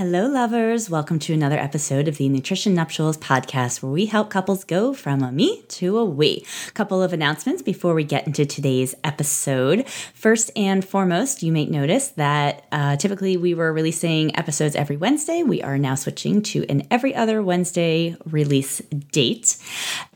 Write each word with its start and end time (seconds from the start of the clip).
Hello, 0.00 0.26
lovers. 0.28 0.88
Welcome 0.88 1.18
to 1.18 1.34
another 1.34 1.58
episode 1.58 2.08
of 2.08 2.16
the 2.16 2.30
Nutrition 2.30 2.72
Nuptials 2.72 3.18
podcast, 3.18 3.82
where 3.82 3.92
we 3.92 4.06
help 4.06 4.30
couples 4.30 4.64
go 4.64 4.94
from 4.94 5.22
a 5.22 5.30
me 5.30 5.60
to 5.68 5.98
a 5.98 6.06
we. 6.06 6.42
Couple 6.72 7.02
of 7.02 7.12
announcements 7.12 7.60
before 7.60 7.92
we 7.92 8.02
get 8.02 8.26
into 8.26 8.46
today's 8.46 8.94
episode. 9.04 9.86
First 10.14 10.52
and 10.56 10.82
foremost, 10.82 11.42
you 11.42 11.52
may 11.52 11.66
notice 11.66 12.08
that 12.12 12.64
uh, 12.72 12.96
typically 12.96 13.36
we 13.36 13.52
were 13.52 13.74
releasing 13.74 14.34
episodes 14.38 14.74
every 14.74 14.96
Wednesday. 14.96 15.42
We 15.42 15.62
are 15.62 15.76
now 15.76 15.96
switching 15.96 16.40
to 16.44 16.64
an 16.70 16.88
every 16.90 17.14
other 17.14 17.42
Wednesday 17.42 18.16
release 18.24 18.78
date. 19.12 19.58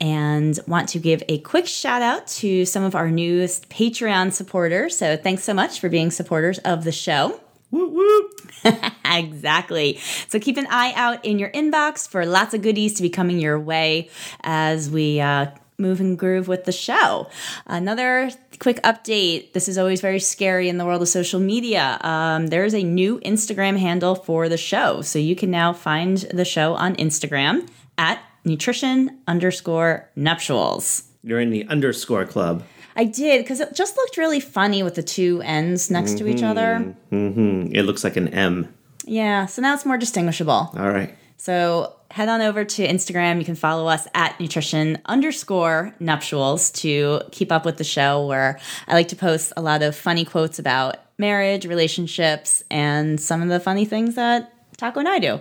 And 0.00 0.58
want 0.66 0.88
to 0.88 0.98
give 0.98 1.22
a 1.28 1.40
quick 1.40 1.66
shout 1.66 2.00
out 2.00 2.26
to 2.38 2.64
some 2.64 2.84
of 2.84 2.94
our 2.94 3.10
newest 3.10 3.68
Patreon 3.68 4.32
supporters. 4.32 4.96
So 4.96 5.18
thanks 5.18 5.44
so 5.44 5.52
much 5.52 5.78
for 5.78 5.90
being 5.90 6.10
supporters 6.10 6.58
of 6.60 6.84
the 6.84 6.92
show. 6.92 7.38
Whoop, 7.74 7.92
whoop. 7.92 8.92
exactly. 9.04 9.98
So 10.28 10.38
keep 10.38 10.56
an 10.56 10.68
eye 10.70 10.92
out 10.94 11.24
in 11.24 11.40
your 11.40 11.50
inbox 11.50 12.08
for 12.08 12.24
lots 12.24 12.54
of 12.54 12.62
goodies 12.62 12.94
to 12.94 13.02
be 13.02 13.10
coming 13.10 13.40
your 13.40 13.58
way 13.58 14.10
as 14.44 14.88
we 14.88 15.20
uh, 15.20 15.46
move 15.76 16.00
and 16.00 16.16
groove 16.16 16.46
with 16.46 16.66
the 16.66 16.72
show. 16.72 17.28
Another 17.66 18.30
quick 18.60 18.80
update 18.82 19.54
this 19.54 19.68
is 19.68 19.76
always 19.76 20.00
very 20.00 20.20
scary 20.20 20.68
in 20.68 20.78
the 20.78 20.84
world 20.84 21.02
of 21.02 21.08
social 21.08 21.40
media. 21.40 21.98
Um, 22.02 22.46
there's 22.46 22.74
a 22.74 22.84
new 22.84 23.18
Instagram 23.20 23.76
handle 23.76 24.14
for 24.14 24.48
the 24.48 24.56
show. 24.56 25.02
So 25.02 25.18
you 25.18 25.34
can 25.34 25.50
now 25.50 25.72
find 25.72 26.18
the 26.18 26.44
show 26.44 26.74
on 26.74 26.94
Instagram 26.94 27.68
at 27.98 28.22
nutrition 28.44 29.18
underscore 29.26 30.08
nuptials. 30.14 31.02
You're 31.24 31.40
in 31.40 31.50
the 31.50 31.66
underscore 31.66 32.24
club. 32.24 32.62
I 32.96 33.04
did 33.04 33.42
because 33.42 33.60
it 33.60 33.74
just 33.74 33.96
looked 33.96 34.16
really 34.16 34.40
funny 34.40 34.82
with 34.82 34.94
the 34.94 35.02
two 35.02 35.40
ends 35.42 35.90
next 35.90 36.16
to 36.18 36.26
each 36.28 36.42
other. 36.42 36.94
hmm 37.10 37.66
It 37.72 37.82
looks 37.82 38.04
like 38.04 38.16
an 38.16 38.28
M. 38.28 38.72
Yeah, 39.04 39.46
so 39.46 39.60
now 39.62 39.74
it's 39.74 39.84
more 39.84 39.98
distinguishable. 39.98 40.70
All 40.76 40.90
right. 40.90 41.14
So 41.36 41.94
head 42.10 42.28
on 42.28 42.40
over 42.40 42.64
to 42.64 42.86
Instagram. 42.88 43.38
You 43.38 43.44
can 43.44 43.56
follow 43.56 43.86
us 43.88 44.06
at 44.14 44.38
nutrition 44.40 44.98
underscore 45.06 45.94
nuptials 46.00 46.70
to 46.82 47.20
keep 47.32 47.50
up 47.52 47.64
with 47.66 47.76
the 47.76 47.84
show, 47.84 48.24
where 48.26 48.58
I 48.86 48.94
like 48.94 49.08
to 49.08 49.16
post 49.16 49.52
a 49.56 49.60
lot 49.62 49.82
of 49.82 49.94
funny 49.96 50.24
quotes 50.24 50.58
about 50.58 50.96
marriage, 51.18 51.66
relationships, 51.66 52.62
and 52.70 53.20
some 53.20 53.42
of 53.42 53.48
the 53.48 53.60
funny 53.60 53.84
things 53.84 54.14
that 54.14 54.52
Taco 54.78 55.00
and 55.00 55.08
I 55.08 55.18
do, 55.18 55.40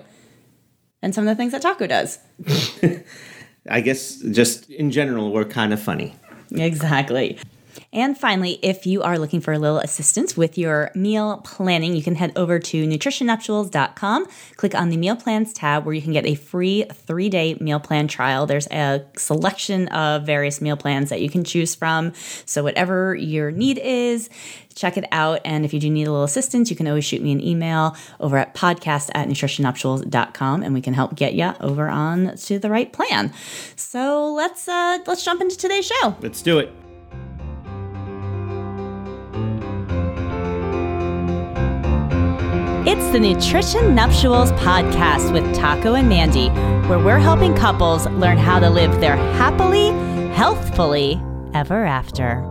and 1.01 1.13
some 1.15 1.25
of 1.27 1.29
the 1.29 1.35
things 1.35 1.51
that 1.53 1.61
Taco 1.61 1.87
does. 1.87 2.17
I 3.69 3.79
guess 3.79 4.17
just 4.17 4.69
in 4.69 4.91
general, 4.91 5.31
we're 5.31 5.45
kind 5.45 5.71
of 5.73 5.81
funny. 5.81 6.15
Exactly. 6.53 7.37
And 7.93 8.17
finally, 8.17 8.57
if 8.63 8.87
you 8.87 9.03
are 9.03 9.19
looking 9.19 9.39
for 9.39 9.53
a 9.53 9.59
little 9.59 9.77
assistance 9.77 10.35
with 10.35 10.57
your 10.57 10.91
meal 10.95 11.37
planning, 11.43 11.95
you 11.95 12.01
can 12.01 12.15
head 12.15 12.33
over 12.35 12.57
to 12.57 12.87
nutritionnuptials.com, 12.87 14.25
click 14.57 14.73
on 14.73 14.89
the 14.89 14.97
meal 14.97 15.15
plans 15.15 15.53
tab 15.53 15.85
where 15.85 15.93
you 15.93 16.01
can 16.01 16.11
get 16.11 16.25
a 16.25 16.33
free 16.33 16.85
three 16.91 17.29
day 17.29 17.55
meal 17.61 17.79
plan 17.79 18.07
trial. 18.07 18.47
There's 18.47 18.67
a 18.67 19.05
selection 19.15 19.87
of 19.89 20.25
various 20.25 20.59
meal 20.59 20.75
plans 20.75 21.09
that 21.09 21.21
you 21.21 21.29
can 21.29 21.43
choose 21.43 21.75
from. 21.75 22.13
So, 22.45 22.63
whatever 22.63 23.15
your 23.15 23.51
need 23.51 23.77
is, 23.77 24.27
check 24.73 24.97
it 24.97 25.05
out. 25.11 25.39
And 25.45 25.63
if 25.63 25.73
you 25.73 25.79
do 25.79 25.89
need 25.89 26.07
a 26.07 26.11
little 26.11 26.25
assistance, 26.25 26.69
you 26.71 26.75
can 26.75 26.87
always 26.87 27.05
shoot 27.05 27.21
me 27.21 27.31
an 27.31 27.41
email 27.41 27.95
over 28.19 28.37
at 28.37 28.55
podcast 28.55 29.11
at 29.13 29.27
nutritionnuptials.com 29.27 30.63
and 30.63 30.73
we 30.73 30.81
can 30.81 30.95
help 30.95 31.15
get 31.15 31.35
you 31.35 31.53
over 31.61 31.89
on 31.89 32.35
to 32.37 32.57
the 32.57 32.69
right 32.69 32.91
plan. 32.91 33.31
So 33.75 34.33
let's 34.33 34.67
uh 34.67 34.99
let's 35.05 35.23
jump 35.23 35.41
into 35.41 35.57
today's 35.57 35.85
show. 35.85 36.15
Let's 36.21 36.41
do 36.41 36.57
it. 36.57 36.82
It's 42.85 43.13
the 43.13 43.19
Nutrition 43.21 43.95
Nuptials 43.95 44.51
podcast 44.51 45.31
with 45.31 45.55
Taco 45.55 45.93
and 45.95 46.09
Mandy, 46.09 46.49
where 46.89 46.99
we're 46.99 47.17
helping 47.17 47.55
couples 47.55 48.05
learn 48.07 48.37
how 48.37 48.59
to 48.59 48.69
live 48.69 48.99
their 48.99 49.15
happily, 49.15 49.91
healthfully 50.33 51.17
ever 51.53 51.85
after. 51.85 52.41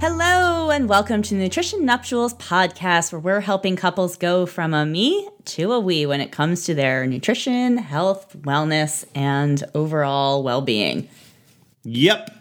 Hello, 0.00 0.70
and 0.70 0.88
welcome 0.88 1.20
to 1.20 1.34
Nutrition 1.34 1.84
Nuptials 1.84 2.32
podcast, 2.32 3.12
where 3.12 3.20
we're 3.20 3.40
helping 3.40 3.76
couples 3.76 4.16
go 4.16 4.46
from 4.46 4.72
a 4.72 4.86
me 4.86 5.28
to 5.44 5.72
a 5.72 5.78
we 5.78 6.06
when 6.06 6.22
it 6.22 6.32
comes 6.32 6.64
to 6.64 6.74
their 6.74 7.06
nutrition, 7.06 7.76
health, 7.76 8.34
wellness, 8.40 9.04
and 9.14 9.64
overall 9.74 10.42
well 10.42 10.62
being. 10.62 11.10
Yep. 11.84 12.35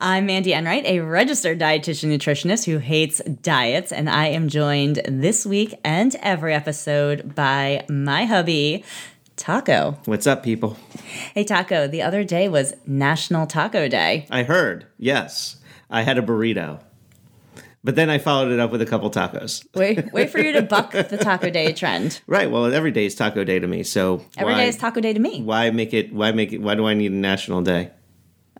I'm 0.00 0.26
Mandy 0.26 0.52
Enright, 0.52 0.84
a 0.84 1.00
registered 1.00 1.58
dietitian 1.58 2.10
nutritionist 2.14 2.64
who 2.64 2.78
hates 2.78 3.20
diets, 3.42 3.92
and 3.92 4.08
I 4.08 4.26
am 4.26 4.48
joined 4.48 5.00
this 5.08 5.44
week 5.46 5.74
and 5.84 6.14
every 6.16 6.54
episode 6.54 7.34
by 7.34 7.84
my 7.88 8.24
hubby, 8.24 8.84
Taco. 9.36 9.98
What's 10.04 10.26
up, 10.26 10.42
people? 10.42 10.76
Hey, 11.34 11.44
Taco, 11.44 11.86
the 11.86 12.02
other 12.02 12.24
day 12.24 12.48
was 12.48 12.74
National 12.86 13.46
Taco 13.46 13.88
Day. 13.88 14.26
I 14.30 14.42
heard. 14.42 14.86
Yes. 14.98 15.56
I 15.90 16.02
had 16.02 16.18
a 16.18 16.22
burrito. 16.22 16.80
But 17.84 17.94
then 17.94 18.10
I 18.10 18.18
followed 18.18 18.50
it 18.50 18.58
up 18.58 18.70
with 18.72 18.82
a 18.82 18.86
couple 18.86 19.10
tacos. 19.10 19.64
Wait, 19.74 20.10
wait 20.12 20.30
for 20.30 20.38
you 20.40 20.52
to 20.52 20.62
buck 20.62 20.90
the 20.90 21.16
Taco 21.16 21.48
Day 21.48 21.72
trend. 21.72 22.20
Right. 22.26 22.50
Well, 22.50 22.72
every 22.74 22.90
day 22.90 23.06
is 23.06 23.14
taco 23.14 23.44
day 23.44 23.60
to 23.60 23.66
me. 23.66 23.84
So 23.84 24.24
Every 24.36 24.52
why, 24.52 24.60
day 24.62 24.68
is 24.68 24.76
Taco 24.76 25.00
Day 25.00 25.12
to 25.12 25.20
me. 25.20 25.42
why 25.42 25.70
make 25.70 25.94
it? 25.94 26.12
Why 26.12 26.32
make 26.32 26.52
it? 26.52 26.60
Why 26.60 26.74
do 26.74 26.86
I 26.86 26.94
need 26.94 27.12
a 27.12 27.14
national 27.14 27.62
day? 27.62 27.92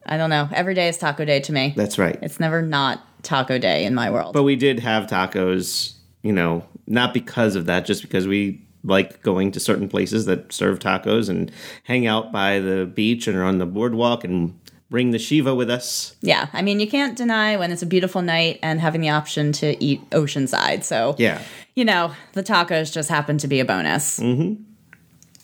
I 0.09 0.17
don't 0.17 0.31
know. 0.31 0.49
Every 0.53 0.75
day 0.75 0.89
is 0.89 0.97
Taco 0.99 1.25
Day 1.25 1.41
to 1.41 1.53
me. 1.53 1.75
That's 1.77 1.99
right. 1.99 2.19
It's 2.23 2.41
never 2.41 2.63
not 2.63 3.05
Taco 3.23 3.59
Day 3.59 3.85
in 3.85 3.95
my 3.95 4.11
world. 4.11 4.33
But 4.33 4.43
we 4.45 4.57
did 4.57 4.81
have 4.81 5.07
tacos. 5.07 5.95
You 6.23 6.33
know, 6.33 6.65
not 6.87 7.15
because 7.15 7.55
of 7.55 7.67
that, 7.67 7.85
just 7.87 8.03
because 8.03 8.27
we 8.27 8.63
like 8.85 9.23
going 9.23 9.53
to 9.53 9.61
certain 9.61 9.89
places 9.89 10.27
that 10.27 10.53
serve 10.53 10.79
tacos 10.79 11.29
and 11.29 11.51
hang 11.85 12.07
out 12.07 12.33
by 12.33 12.59
the 12.59 12.87
beach 12.87 13.27
and 13.29 13.37
are 13.37 13.45
on 13.45 13.59
the 13.59 13.67
boardwalk 13.67 14.25
and 14.25 14.59
bring 14.91 15.11
the 15.11 15.19
Shiva 15.19 15.55
with 15.55 15.69
us. 15.69 16.17
yeah, 16.23 16.47
I 16.55 16.63
mean, 16.63 16.81
you 16.81 16.89
can't 16.89 17.15
deny 17.17 17.57
when 17.59 17.71
it's 17.71 17.83
a 17.83 17.87
beautiful 17.87 18.23
night 18.23 18.59
and 18.63 18.81
having 18.81 19.03
the 19.03 19.11
option 19.11 19.53
to 19.53 19.83
eat 19.85 20.09
oceanside. 20.11 20.83
So, 20.83 21.15
Yeah. 21.19 21.43
you 21.75 21.85
know, 21.85 22.13
the 22.33 22.43
tacos 22.43 22.91
just 22.91 23.11
happen 23.11 23.37
to 23.39 23.49
be 23.49 23.61
a 23.61 23.67
bonus. 23.67 24.19
Mm-hmm. 24.19 24.63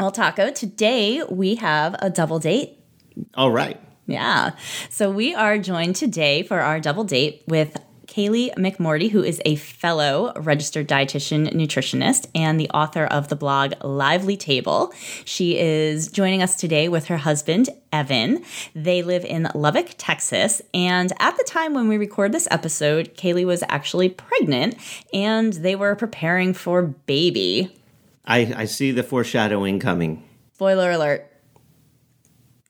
Well, 0.01 0.11
Taco, 0.11 0.51
today 0.51 1.23
we 1.29 1.57
have 1.57 1.95
a 1.99 2.09
double 2.09 2.39
date. 2.39 2.79
All 3.35 3.51
right. 3.51 3.79
Yeah. 4.07 4.53
So 4.91 5.11
we 5.11 5.35
are 5.35 5.59
joined 5.59 5.97
today 5.97 6.43
for 6.43 6.61
our 6.61 6.81
double 6.81 7.05
date 7.05 7.43
with 7.49 7.77
Kaylee 8.15 8.55
McMordie, 8.55 9.11
who 9.11 9.25
is 9.25 9.43
a 9.45 9.57
fellow 9.57 10.33
registered 10.37 10.87
dietitian 10.87 11.53
nutritionist 11.53 12.27
and 12.33 12.61
the 12.61 12.71
author 12.71 13.07
of 13.07 13.27
the 13.27 13.35
blog 13.35 13.73
Lively 13.83 14.37
Table. 14.37 14.93
She 15.25 15.59
is 15.59 16.09
joining 16.09 16.41
us 16.41 16.55
today 16.55 16.89
with 16.89 17.07
her 17.07 17.17
husband, 17.17 17.71
Evan. 17.93 18.45
They 18.73 19.03
live 19.03 19.25
in 19.25 19.49
Lubbock, 19.53 19.95
Texas. 19.99 20.63
And 20.73 21.13
at 21.19 21.37
the 21.37 21.45
time 21.45 21.75
when 21.75 21.89
we 21.89 21.97
record 21.97 22.31
this 22.31 22.47
episode, 22.53 23.17
Kaylee 23.17 23.47
was 23.47 23.65
actually 23.69 24.11
pregnant 24.11 24.77
and 25.13 25.53
they 25.53 25.75
were 25.75 25.97
preparing 25.97 26.55
for 26.55 26.83
baby. 26.83 27.77
I, 28.25 28.55
I 28.57 28.65
see 28.67 28.93
the 28.93 29.03
foreshadowing 29.03 29.81
coming. 29.81 30.23
Spoiler 30.53 30.93
alert. 30.93 31.34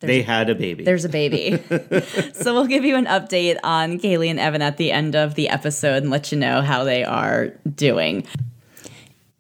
They 0.06 0.22
had 0.22 0.50
a 0.50 0.54
baby. 0.54 0.84
There's 0.84 1.04
a 1.04 1.08
baby. 1.08 1.58
so 2.32 2.54
we'll 2.54 2.66
give 2.66 2.84
you 2.84 2.96
an 2.96 3.06
update 3.06 3.58
on 3.62 3.98
Kaylee 3.98 4.30
and 4.30 4.40
Evan 4.40 4.62
at 4.62 4.76
the 4.76 4.92
end 4.92 5.14
of 5.14 5.34
the 5.34 5.48
episode 5.48 6.02
and 6.02 6.10
let 6.10 6.32
you 6.32 6.38
know 6.38 6.62
how 6.62 6.84
they 6.84 7.04
are 7.04 7.48
doing. 7.74 8.26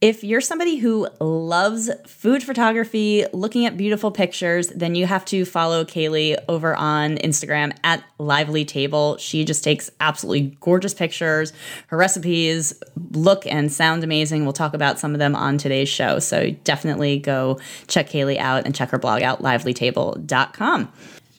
If 0.00 0.22
you're 0.22 0.42
somebody 0.42 0.76
who 0.76 1.08
loves 1.18 1.90
food 2.06 2.42
photography, 2.42 3.24
looking 3.32 3.64
at 3.64 3.78
beautiful 3.78 4.10
pictures, 4.10 4.68
then 4.68 4.94
you 4.94 5.06
have 5.06 5.24
to 5.26 5.46
follow 5.46 5.84
Kaylee 5.84 6.36
over 6.46 6.76
on 6.76 7.16
Instagram 7.18 7.74
at 7.82 8.04
Lively 8.18 8.66
Table. 8.66 9.16
She 9.16 9.44
just 9.44 9.64
takes 9.64 9.90
absolutely 10.00 10.58
gorgeous 10.60 10.92
pictures. 10.92 11.54
Her 11.86 11.96
recipes 11.96 12.82
look 13.12 13.46
and 13.46 13.72
sound 13.72 14.04
amazing. 14.04 14.44
We'll 14.44 14.52
talk 14.52 14.74
about 14.74 14.98
some 14.98 15.14
of 15.14 15.20
them 15.20 15.34
on 15.34 15.56
today's 15.56 15.88
show. 15.88 16.18
So 16.18 16.50
definitely 16.64 17.18
go 17.18 17.58
check 17.86 18.10
Kaylee 18.10 18.38
out 18.38 18.66
and 18.66 18.74
check 18.74 18.90
her 18.90 18.98
blog 18.98 19.22
out, 19.22 19.40
livelytable.com. 19.40 20.92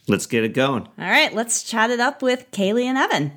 Let's 0.08 0.26
get 0.26 0.44
it 0.44 0.54
going. 0.54 0.88
All 0.98 1.10
right, 1.10 1.34
let's 1.34 1.64
chat 1.64 1.92
it 1.92 2.00
up 2.00 2.22
with 2.24 2.50
Kaylee 2.52 2.86
and 2.86 2.98
Evan. 2.98 3.32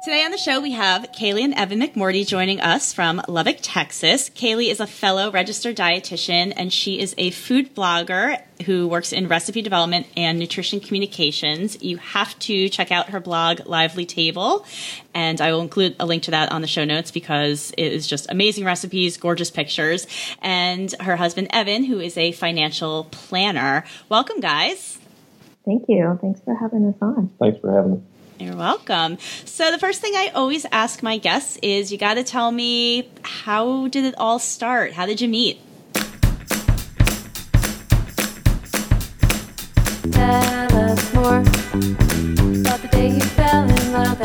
Today 0.00 0.24
on 0.24 0.30
the 0.30 0.38
show, 0.38 0.60
we 0.60 0.72
have 0.72 1.10
Kaylee 1.10 1.42
and 1.42 1.54
Evan 1.54 1.80
McMordie 1.80 2.24
joining 2.24 2.60
us 2.60 2.92
from 2.92 3.20
Lubbock, 3.26 3.58
Texas. 3.60 4.30
Kaylee 4.30 4.70
is 4.70 4.78
a 4.78 4.86
fellow 4.86 5.32
registered 5.32 5.76
dietitian, 5.76 6.52
and 6.56 6.72
she 6.72 7.00
is 7.00 7.16
a 7.18 7.30
food 7.30 7.74
blogger 7.74 8.40
who 8.64 8.86
works 8.86 9.12
in 9.12 9.26
recipe 9.26 9.60
development 9.60 10.06
and 10.16 10.38
nutrition 10.38 10.78
communications. 10.78 11.82
You 11.82 11.96
have 11.96 12.38
to 12.40 12.68
check 12.68 12.92
out 12.92 13.10
her 13.10 13.18
blog, 13.18 13.66
Lively 13.66 14.06
Table, 14.06 14.64
and 15.14 15.40
I 15.40 15.50
will 15.50 15.62
include 15.62 15.96
a 15.98 16.06
link 16.06 16.22
to 16.22 16.30
that 16.30 16.52
on 16.52 16.60
the 16.60 16.68
show 16.68 16.84
notes 16.84 17.10
because 17.10 17.72
it 17.76 17.92
is 17.92 18.06
just 18.06 18.30
amazing 18.30 18.64
recipes, 18.64 19.16
gorgeous 19.16 19.50
pictures, 19.50 20.06
and 20.40 20.94
her 21.00 21.16
husband, 21.16 21.48
Evan, 21.50 21.82
who 21.82 21.98
is 21.98 22.16
a 22.16 22.30
financial 22.30 23.08
planner. 23.10 23.84
Welcome, 24.08 24.38
guys. 24.38 24.96
Thank 25.64 25.86
you. 25.88 26.16
Thanks 26.22 26.40
for 26.42 26.54
having 26.54 26.86
us 26.86 26.94
on. 27.02 27.30
Thanks 27.40 27.58
for 27.58 27.74
having 27.74 27.94
me. 27.94 28.02
You're 28.38 28.54
welcome. 28.54 29.18
So 29.44 29.72
the 29.72 29.78
first 29.78 30.00
thing 30.00 30.12
I 30.14 30.30
always 30.32 30.64
ask 30.70 31.02
my 31.02 31.18
guests 31.18 31.58
is 31.60 31.90
you 31.90 31.98
got 31.98 32.14
to 32.14 32.22
tell 32.22 32.52
me 32.52 33.10
how 33.22 33.88
did 33.88 34.04
it 34.04 34.14
all 34.16 34.38
start? 34.38 34.92
How 34.92 35.06
did 35.06 35.20
you 35.20 35.26
meet? 35.28 35.60
Tell 40.12 40.76
us 40.76 41.14
more 41.14 41.40
about 41.40 42.80
the 42.80 42.88
day 42.92 43.08
you 43.10 43.20
fell 43.20 43.68
in 43.68 43.92
love 43.92 44.20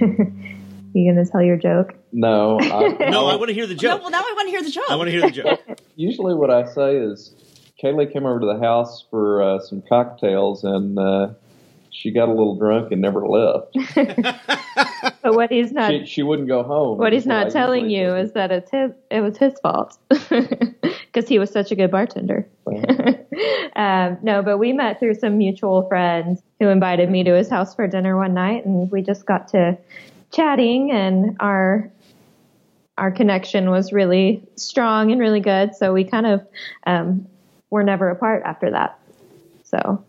You 0.92 1.12
gonna 1.12 1.24
tell 1.24 1.40
your 1.42 1.56
joke? 1.56 1.94
No, 2.10 2.58
I, 2.60 3.10
No, 3.10 3.26
I 3.28 3.36
want 3.36 3.46
to 3.46 3.54
hear 3.54 3.66
the 3.68 3.74
No, 3.74 3.80
joke. 3.80 4.00
well, 4.02 4.10
now 4.10 4.18
I 4.18 4.32
want 4.34 4.46
to 4.48 4.50
hear 4.50 4.62
the 4.62 4.70
joke. 4.70 4.90
I 4.90 4.96
want 4.96 5.06
to 5.06 5.12
hear 5.12 5.20
the 5.22 5.30
joke. 5.30 5.60
usually 5.94 6.34
what 6.34 6.50
I 6.50 6.64
say 6.72 6.96
is 6.96 7.32
Kaylee 7.80 8.12
came 8.12 8.26
over 8.26 8.40
to 8.40 8.46
the 8.46 8.58
house 8.58 9.04
for 9.08 9.40
uh, 9.40 9.60
some 9.60 9.82
cocktails 9.88 10.64
and 10.64 10.98
uh, 10.98 11.28
she 11.92 12.10
got 12.10 12.28
a 12.28 12.32
little 12.32 12.56
drunk 12.56 12.90
and 12.90 13.00
never 13.00 13.24
left. 13.24 13.76
But 15.22 15.34
what 15.34 15.50
he's 15.50 15.70
not 15.70 15.90
She, 15.90 16.06
she 16.06 16.22
wouldn't 16.22 16.48
go 16.48 16.62
home. 16.62 16.96
what 16.96 17.12
he's 17.12 17.26
not 17.26 17.50
telling 17.50 17.90
you 17.90 18.14
is 18.16 18.32
that 18.32 18.50
it's 18.50 18.70
his 18.70 18.92
it 19.10 19.20
was 19.20 19.36
his 19.36 19.52
fault 19.60 19.98
because 20.08 21.28
he 21.28 21.38
was 21.38 21.50
such 21.50 21.70
a 21.70 21.76
good 21.76 21.90
bartender. 21.90 22.48
um, 23.76 24.18
no, 24.22 24.42
but 24.42 24.56
we 24.58 24.72
met 24.72 24.98
through 24.98 25.14
some 25.14 25.36
mutual 25.36 25.86
friends 25.88 26.40
who 26.58 26.68
invited 26.68 27.10
me 27.10 27.22
to 27.24 27.34
his 27.34 27.50
house 27.50 27.74
for 27.74 27.86
dinner 27.86 28.16
one 28.16 28.32
night, 28.32 28.64
and 28.64 28.90
we 28.90 29.02
just 29.02 29.26
got 29.26 29.48
to 29.48 29.76
chatting, 30.32 30.90
and 30.90 31.36
our 31.40 31.90
our 32.96 33.10
connection 33.10 33.70
was 33.70 33.92
really 33.92 34.42
strong 34.56 35.10
and 35.10 35.20
really 35.20 35.40
good. 35.40 35.74
So 35.74 35.92
we 35.92 36.04
kind 36.04 36.26
of 36.26 36.46
um, 36.86 37.26
were 37.70 37.82
never 37.82 38.08
apart 38.08 38.42
after 38.44 38.70
that. 38.70 38.98
So 39.64 40.04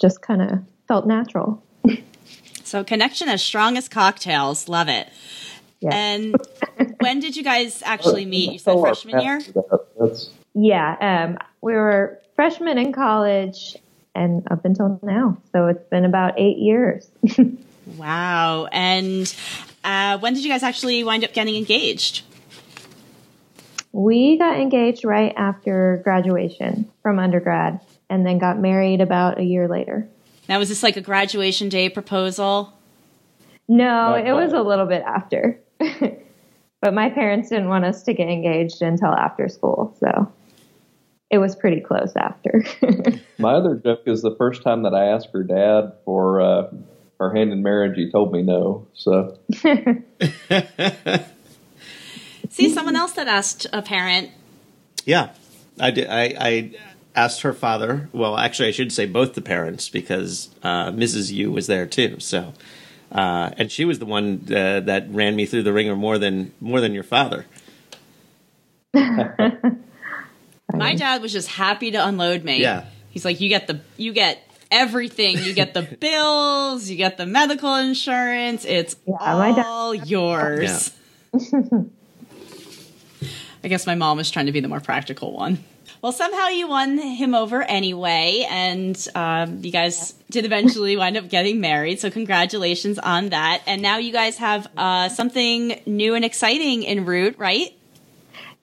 just 0.00 0.20
kind 0.22 0.42
of 0.42 0.58
felt 0.88 1.06
natural. 1.06 1.62
So 2.72 2.82
connection 2.82 3.28
as 3.28 3.42
strong 3.42 3.76
as 3.76 3.86
cocktails. 3.86 4.66
Love 4.66 4.88
it. 4.88 5.06
Yeah. 5.80 5.90
And 5.92 6.34
when 7.00 7.20
did 7.20 7.36
you 7.36 7.42
guys 7.42 7.82
actually 7.84 8.24
meet? 8.24 8.50
You 8.50 8.58
said 8.58 8.80
freshman 8.80 9.20
year? 9.20 9.36
pastor 9.36 9.52
that. 9.52 9.86
That's 10.00 10.30
Yeah, 10.54 11.26
um, 11.28 11.38
we 11.60 11.74
were 11.74 12.18
freshmen 12.34 12.78
in 12.78 12.94
college 12.94 13.76
and 14.14 14.50
up 14.50 14.64
until 14.64 14.98
now. 15.02 15.36
So 15.52 15.66
it's 15.66 15.86
been 15.90 16.06
about 16.06 16.40
eight 16.40 16.56
years. 16.56 17.10
Wow. 17.98 18.68
And 18.70 19.34
uh, 19.82 20.16
when 20.18 20.34
did 20.34 20.44
you 20.44 20.48
guys 20.48 20.62
actually 20.62 21.02
wind 21.02 21.24
up 21.24 21.32
getting 21.32 21.56
engaged? 21.56 22.22
we 23.90 24.38
got 24.38 24.56
engaged 24.56 25.04
right 25.04 25.34
after 25.36 26.00
graduation 26.04 26.88
from 27.02 27.18
undergrad 27.18 27.80
and 28.08 28.24
then 28.24 28.38
got 28.38 28.56
married 28.58 29.00
about 29.00 29.40
a 29.40 29.42
year 29.42 29.66
later. 29.66 30.08
Now, 30.48 30.58
was 30.58 30.68
this 30.68 30.82
like 30.82 30.96
a 30.96 31.00
graduation 31.00 31.68
day 31.68 31.88
proposal? 31.88 32.72
No, 33.68 34.10
Not 34.10 34.26
it 34.26 34.32
was 34.32 34.52
a 34.52 34.62
little 34.62 34.86
bit 34.86 35.02
after. 35.02 35.60
but 36.80 36.94
my 36.94 37.10
parents 37.10 37.48
didn't 37.48 37.68
want 37.68 37.84
us 37.84 38.02
to 38.04 38.12
get 38.12 38.28
engaged 38.28 38.82
until 38.82 39.14
after 39.14 39.48
school. 39.48 39.96
So 40.00 40.32
it 41.30 41.38
was 41.38 41.56
pretty 41.56 41.80
close 41.80 42.12
after. 42.16 42.64
my 43.38 43.54
other 43.54 43.76
joke 43.76 44.02
is 44.06 44.20
the 44.22 44.34
first 44.36 44.62
time 44.62 44.82
that 44.82 44.94
I 44.94 45.06
asked 45.06 45.28
her 45.32 45.44
dad 45.44 45.94
for 46.04 46.40
uh, 46.40 46.70
her 47.18 47.34
hand 47.34 47.52
in 47.52 47.62
marriage, 47.62 47.96
he 47.96 48.10
told 48.10 48.32
me 48.32 48.42
no. 48.42 48.88
So 48.94 49.38
See, 52.50 52.68
someone 52.68 52.96
else 52.96 53.12
that 53.12 53.28
asked 53.28 53.66
a 53.72 53.80
parent. 53.80 54.30
Yeah, 55.06 55.30
I 55.80 55.90
did. 55.90 56.08
I, 56.08 56.34
I 56.38 56.72
asked 57.14 57.42
her 57.42 57.52
father. 57.52 58.08
Well, 58.12 58.36
actually, 58.36 58.68
I 58.68 58.72
should 58.72 58.92
say 58.92 59.06
both 59.06 59.34
the 59.34 59.42
parents 59.42 59.88
because 59.88 60.50
uh, 60.62 60.90
Mrs. 60.90 61.32
Yu 61.32 61.50
was 61.52 61.66
there 61.66 61.86
too. 61.86 62.18
So, 62.20 62.52
uh, 63.10 63.50
and 63.56 63.70
she 63.70 63.84
was 63.84 63.98
the 63.98 64.06
one 64.06 64.42
uh, 64.48 64.80
that 64.80 65.06
ran 65.10 65.36
me 65.36 65.46
through 65.46 65.62
the 65.64 65.72
ringer 65.72 65.96
more 65.96 66.18
than 66.18 66.52
more 66.60 66.80
than 66.80 66.92
your 66.94 67.02
father. 67.04 67.46
My 70.74 70.94
dad 70.94 71.20
was 71.22 71.32
just 71.32 71.48
happy 71.48 71.90
to 71.90 72.06
unload 72.06 72.44
me. 72.44 72.60
Yeah. 72.60 72.86
He's 73.10 73.24
like, 73.26 73.40
you 73.40 73.48
get 73.50 73.66
the, 73.66 73.80
you 73.98 74.12
get 74.14 74.42
everything. 74.70 75.38
You 75.38 75.52
get 75.52 75.74
the 75.74 75.82
bills. 76.00 76.88
You 76.88 76.96
get 76.96 77.18
the 77.18 77.26
medical 77.26 77.74
insurance. 77.76 78.64
It's 78.64 78.96
Yeah, 79.06 79.16
my 79.20 79.52
dad- 79.52 79.66
all 79.66 79.94
yours. 79.94 80.90
I 83.64 83.68
guess 83.68 83.86
my 83.86 83.94
mom 83.94 84.16
was 84.16 84.30
trying 84.30 84.46
to 84.46 84.52
be 84.52 84.60
the 84.60 84.68
more 84.68 84.80
practical 84.80 85.32
one. 85.32 85.62
Well, 86.02 86.10
somehow 86.10 86.48
you 86.48 86.66
won 86.66 86.98
him 86.98 87.32
over 87.32 87.62
anyway, 87.62 88.44
and 88.50 88.98
um, 89.14 89.64
you 89.64 89.70
guys 89.70 90.12
did 90.30 90.44
eventually 90.44 90.96
wind 90.96 91.16
up 91.16 91.28
getting 91.28 91.60
married. 91.60 92.00
So, 92.00 92.10
congratulations 92.10 92.98
on 92.98 93.28
that. 93.28 93.62
And 93.68 93.80
now 93.82 93.98
you 93.98 94.12
guys 94.12 94.36
have 94.38 94.66
uh, 94.76 95.08
something 95.10 95.80
new 95.86 96.16
and 96.16 96.24
exciting 96.24 96.84
en 96.84 97.04
route, 97.04 97.38
right? 97.38 97.72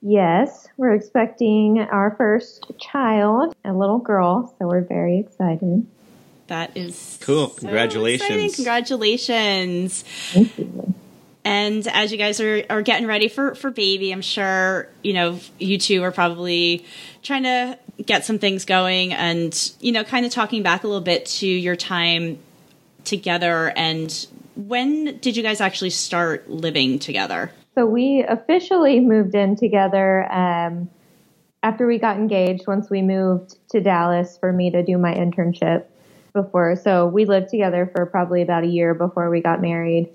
yes, 0.02 0.68
we're 0.78 0.94
expecting 0.94 1.80
our 1.80 2.16
first 2.18 2.72
child, 2.80 3.54
a 3.66 3.74
little 3.74 4.00
girl. 4.00 4.54
So 4.58 4.68
we're 4.68 4.82
very 4.82 5.20
excited. 5.20 5.86
That 6.48 6.76
is 6.76 7.18
Cool. 7.22 7.50
so 7.50 7.60
Congratulations. 7.60 8.30
exciting. 8.30 8.52
Congratulations. 8.54 10.04
Thank 10.32 10.58
you. 10.58 10.94
And 11.46 11.88
as 11.88 12.12
you 12.12 12.18
guys 12.18 12.40
are, 12.42 12.64
are 12.70 12.82
getting 12.82 13.08
ready 13.08 13.28
for, 13.28 13.56
for 13.56 13.72
baby, 13.72 14.12
I'm 14.12 14.22
sure, 14.22 14.88
you 15.04 15.14
know, 15.14 15.40
you 15.58 15.78
two 15.78 16.04
are 16.04 16.12
probably 16.12 16.86
trying 17.24 17.44
to 17.44 17.80
get 18.06 18.26
some 18.26 18.40
things 18.40 18.66
going 18.66 19.14
and, 19.14 19.72
you 19.80 19.92
know, 19.92 20.04
kind 20.04 20.26
of 20.26 20.32
talking 20.32 20.64
back 20.64 20.84
a 20.84 20.88
little 20.88 21.02
bit 21.02 21.26
to 21.26 21.48
your 21.48 21.76
time 21.76 22.40
together. 23.06 23.72
And 23.76 24.28
when 24.56 25.18
did 25.20 25.38
you 25.38 25.44
guys 25.44 25.62
actually 25.62 25.92
start 25.92 26.50
living 26.50 27.00
together? 27.00 27.52
So 27.76 27.86
we 27.86 28.26
officially 28.28 29.00
moved 29.00 29.34
in 29.34 29.56
together 29.56 30.30
um, 30.32 30.90
after 31.64 31.88
we 31.88 31.98
got 31.98 32.18
engaged. 32.18 32.68
Once 32.68 32.90
we 32.90 33.02
moved 33.02 33.56
to 33.70 33.80
Dallas 33.80 34.38
for 34.38 34.52
me 34.52 34.72
to 34.72 34.84
do 34.84 34.98
my 34.98 35.14
internship 35.14 35.86
before, 36.34 36.76
so 36.76 37.08
we 37.08 37.24
lived 37.24 37.50
together 37.50 37.90
for 37.96 38.06
probably 38.06 38.42
about 38.42 38.66
a 38.66 38.68
year 38.68 38.94
before 38.94 39.30
we 39.30 39.42
got 39.42 39.62
married. 39.62 40.10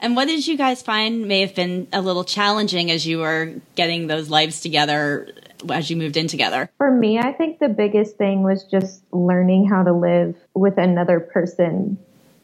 And 0.00 0.16
what 0.16 0.26
did 0.26 0.46
you 0.46 0.56
guys 0.56 0.80
find 0.80 1.28
may 1.28 1.42
have 1.42 1.54
been 1.54 1.86
a 1.92 2.00
little 2.00 2.24
challenging 2.24 2.90
as 2.90 3.06
you 3.06 3.18
were 3.18 3.54
getting 3.74 4.06
those 4.06 4.30
lives 4.30 4.60
together 4.60 5.28
as 5.68 5.90
you 5.90 5.96
moved 5.96 6.16
in 6.16 6.26
together? 6.26 6.70
For 6.78 6.90
me, 6.90 7.18
I 7.18 7.32
think 7.32 7.58
the 7.58 7.68
biggest 7.68 8.16
thing 8.16 8.42
was 8.42 8.64
just 8.64 9.02
learning 9.12 9.68
how 9.68 9.82
to 9.82 9.92
live 9.92 10.36
with 10.54 10.78
another 10.78 11.20
person 11.20 11.98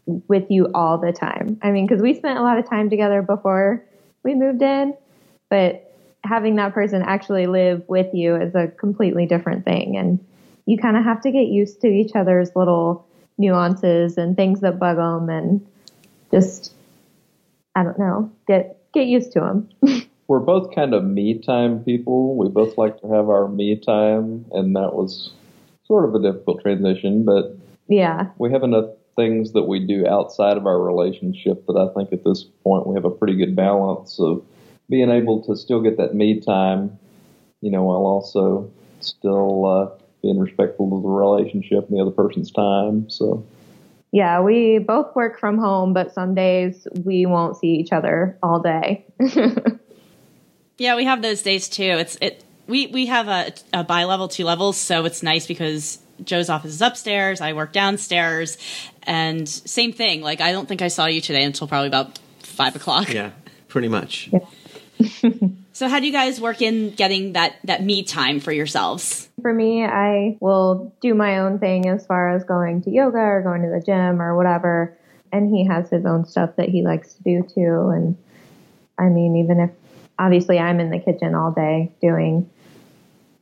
with 0.07 0.51
you 0.51 0.71
all 0.75 0.99
the 0.99 1.13
time. 1.13 1.59
I 1.63 1.71
mean, 1.71 1.87
because 1.87 2.03
we 2.03 2.15
spent 2.15 2.39
a 2.39 2.43
lot 2.43 2.59
of 2.59 2.69
time 2.69 2.91
together 2.91 3.23
before 3.23 3.83
we 4.23 4.35
moved 4.35 4.63
in, 4.63 4.95
but 5.49 5.95
having 6.23 6.57
that 6.57 6.75
person 6.75 7.03
actually 7.03 7.47
live 7.47 7.85
with 7.89 8.15
you 8.15 8.37
is 8.37 8.55
a 8.55 8.69
completely 8.69 9.27
different 9.27 9.65
thing. 9.65 9.97
And 9.97 10.25
you 10.67 10.77
kind 10.79 10.97
of 10.97 11.05
have 11.05 11.23
to 11.23 11.31
get 11.31 11.47
used 11.47 11.81
to 11.81 11.89
each 11.89 12.13
other's 12.15 12.55
little 12.55 13.07
nuances 13.39 14.19
and 14.19 14.37
things 14.37 14.61
that 14.61 14.79
bug 14.79 14.97
them 14.97 15.29
and 15.31 15.67
just, 16.31 16.73
I 17.77 17.85
don't 17.85 17.99
know, 17.99 18.33
get, 18.49 18.79
get 18.93 19.07
used 19.07 19.33
to 19.33 19.41
them. 19.41 19.69
we're 20.29 20.41
both 20.41 20.75
kind 20.75 20.95
of 20.95 21.05
me 21.05 21.39
time 21.39 21.85
people. 21.85 22.37
We 22.37 22.49
both 22.49 22.77
like 22.77 23.01
to 23.03 23.09
have 23.09 23.29
our 23.29 23.49
me 23.49 23.77
time, 23.77 24.47
and 24.51 24.75
that 24.75 24.95
was 24.95 25.31
sort 25.85 26.09
of 26.09 26.15
a 26.15 26.23
difficult 26.23 26.63
transition, 26.63 27.25
but 27.25 27.57
yeah. 27.89 28.31
we 28.39 28.51
have 28.51 28.63
enough 28.63 28.91
things 29.15 29.53
that 29.53 29.63
we 29.63 29.79
do 29.79 30.07
outside 30.07 30.57
of 30.57 30.67
our 30.67 30.81
relationship 30.81 31.67
that 31.67 31.77
I 31.77 31.93
think 31.95 32.13
at 32.13 32.25
this 32.25 32.45
point 32.65 32.87
we 32.87 32.95
have 32.95 33.05
a 33.05 33.11
pretty 33.11 33.37
good 33.37 33.57
balance 33.57 34.19
of 34.19 34.43
being 34.91 35.11
able 35.11 35.43
to 35.45 35.57
still 35.57 35.81
get 35.81 35.97
that 35.97 36.15
me 36.15 36.41
time, 36.41 36.99
you 37.61 37.71
know, 37.71 37.85
while 37.85 38.07
also 38.07 38.71
still 39.01 39.67
uh, 39.67 40.03
being 40.23 40.39
respectful 40.39 40.97
of 40.97 41.03
the 41.03 41.09
relationship 41.09 41.89
and 41.89 41.99
the 41.99 42.03
other 42.03 42.11
person's 42.11 42.51
time. 42.51 43.09
So, 43.09 43.45
Yeah, 44.17 44.41
we 44.41 44.79
both 44.79 45.15
work 45.15 45.39
from 45.39 45.59
home, 45.59 45.93
but 45.93 46.15
some 46.15 46.35
days 46.35 46.89
we 47.05 47.27
won't 47.27 47.59
see 47.59 47.75
each 47.75 47.93
other 47.93 48.39
all 48.43 48.61
day. 48.61 49.05
Yeah, 50.79 50.97
we 50.97 51.07
have 51.07 51.23
those 51.23 51.41
days 51.41 51.71
too. 51.71 51.83
It's 51.83 52.19
it 52.21 52.45
we 52.67 52.89
we 52.89 53.07
have 53.07 53.29
a, 53.29 53.51
a 53.73 53.83
bi 53.83 54.05
level 54.05 54.29
two 54.29 54.45
levels, 54.45 54.77
so 54.77 55.07
it's 55.07 55.23
nice 55.23 55.47
because 55.47 55.99
Joe's 56.23 56.51
office 56.51 56.73
is 56.73 56.83
upstairs, 56.83 57.41
I 57.41 57.55
work 57.55 57.73
downstairs, 57.73 58.59
and 59.05 59.49
same 59.49 59.95
thing. 59.95 60.21
Like 60.21 60.43
I 60.43 60.53
don't 60.53 60.69
think 60.69 60.83
I 60.83 60.89
saw 60.89 61.07
you 61.07 61.23
today 61.23 61.45
until 61.45 61.67
probably 61.67 61.89
about 61.89 62.19
five 62.41 62.77
o'clock. 62.77 63.11
Yeah, 63.11 63.31
pretty 63.69 63.89
much. 63.89 64.31
So 65.77 65.91
how 65.91 66.01
do 66.01 66.07
you 66.07 66.13
guys 66.13 66.41
work 66.41 66.63
in 66.63 66.93
getting 66.93 67.35
that 67.35 67.57
that 67.65 67.85
me 67.85 68.03
time 68.03 68.41
for 68.41 68.51
yourselves? 68.51 69.29
For 69.43 69.53
me, 69.53 69.85
I 69.85 70.39
will 70.41 70.91
do 71.03 71.13
my 71.13 71.41
own 71.41 71.59
thing 71.59 71.87
as 71.87 72.07
far 72.07 72.35
as 72.35 72.45
going 72.45 72.81
to 72.85 72.91
yoga 72.91 73.19
or 73.19 73.43
going 73.43 73.61
to 73.61 73.69
the 73.69 73.85
gym 73.85 74.23
or 74.23 74.35
whatever. 74.35 74.97
and 75.33 75.55
he 75.55 75.67
has 75.67 75.91
his 75.91 76.07
own 76.07 76.25
stuff 76.25 76.57
that 76.57 76.71
he 76.71 76.81
likes 76.81 77.13
to 77.17 77.23
do 77.23 77.43
too. 77.43 77.91
And 77.91 78.17
I 78.99 79.11
mean, 79.11 79.37
even 79.37 79.61
if 79.61 79.71
obviously 80.19 80.59
I'm 80.59 80.81
in 80.81 80.89
the 80.89 80.99
kitchen 80.99 81.35
all 81.35 81.53
day 81.53 81.93
doing 82.01 82.49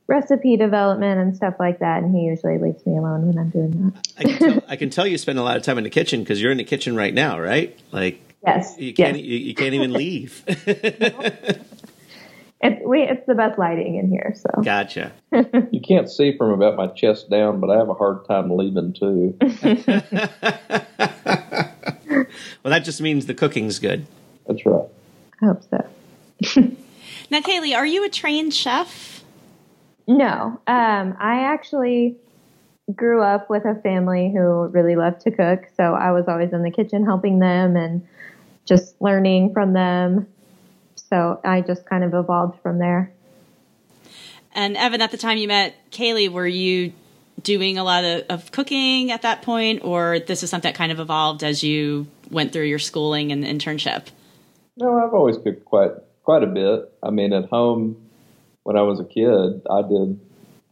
recipe 0.08 0.56
development 0.56 1.20
and 1.20 1.36
stuff 1.36 1.54
like 1.60 1.78
that, 1.78 2.02
and 2.02 2.12
he 2.12 2.22
usually 2.22 2.58
leaves 2.58 2.84
me 2.84 2.96
alone 2.96 3.28
when 3.28 3.38
I'm 3.38 3.50
doing 3.50 3.92
that. 3.92 4.08
I 4.18 4.22
can, 4.24 4.38
tell, 4.38 4.64
I 4.70 4.74
can 4.74 4.90
tell 4.90 5.06
you 5.06 5.18
spend 5.18 5.38
a 5.38 5.44
lot 5.44 5.56
of 5.56 5.62
time 5.62 5.78
in 5.78 5.84
the 5.84 5.90
kitchen 5.90 6.18
because 6.18 6.42
you're 6.42 6.50
in 6.50 6.58
the 6.58 6.64
kitchen 6.64 6.96
right 6.96 7.14
now, 7.14 7.38
right? 7.38 7.78
Like 7.92 8.24
Yes, 8.46 8.74
you 8.76 8.92
can't 8.92 9.16
yes. 9.16 9.24
you, 9.24 9.38
you 9.38 9.54
can't 9.54 9.74
even 9.74 9.92
leave. 9.92 10.42
It's 12.64 12.83
we 12.85 13.02
it's 13.02 13.25
the 13.26 13.35
best 13.35 13.59
lighting 13.59 13.97
in 13.97 14.11
here. 14.11 14.35
So 14.37 14.62
gotcha. 14.62 15.12
You 15.71 15.80
can't 15.80 16.11
see 16.11 16.37
from 16.37 16.50
about 16.50 16.76
my 16.76 16.88
chest 16.88 17.30
down, 17.30 17.61
but 17.61 17.71
I 17.71 17.76
have 17.76 17.88
a 17.88 17.94
hard 17.94 18.26
time 18.26 18.56
leaving 18.56 18.92
too. 18.92 19.37
Well, 22.64 22.71
that 22.71 22.85
just 22.85 23.02
means 23.02 23.26
the 23.26 23.35
cooking's 23.35 23.78
good. 23.78 24.06
That's 24.47 24.64
right. 24.64 24.87
I 25.42 25.47
hope 25.47 25.62
so. 25.71 26.71
Now, 27.30 27.40
Kaylee, 27.40 27.75
are 27.75 27.87
you 27.87 28.04
a 28.04 28.11
trained 28.11 28.52
chef? 28.52 29.25
No, 30.06 30.61
um, 30.66 31.16
I 31.18 31.44
actually 31.44 32.16
grew 32.94 33.23
up 33.23 33.49
with 33.49 33.64
a 33.64 33.80
family 33.80 34.30
who 34.30 34.66
really 34.66 34.94
loved 34.94 35.23
to 35.23 35.30
cook, 35.30 35.68
so 35.75 35.94
I 35.94 36.12
was 36.12 36.28
always 36.28 36.52
in 36.52 36.62
the 36.62 36.71
kitchen 36.71 37.04
helping 37.04 37.38
them 37.38 37.76
and 37.76 38.06
just 38.66 39.00
learning 39.00 39.54
from 39.54 39.73
them. 39.73 40.26
So 41.14 41.40
I 41.44 41.61
just 41.61 41.87
kind 41.87 42.02
of 42.02 42.12
evolved 42.12 42.61
from 42.61 42.78
there. 42.78 43.12
And 44.52 44.76
Evan, 44.76 45.00
at 45.00 45.12
the 45.12 45.16
time 45.16 45.38
you 45.38 45.47
met 45.47 45.76
Kaylee, 45.92 46.28
were 46.28 46.47
you 46.47 46.92
doing 47.40 47.78
a 47.78 47.85
lot 47.85 48.02
of, 48.02 48.25
of 48.28 48.50
cooking 48.50 49.12
at 49.12 49.23
that 49.23 49.42
point, 49.42 49.85
or 49.85 50.18
this 50.18 50.42
is 50.42 50.50
something 50.50 50.68
that 50.68 50.76
kind 50.76 50.90
of 50.90 50.99
evolved 50.99 51.44
as 51.44 51.62
you 51.62 52.09
went 52.33 52.52
through 52.52 52.64
your 52.64 52.80
schooling 52.80 53.30
and 53.30 53.44
internship? 53.44 54.06
No, 54.76 54.99
I've 54.99 55.14
always 55.14 55.37
cooked 55.38 55.64
quite 55.64 55.92
quite 56.25 56.42
a 56.42 56.49
bit. 56.49 56.92
I 57.00 57.11
mean, 57.11 57.33
at 57.33 57.44
home 57.44 58.11
when 58.64 58.76
I 58.76 58.83
was 58.83 58.99
a 58.99 59.04
kid, 59.04 59.62
I 59.71 59.83
did 59.83 60.18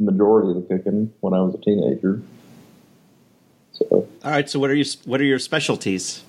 the 0.00 0.10
majority 0.10 0.50
of 0.50 0.56
the 0.56 0.76
cooking 0.76 1.12
when 1.20 1.34
I 1.34 1.40
was 1.40 1.54
a 1.54 1.58
teenager. 1.58 2.20
So 3.74 4.08
All 4.24 4.30
right. 4.32 4.50
So 4.50 4.58
what 4.58 4.70
are 4.70 4.74
you 4.74 4.86
what 5.04 5.20
are 5.20 5.24
your 5.24 5.38
specialties? 5.38 6.24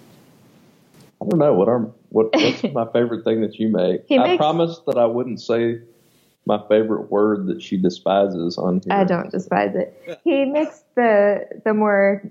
I 1.25 1.29
don't 1.29 1.39
know 1.39 1.53
what 1.53 1.67
are 1.69 1.79
what 2.09 2.29
what's 2.33 2.63
my 2.73 2.85
favorite 2.91 3.23
thing 3.23 3.41
that 3.41 3.55
you 3.59 3.69
make. 3.69 4.01
He 4.07 4.17
I 4.17 4.23
makes- 4.23 4.37
promised 4.37 4.85
that 4.87 4.97
I 4.97 5.05
wouldn't 5.05 5.41
say 5.41 5.79
my 6.45 6.59
favorite 6.67 7.09
word 7.09 7.47
that 7.47 7.61
she 7.61 7.77
despises 7.77 8.57
on 8.57 8.81
here. 8.83 8.93
I 8.93 9.05
don't 9.05 9.31
despise 9.31 9.75
it. 9.75 10.19
He 10.23 10.45
makes 10.45 10.83
the 10.95 11.45
the 11.63 11.73
more 11.73 12.21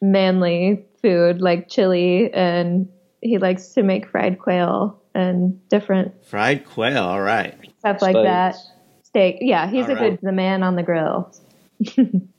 manly 0.00 0.84
food 1.02 1.40
like 1.40 1.68
chili, 1.68 2.32
and 2.32 2.88
he 3.20 3.38
likes 3.38 3.68
to 3.74 3.82
make 3.82 4.06
fried 4.08 4.38
quail 4.38 4.98
and 5.14 5.60
different 5.68 6.24
Fried 6.24 6.64
quail. 6.66 7.04
All 7.04 7.20
right. 7.20 7.54
stuff 7.80 8.00
like 8.00 8.12
Steaks. 8.14 8.24
that. 8.26 8.56
Steak, 9.02 9.38
yeah, 9.40 9.68
he's 9.68 9.86
All 9.86 9.90
a 9.92 9.94
right. 9.96 10.10
good 10.10 10.18
the 10.22 10.32
man 10.32 10.62
on 10.62 10.76
the 10.76 10.82
grill. 10.84 11.30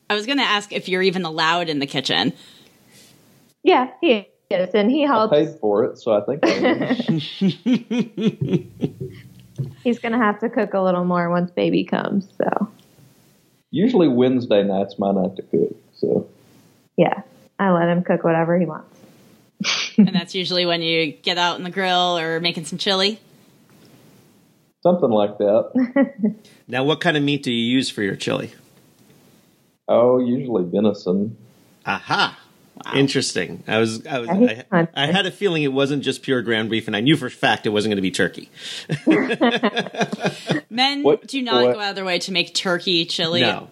I 0.10 0.15
was 0.15 0.25
going 0.25 0.38
to 0.38 0.43
ask 0.43 0.72
if 0.72 0.88
you're 0.89 1.01
even 1.01 1.24
allowed 1.25 1.70
in 1.70 1.79
the 1.79 1.88
kitchen. 1.88 2.34
Yeah, 3.63 3.91
he 4.01 4.27
is, 4.51 4.74
and 4.74 4.89
he 4.91 5.05
I 5.05 5.08
helps. 5.08 5.34
paid 5.34 5.50
for 5.60 5.86
it, 5.86 5.98
so 6.00 6.13
I 6.13 6.22
think 6.22 6.39
I. 6.43 6.96
He's 9.84 10.00
gonna 10.00 10.17
have 10.17 10.39
to 10.39 10.50
cook 10.50 10.74
a 10.74 10.81
little 10.81 11.03
more 11.05 11.29
once 11.29 11.51
baby 11.51 11.84
comes. 11.84 12.27
So 12.38 12.70
usually 13.70 14.08
Wednesday 14.08 14.63
night's 14.63 14.98
my 14.98 15.12
night 15.12 15.36
to 15.38 15.41
cook. 15.43 15.75
So 15.96 16.27
yeah, 16.98 17.22
I 17.60 17.72
let 17.72 17.89
him 17.89 18.03
cook 18.03 18.24
whatever 18.24 18.58
he 18.60 18.65
wants. 18.65 18.88
and 19.98 20.10
that's 20.13 20.34
usually 20.34 20.65
when 20.65 20.81
you 20.81 21.12
get 21.12 21.38
out 21.38 21.58
in 21.58 21.63
the 21.63 21.70
grill 21.70 22.17
or 22.17 22.39
making 22.39 22.65
some 22.65 22.77
chili. 22.79 23.20
something 24.84 25.10
like 25.12 25.38
that. 25.38 26.36
Now, 26.67 26.86
what 26.86 27.01
kind 27.01 27.17
of 27.17 27.24
meat 27.24 27.43
do 27.43 27.51
you 27.51 27.75
use 27.75 27.89
for 27.89 28.01
your 28.01 28.15
chili? 28.15 28.53
Oh, 29.89 30.20
usually 30.20 30.63
venison. 30.63 31.36
Aha. 31.86 32.39
Interesting. 32.94 33.64
I 33.68 33.78
was, 33.80 34.06
I 34.06 34.20
was, 34.20 34.30
I. 34.30 34.88
I 34.94 35.06
had 35.08 35.26
a 35.26 35.32
feeling 35.32 35.64
it 35.64 35.74
wasn't 35.74 36.04
just 36.04 36.22
pure 36.22 36.42
ground 36.42 36.70
beef, 36.70 36.88
and 36.88 36.96
I 36.96 37.02
knew 37.02 37.16
for 37.18 37.26
a 37.28 37.32
fact 37.32 37.66
it 37.66 37.70
wasn't 37.70 37.92
going 37.92 37.98
to 37.98 38.02
be 38.02 38.12
turkey. 38.12 38.50
Men 40.70 41.04
What- 41.04 41.28
do 41.28 41.42
not 41.42 41.64
what- 41.64 41.74
go 41.74 41.80
out 41.80 41.90
of 41.92 41.96
their 41.96 42.06
way 42.06 42.20
to 42.20 42.32
make 42.32 42.54
turkey 42.54 43.06
chili. 43.06 43.42
No, 43.42 43.70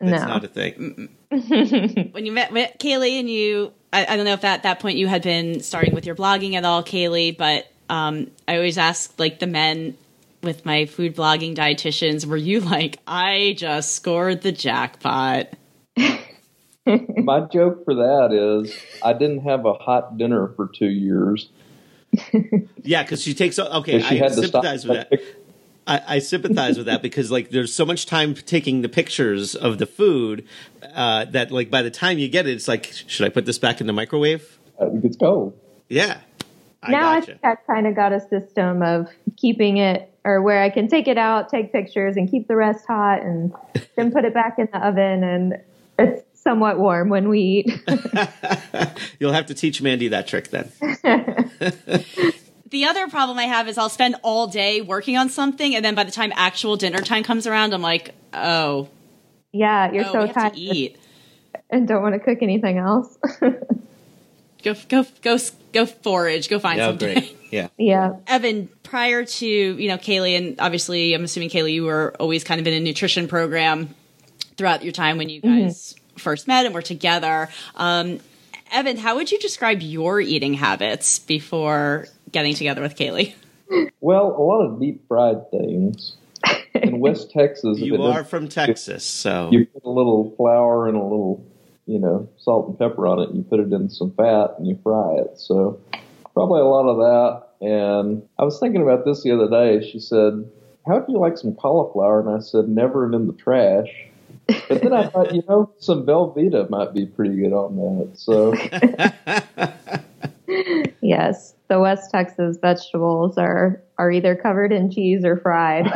that's 0.00 0.22
no, 0.22 0.28
not 0.28 0.44
a 0.44 0.48
thing. 0.48 1.08
When 1.30 2.26
you 2.26 2.32
met 2.32 2.50
with 2.52 2.72
Kaylee 2.80 3.20
and 3.20 3.30
you, 3.30 3.72
I, 3.92 4.04
I 4.04 4.16
don't 4.16 4.24
know 4.24 4.32
if 4.32 4.44
at 4.44 4.64
that 4.64 4.80
point 4.80 4.98
you 4.98 5.06
had 5.06 5.22
been 5.22 5.60
starting 5.60 5.94
with 5.94 6.04
your 6.04 6.16
blogging 6.16 6.54
at 6.54 6.64
all, 6.64 6.82
Kaylee, 6.82 7.36
but 7.36 7.70
um, 7.88 8.32
I 8.48 8.56
always 8.56 8.78
ask 8.78 9.16
like 9.16 9.38
the 9.38 9.46
men 9.46 9.96
with 10.42 10.64
my 10.64 10.86
food 10.86 11.14
blogging 11.14 11.54
dietitians, 11.54 12.26
were 12.26 12.36
you 12.36 12.60
like, 12.60 12.98
I 13.06 13.54
just 13.56 13.94
scored 13.94 14.42
the 14.42 14.50
jackpot? 14.50 15.48
My 17.16 17.40
joke 17.40 17.84
for 17.84 17.94
that 17.94 18.32
is 18.32 18.76
I 19.02 19.12
didn't 19.12 19.40
have 19.40 19.66
a 19.66 19.74
hot 19.74 20.18
dinner 20.18 20.48
for 20.56 20.68
two 20.68 20.88
years. 20.90 21.48
Yeah, 22.82 23.02
because 23.02 23.22
she 23.22 23.34
takes. 23.34 23.58
Okay, 23.58 24.00
she 24.00 24.20
I 24.20 24.24
had 24.24 24.34
sympathize 24.34 24.84
with 24.86 25.08
that. 25.08 25.20
I, 25.86 26.02
I 26.06 26.18
sympathize 26.18 26.76
with 26.76 26.86
that 26.86 27.02
because 27.02 27.30
like 27.30 27.50
there's 27.50 27.72
so 27.74 27.84
much 27.84 28.06
time 28.06 28.34
taking 28.34 28.82
the 28.82 28.88
pictures 28.88 29.54
of 29.54 29.78
the 29.78 29.86
food 29.86 30.46
uh, 30.94 31.24
that 31.26 31.50
like 31.50 31.70
by 31.70 31.82
the 31.82 31.90
time 31.90 32.18
you 32.18 32.28
get 32.28 32.46
it, 32.46 32.52
it's 32.52 32.68
like, 32.68 32.92
should 32.92 33.26
I 33.26 33.28
put 33.28 33.46
this 33.46 33.58
back 33.58 33.80
in 33.80 33.86
the 33.86 33.92
microwave? 33.92 34.58
It 34.80 35.02
gets 35.02 35.16
cold. 35.16 35.58
Yeah, 35.88 36.20
I 36.82 36.92
now 36.92 37.10
I 37.10 37.20
gotcha. 37.20 37.32
think 37.32 37.44
I've 37.44 37.66
kind 37.66 37.86
of 37.86 37.94
got 37.94 38.12
a 38.12 38.20
system 38.20 38.82
of 38.82 39.08
keeping 39.36 39.78
it, 39.78 40.12
or 40.24 40.42
where 40.42 40.62
I 40.62 40.70
can 40.70 40.88
take 40.88 41.08
it 41.08 41.18
out, 41.18 41.48
take 41.48 41.72
pictures, 41.72 42.16
and 42.16 42.30
keep 42.30 42.48
the 42.48 42.56
rest 42.56 42.86
hot, 42.86 43.22
and 43.22 43.52
then 43.96 44.12
put 44.12 44.24
it 44.24 44.32
back 44.32 44.58
in 44.58 44.68
the 44.72 44.86
oven, 44.86 45.24
and 45.24 45.60
it's 45.98 46.22
somewhat 46.42 46.78
warm 46.78 47.08
when 47.08 47.28
we 47.28 47.40
eat. 47.40 47.82
You'll 49.18 49.32
have 49.32 49.46
to 49.46 49.54
teach 49.54 49.82
Mandy 49.82 50.08
that 50.08 50.26
trick 50.26 50.48
then. 50.50 50.72
The 52.70 52.84
other 52.84 53.08
problem 53.08 53.36
I 53.36 53.44
have 53.44 53.68
is 53.68 53.76
I'll 53.76 53.88
spend 53.88 54.14
all 54.22 54.46
day 54.46 54.80
working 54.80 55.16
on 55.16 55.28
something, 55.28 55.74
and 55.74 55.84
then 55.84 55.96
by 55.96 56.04
the 56.04 56.12
time 56.12 56.32
actual 56.36 56.76
dinner 56.76 57.00
time 57.00 57.24
comes 57.24 57.48
around, 57.48 57.74
I'm 57.74 57.82
like, 57.82 58.14
oh, 58.32 58.88
yeah, 59.50 59.90
you're 59.90 60.06
oh, 60.06 60.12
so 60.12 60.26
tired 60.28 60.54
to 60.54 60.60
eat. 60.60 60.96
and 61.68 61.88
don't 61.88 62.00
want 62.00 62.14
to 62.14 62.20
cook 62.20 62.38
anything 62.42 62.78
else. 62.78 63.18
Go, 64.62 64.74
go, 64.90 65.06
go, 65.22 65.38
go 65.72 65.86
forage. 65.86 66.50
Go 66.50 66.58
find 66.58 66.76
Yeah, 66.76 66.88
something. 66.88 67.14
great. 67.14 67.36
Yeah. 67.50 67.68
yeah, 67.78 68.16
Evan, 68.26 68.68
prior 68.82 69.24
to 69.24 69.46
you 69.46 69.88
know 69.88 69.96
Kaylee, 69.96 70.36
and 70.36 70.60
obviously 70.60 71.14
I'm 71.14 71.24
assuming 71.24 71.48
Kaylee, 71.48 71.72
you 71.72 71.84
were 71.84 72.14
always 72.20 72.44
kind 72.44 72.60
of 72.60 72.66
in 72.66 72.74
a 72.74 72.80
nutrition 72.80 73.26
program 73.26 73.94
throughout 74.58 74.84
your 74.84 74.92
time 74.92 75.16
when 75.16 75.30
you 75.30 75.40
mm-hmm. 75.40 75.62
guys 75.62 75.94
first 76.20 76.46
met 76.46 76.66
and 76.66 76.74
were 76.74 76.82
together. 76.82 77.48
Um, 77.76 78.20
Evan, 78.72 78.96
how 78.96 79.16
would 79.16 79.32
you 79.32 79.38
describe 79.38 79.82
your 79.82 80.20
eating 80.20 80.54
habits 80.54 81.18
before 81.18 82.06
getting 82.30 82.54
together 82.54 82.82
with 82.82 82.96
Kaylee? 82.96 83.34
Well, 84.00 84.34
a 84.36 84.42
lot 84.42 84.64
of 84.64 84.80
deep 84.80 85.06
fried 85.08 85.50
things. 85.50 86.16
In 86.74 87.00
West 87.00 87.30
Texas, 87.30 87.78
You 87.78 88.02
are 88.02 88.24
from 88.24 88.48
Texas, 88.48 89.04
so 89.04 89.48
You 89.52 89.66
put 89.66 89.84
a 89.84 89.90
little 89.90 90.34
flour 90.36 90.88
and 90.88 90.96
a 90.96 91.02
little, 91.02 91.44
you 91.86 91.98
know, 91.98 92.28
salt 92.38 92.68
and 92.68 92.78
pepper 92.78 93.06
on 93.06 93.20
it. 93.20 93.28
And 93.28 93.38
you 93.38 93.42
put 93.42 93.60
it 93.60 93.72
in 93.72 93.90
some 93.90 94.12
fat 94.12 94.54
and 94.58 94.66
you 94.66 94.78
fry 94.82 95.16
it. 95.16 95.38
So 95.38 95.80
probably 96.32 96.60
a 96.60 96.64
lot 96.64 96.88
of 96.88 96.96
that. 96.98 97.66
And 97.66 98.22
I 98.38 98.44
was 98.44 98.58
thinking 98.58 98.82
about 98.82 99.04
this 99.04 99.22
the 99.22 99.32
other 99.32 99.48
day. 99.48 99.86
She 99.90 99.98
said, 99.98 100.48
"How 100.86 101.00
do 101.00 101.12
you 101.12 101.18
like 101.18 101.36
some 101.36 101.54
cauliflower?" 101.54 102.20
And 102.20 102.30
I 102.30 102.38
said, 102.40 102.68
"Never 102.68 103.04
and 103.04 103.14
in 103.14 103.26
the 103.26 103.34
trash." 103.34 103.88
But 104.68 104.82
then 104.82 104.92
I 104.92 105.08
thought, 105.08 105.34
you 105.34 105.42
know, 105.48 105.72
some 105.78 106.06
Velveeta 106.06 106.70
might 106.70 106.94
be 106.94 107.06
pretty 107.06 107.36
good 107.36 107.52
on 107.52 107.76
that. 107.76 108.18
So 108.18 108.54
yes, 111.00 111.54
the 111.68 111.78
West 111.78 112.10
Texas 112.10 112.58
vegetables 112.60 113.38
are 113.38 113.80
are 113.98 114.10
either 114.10 114.34
covered 114.36 114.72
in 114.72 114.90
cheese 114.90 115.24
or 115.24 115.36
fried. 115.36 115.86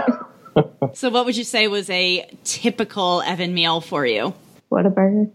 So, 0.93 1.11
what 1.11 1.27
would 1.27 1.37
you 1.37 1.43
say 1.43 1.67
was 1.67 1.91
a 1.91 2.31
typical 2.45 3.23
Evan 3.23 3.55
meal 3.55 3.81
for 3.81 4.07
you? 4.07 4.35
what 4.69 4.87
a 4.87 4.91
burger! 4.91 5.29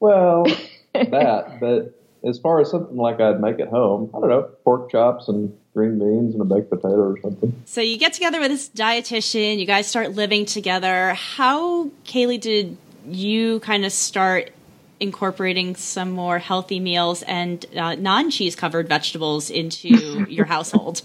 Well, 0.00 0.46
that, 0.94 1.58
but 1.60 2.00
as 2.26 2.38
far 2.38 2.60
as 2.60 2.70
something 2.70 2.96
like 2.96 3.20
I'd 3.20 3.40
make 3.40 3.60
at 3.60 3.68
home, 3.68 4.10
I 4.14 4.20
don't 4.20 4.28
know, 4.28 4.42
pork 4.64 4.90
chops 4.90 5.28
and 5.28 5.56
green 5.74 5.98
beans 5.98 6.34
and 6.34 6.40
a 6.40 6.44
baked 6.44 6.70
potato 6.70 7.10
or 7.10 7.20
something. 7.20 7.62
So 7.64 7.80
you 7.80 7.98
get 7.98 8.12
together 8.12 8.40
with 8.40 8.50
this 8.50 8.68
dietitian, 8.68 9.58
you 9.58 9.66
guys 9.66 9.86
start 9.86 10.12
living 10.12 10.46
together. 10.46 11.14
How, 11.14 11.86
Kaylee, 12.04 12.40
did 12.40 12.76
you 13.06 13.60
kind 13.60 13.84
of 13.84 13.92
start 13.92 14.52
incorporating 15.00 15.76
some 15.76 16.10
more 16.12 16.38
healthy 16.38 16.80
meals 16.80 17.22
and 17.22 17.64
uh, 17.76 17.94
non 17.96 18.30
cheese 18.30 18.56
covered 18.56 18.88
vegetables 18.88 19.50
into 19.50 19.88
your 20.28 20.46
household? 20.46 21.02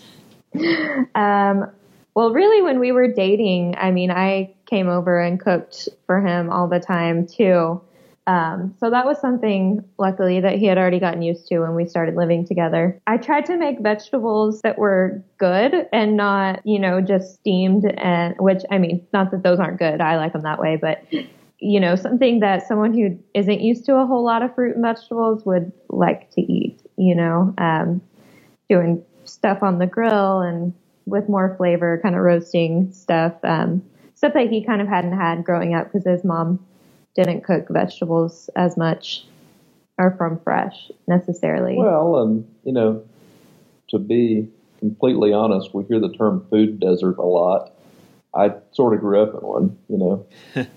Um, 1.15 1.71
well, 2.15 2.31
really, 2.31 2.61
when 2.61 2.79
we 2.79 2.91
were 2.91 3.07
dating, 3.07 3.75
I 3.77 3.91
mean, 3.91 4.11
I 4.11 4.53
came 4.65 4.87
over 4.87 5.19
and 5.19 5.39
cooked 5.39 5.89
for 6.05 6.21
him 6.21 6.49
all 6.49 6.67
the 6.67 6.79
time 6.79 7.27
too. 7.27 7.81
Um, 8.29 8.75
so 8.79 8.91
that 8.91 9.07
was 9.07 9.19
something, 9.19 9.83
luckily, 9.97 10.39
that 10.39 10.59
he 10.59 10.67
had 10.67 10.77
already 10.77 10.99
gotten 10.99 11.23
used 11.23 11.47
to 11.47 11.61
when 11.61 11.73
we 11.73 11.87
started 11.87 12.13
living 12.13 12.45
together. 12.45 13.01
I 13.07 13.17
tried 13.17 13.47
to 13.47 13.57
make 13.57 13.79
vegetables 13.79 14.61
that 14.61 14.77
were 14.77 15.23
good 15.39 15.87
and 15.91 16.15
not, 16.15 16.61
you 16.63 16.77
know, 16.77 17.01
just 17.01 17.33
steamed 17.33 17.85
and, 17.85 18.35
which, 18.37 18.61
I 18.69 18.77
mean, 18.77 19.07
not 19.13 19.31
that 19.31 19.41
those 19.41 19.59
aren't 19.59 19.79
good. 19.79 19.99
I 19.99 20.17
like 20.17 20.33
them 20.33 20.43
that 20.43 20.59
way, 20.59 20.77
but, 20.79 21.03
you 21.57 21.79
know, 21.79 21.95
something 21.95 22.41
that 22.41 22.67
someone 22.67 22.93
who 22.93 23.17
isn't 23.33 23.61
used 23.61 23.85
to 23.87 23.95
a 23.95 24.05
whole 24.05 24.23
lot 24.23 24.43
of 24.43 24.53
fruit 24.53 24.75
and 24.75 24.85
vegetables 24.85 25.43
would 25.47 25.71
like 25.89 26.29
to 26.33 26.41
eat, 26.41 26.79
you 26.97 27.15
know, 27.15 27.55
um, 27.57 27.99
doing 28.69 29.03
stuff 29.23 29.63
on 29.63 29.79
the 29.79 29.87
grill 29.87 30.41
and 30.41 30.71
with 31.07 31.27
more 31.29 31.55
flavor, 31.57 31.99
kind 32.03 32.13
of 32.13 32.21
roasting 32.21 32.93
stuff, 32.93 33.33
um, 33.43 33.81
stuff 34.13 34.33
that 34.33 34.51
he 34.51 34.63
kind 34.63 34.81
of 34.81 34.87
hadn't 34.87 35.17
had 35.17 35.43
growing 35.43 35.73
up 35.73 35.91
because 35.91 36.05
his 36.05 36.23
mom 36.23 36.59
didn't 37.23 37.43
cook 37.43 37.67
vegetables 37.69 38.49
as 38.55 38.77
much 38.77 39.25
or 39.97 40.15
from 40.17 40.39
fresh 40.39 40.89
necessarily. 41.07 41.75
Well, 41.77 42.21
and 42.21 42.47
you 42.63 42.71
know, 42.71 43.03
to 43.89 43.99
be 43.99 44.47
completely 44.79 45.33
honest, 45.33 45.73
we 45.73 45.83
hear 45.83 45.99
the 45.99 46.13
term 46.13 46.47
food 46.49 46.79
desert 46.79 47.17
a 47.17 47.25
lot. 47.25 47.73
I 48.33 48.53
sort 48.71 48.93
of 48.93 49.01
grew 49.01 49.21
up 49.21 49.33
in 49.33 49.47
one, 49.47 49.77
you 49.89 49.97
know. 49.97 50.25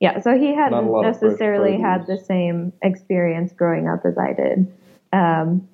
yeah, 0.00 0.20
so 0.20 0.38
he 0.38 0.54
hadn't 0.54 0.86
lot 0.86 1.06
of 1.06 1.18
fresh 1.18 1.30
necessarily 1.30 1.80
had 1.80 2.06
the 2.06 2.18
same 2.18 2.72
experience 2.82 3.52
growing 3.52 3.88
up 3.88 4.04
as 4.04 4.16
I 4.18 4.34
did. 4.34 4.72
Um, 5.12 5.68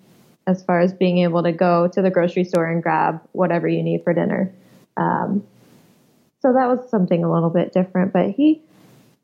as 0.46 0.64
far 0.64 0.80
as 0.80 0.94
being 0.94 1.18
able 1.18 1.42
to 1.42 1.52
go 1.52 1.88
to 1.88 2.00
the 2.00 2.10
grocery 2.10 2.44
store 2.44 2.66
and 2.66 2.82
grab 2.82 3.20
whatever 3.32 3.68
you 3.68 3.82
need 3.82 4.02
for 4.02 4.14
dinner. 4.14 4.50
Um, 4.96 5.46
so 6.40 6.54
that 6.54 6.68
was 6.68 6.88
something 6.88 7.22
a 7.22 7.30
little 7.30 7.50
bit 7.50 7.74
different, 7.74 8.14
but 8.14 8.30
he, 8.30 8.62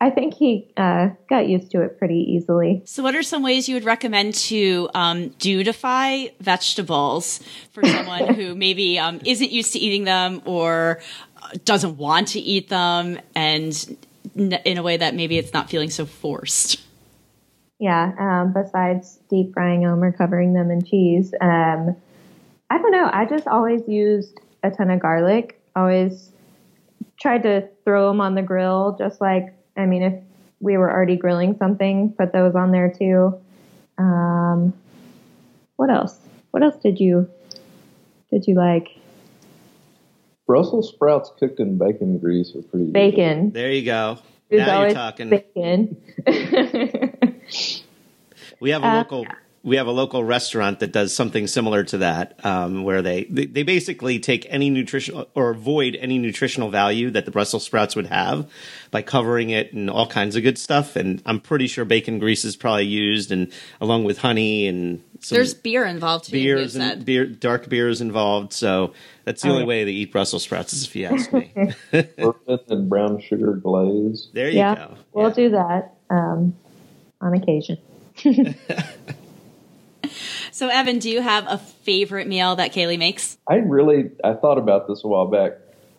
I 0.05 0.11
think 0.11 0.35
he 0.35 0.69
uh, 0.77 1.09
got 1.31 1.49
used 1.49 1.71
to 1.71 1.81
it 1.81 1.99
pretty 1.99 2.19
easily. 2.29 2.83
So, 2.85 3.03
what 3.03 3.15
are 3.15 3.23
some 3.23 3.43
ways 3.43 3.71
you 3.71 3.77
would 3.77 3.87
recommend 3.87 4.35
to 4.35 4.91
um, 4.93 5.31
dudify 5.31 6.31
vegetables 6.41 7.41
for 7.73 7.83
someone 7.87 8.35
who 8.35 8.55
maybe 8.67 8.99
um, 8.99 9.23
isn't 9.25 9.51
used 9.51 9.73
to 9.73 9.79
eating 9.79 10.05
them 10.05 10.43
or 10.45 11.01
uh, 11.43 11.49
doesn't 11.65 11.97
want 11.97 12.29
to 12.29 12.39
eat 12.39 12.69
them, 12.69 13.19
and 13.35 13.97
n- 14.37 14.61
in 14.67 14.77
a 14.77 14.83
way 14.83 14.99
that 14.99 15.15
maybe 15.15 15.39
it's 15.39 15.55
not 15.55 15.71
feeling 15.71 15.89
so 15.89 16.05
forced? 16.05 16.83
Yeah. 17.79 18.13
Um, 18.19 18.53
besides 18.53 19.19
deep 19.31 19.55
frying 19.55 19.85
them 19.85 20.05
or 20.05 20.13
covering 20.13 20.53
them 20.53 20.71
in 20.71 20.85
cheese, 20.85 21.33
um, 21.41 21.97
I 22.69 22.77
don't 22.77 22.93
know. 22.93 23.09
I 23.11 23.25
just 23.25 23.49
always 23.49 23.81
used 23.89 24.39
a 24.63 24.71
ton 24.71 24.91
of 24.91 25.01
garlic. 25.01 25.63
Always 25.75 26.31
tried 27.19 27.45
to 27.45 27.71
throw 27.85 28.09
them 28.09 28.21
on 28.21 28.35
the 28.35 28.43
grill, 28.43 28.97
just 28.99 29.23
like 29.23 29.55
I 29.77 29.87
mean, 29.87 30.03
if 30.03 30.15
we 30.61 30.77
were 30.77 30.91
already 30.91 31.17
grilling 31.17 31.57
something, 31.59 32.15
put 32.17 32.33
those 32.33 32.55
on 32.55 32.71
there 32.71 32.93
too. 32.97 33.41
Um, 33.99 34.73
what 35.77 35.91
else? 35.91 36.19
What 36.51 36.63
else 36.63 36.77
did 36.83 37.01
you 37.01 37.29
did 38.31 38.47
you 38.47 38.55
like? 38.55 38.89
Brussels 40.47 40.89
sprouts 40.91 41.33
cooked 41.39 41.59
in 41.59 41.79
bacon 41.79 42.19
grease 42.19 42.55
are 42.55 42.63
pretty 42.63 42.87
good. 42.87 42.93
Bacon. 42.93 43.51
There 43.51 43.73
you 43.73 43.85
go. 43.85 44.19
There's 44.51 44.67
now 44.67 44.83
you're 44.83 44.95
talking. 44.95 45.31
Bacon. 45.31 45.97
We 48.61 48.71
have 48.71 48.83
a 48.83 48.87
Uh, 48.87 48.97
local 48.99 49.27
we 49.65 49.77
have 49.77 49.87
a 49.87 49.91
local 49.93 50.23
restaurant 50.23 50.79
that 50.81 50.93
does 50.93 51.15
something 51.15 51.47
similar 51.47 51.83
to 51.85 51.99
that, 51.99 52.39
um, 52.45 52.85
where 52.85 53.01
they, 53.03 53.25
they 53.25 53.47
they 53.47 53.63
basically 53.63 54.19
take 54.19 54.47
any 54.51 54.69
nutritional 54.71 55.27
or 55.35 55.51
avoid 55.51 55.97
any 55.97 56.19
nutritional 56.19 56.69
value 56.71 57.11
that 57.11 57.25
the 57.25 57.31
Brussels 57.31 57.65
sprouts 57.65 57.97
would 57.97 58.07
have 58.07 58.49
by 58.91 59.01
covering 59.03 59.51
it 59.51 59.73
in 59.73 59.89
all 59.89 60.07
kinds 60.07 60.37
of 60.37 60.43
good 60.43 60.59
stuff. 60.59 60.97
And 60.97 61.23
I'm 61.25 61.41
pretty 61.41 61.67
sure 61.67 61.85
bacon 61.87 62.19
grease 62.19 62.45
is 62.45 62.57
probably 62.57 62.85
used, 62.85 63.33
and 63.33 63.51
along 63.81 64.05
with 64.05 64.19
honey 64.19 64.67
and 64.69 65.03
some 65.21 65.37
There's 65.37 65.55
beer 65.55 65.87
involved 65.87 66.27
too. 66.27 66.39
you 66.39 66.55
beers 66.57 66.77
and 66.77 67.03
beer, 67.05 67.25
dark 67.27 67.69
beers 67.71 68.03
involved. 68.03 68.53
So 68.53 68.93
that's 69.25 69.41
the 69.41 69.49
Oh, 69.49 69.53
only 69.53 69.63
yeah. 69.63 69.69
way 69.69 69.85
they 69.85 69.93
eat 69.93 70.13
Brussels 70.13 70.43
sprouts, 70.43 70.75
is 70.75 70.85
if 70.85 70.95
you 70.95 71.07
ask 71.07 71.33
me. 71.33 71.51
Bourbon 72.19 72.59
and 72.69 72.89
brown 72.91 73.21
sugar 73.23 73.55
glaze. 73.55 74.29
there 74.35 74.51
you 74.51 74.59
yeah, 74.59 74.75
go. 74.75 74.95
we'll 75.15 75.29
Yeah. 75.29 75.35
do 75.35 75.51
that 75.53 75.95
um, 76.11 76.55
on 77.23 77.33
occasion. 77.35 77.79
So, 80.55 80.69
Evan, 80.69 81.01
do 81.01 81.11
you 81.11 81.21
have 81.21 81.47
a 81.49 81.59
favorite 81.59 82.29
meal 82.29 82.55
that 82.55 82.73
Kaylee 82.73 82.97
makes? 82.97 83.39
I 83.49 83.57
really 83.57 84.13
I 84.23 84.35
thought 84.35 84.57
about 84.57 84.87
this 84.87 85.03
a 85.03 85.09
while 85.09 85.27
back. 85.27 85.55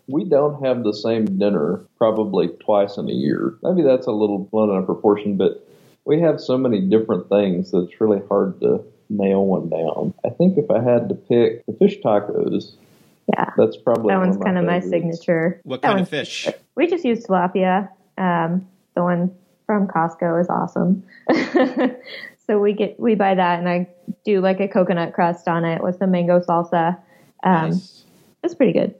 We 0.07 0.23
don't 0.23 0.63
have 0.63 0.81
the 0.81 0.93
same 0.93 1.37
dinner 1.37 1.81
probably 1.97 2.47
twice 2.47 2.95
in 2.95 3.09
a 3.09 3.13
year. 3.13 3.57
Maybe 3.61 3.81
that's 3.81 4.07
a 4.07 4.13
little 4.13 4.37
blown 4.39 4.69
out 4.69 4.77
of 4.79 4.85
proportion, 4.85 5.35
but 5.35 5.67
we 6.05 6.21
have 6.21 6.39
so 6.39 6.57
many 6.57 6.79
different 6.79 7.27
things 7.27 7.71
that 7.71 7.79
it's 7.89 7.99
really 7.99 8.21
hard 8.29 8.61
to 8.61 8.81
nail 9.09 9.43
one 9.45 9.67
down. 9.67 10.13
I 10.25 10.29
think 10.29 10.57
if 10.57 10.71
I 10.71 10.81
had 10.81 11.09
to 11.09 11.15
pick 11.15 11.65
the 11.65 11.73
fish 11.73 11.97
tacos, 11.99 12.75
Yeah, 13.35 13.49
that's 13.57 13.75
probably 13.75 14.13
that 14.13 14.19
one 14.19 14.29
one's 14.29 14.41
kind 14.41 14.57
of 14.57 14.63
my 14.63 14.79
favorites. 14.79 14.89
signature. 15.19 15.59
What 15.65 15.81
That 15.81 15.89
kind 15.89 15.99
of 15.99 16.09
one's- 16.09 16.29
fish? 16.29 16.47
We 16.75 16.87
just 16.87 17.03
use 17.03 17.25
tilapia. 17.25 17.89
Um, 18.17 18.65
the 18.95 19.03
one 19.03 19.35
from 19.65 19.87
Costco 19.89 20.39
is 20.39 20.47
awesome. 20.49 21.03
so 22.47 22.59
we 22.59 22.73
get 22.73 22.99
we 22.99 23.15
buy 23.15 23.35
that, 23.35 23.59
and 23.59 23.67
I 23.67 23.87
do 24.23 24.41
like 24.41 24.59
a 24.59 24.67
coconut 24.67 25.13
crust 25.13 25.47
on 25.47 25.65
it 25.65 25.83
with 25.83 25.97
some 25.97 26.11
mango 26.11 26.39
salsa. 26.39 26.97
Um, 27.43 27.71
Nice. 27.71 28.03
It's 28.43 28.55
pretty 28.55 28.73
good. 28.73 28.95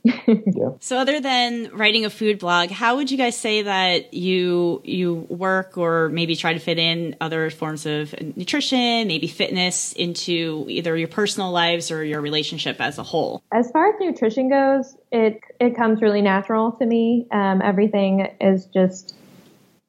yeah. 0.04 0.70
So, 0.80 0.96
other 0.96 1.20
than 1.20 1.70
writing 1.72 2.04
a 2.04 2.10
food 2.10 2.38
blog, 2.38 2.70
how 2.70 2.96
would 2.96 3.10
you 3.10 3.18
guys 3.18 3.36
say 3.36 3.62
that 3.62 4.14
you 4.14 4.80
you 4.84 5.14
work 5.28 5.76
or 5.76 6.08
maybe 6.08 6.36
try 6.36 6.52
to 6.52 6.58
fit 6.58 6.78
in 6.78 7.16
other 7.20 7.50
forms 7.50 7.84
of 7.84 8.14
nutrition, 8.36 9.08
maybe 9.08 9.26
fitness 9.26 9.92
into 9.92 10.66
either 10.68 10.96
your 10.96 11.08
personal 11.08 11.50
lives 11.50 11.90
or 11.90 12.04
your 12.04 12.20
relationship 12.20 12.80
as 12.80 12.98
a 12.98 13.02
whole? 13.02 13.42
As 13.52 13.70
far 13.70 13.88
as 13.88 13.94
nutrition 14.00 14.48
goes, 14.48 14.96
it 15.10 15.40
it 15.60 15.76
comes 15.76 16.00
really 16.00 16.22
natural 16.22 16.72
to 16.72 16.86
me. 16.86 17.26
Um, 17.30 17.60
everything 17.62 18.28
is 18.40 18.66
just 18.66 19.14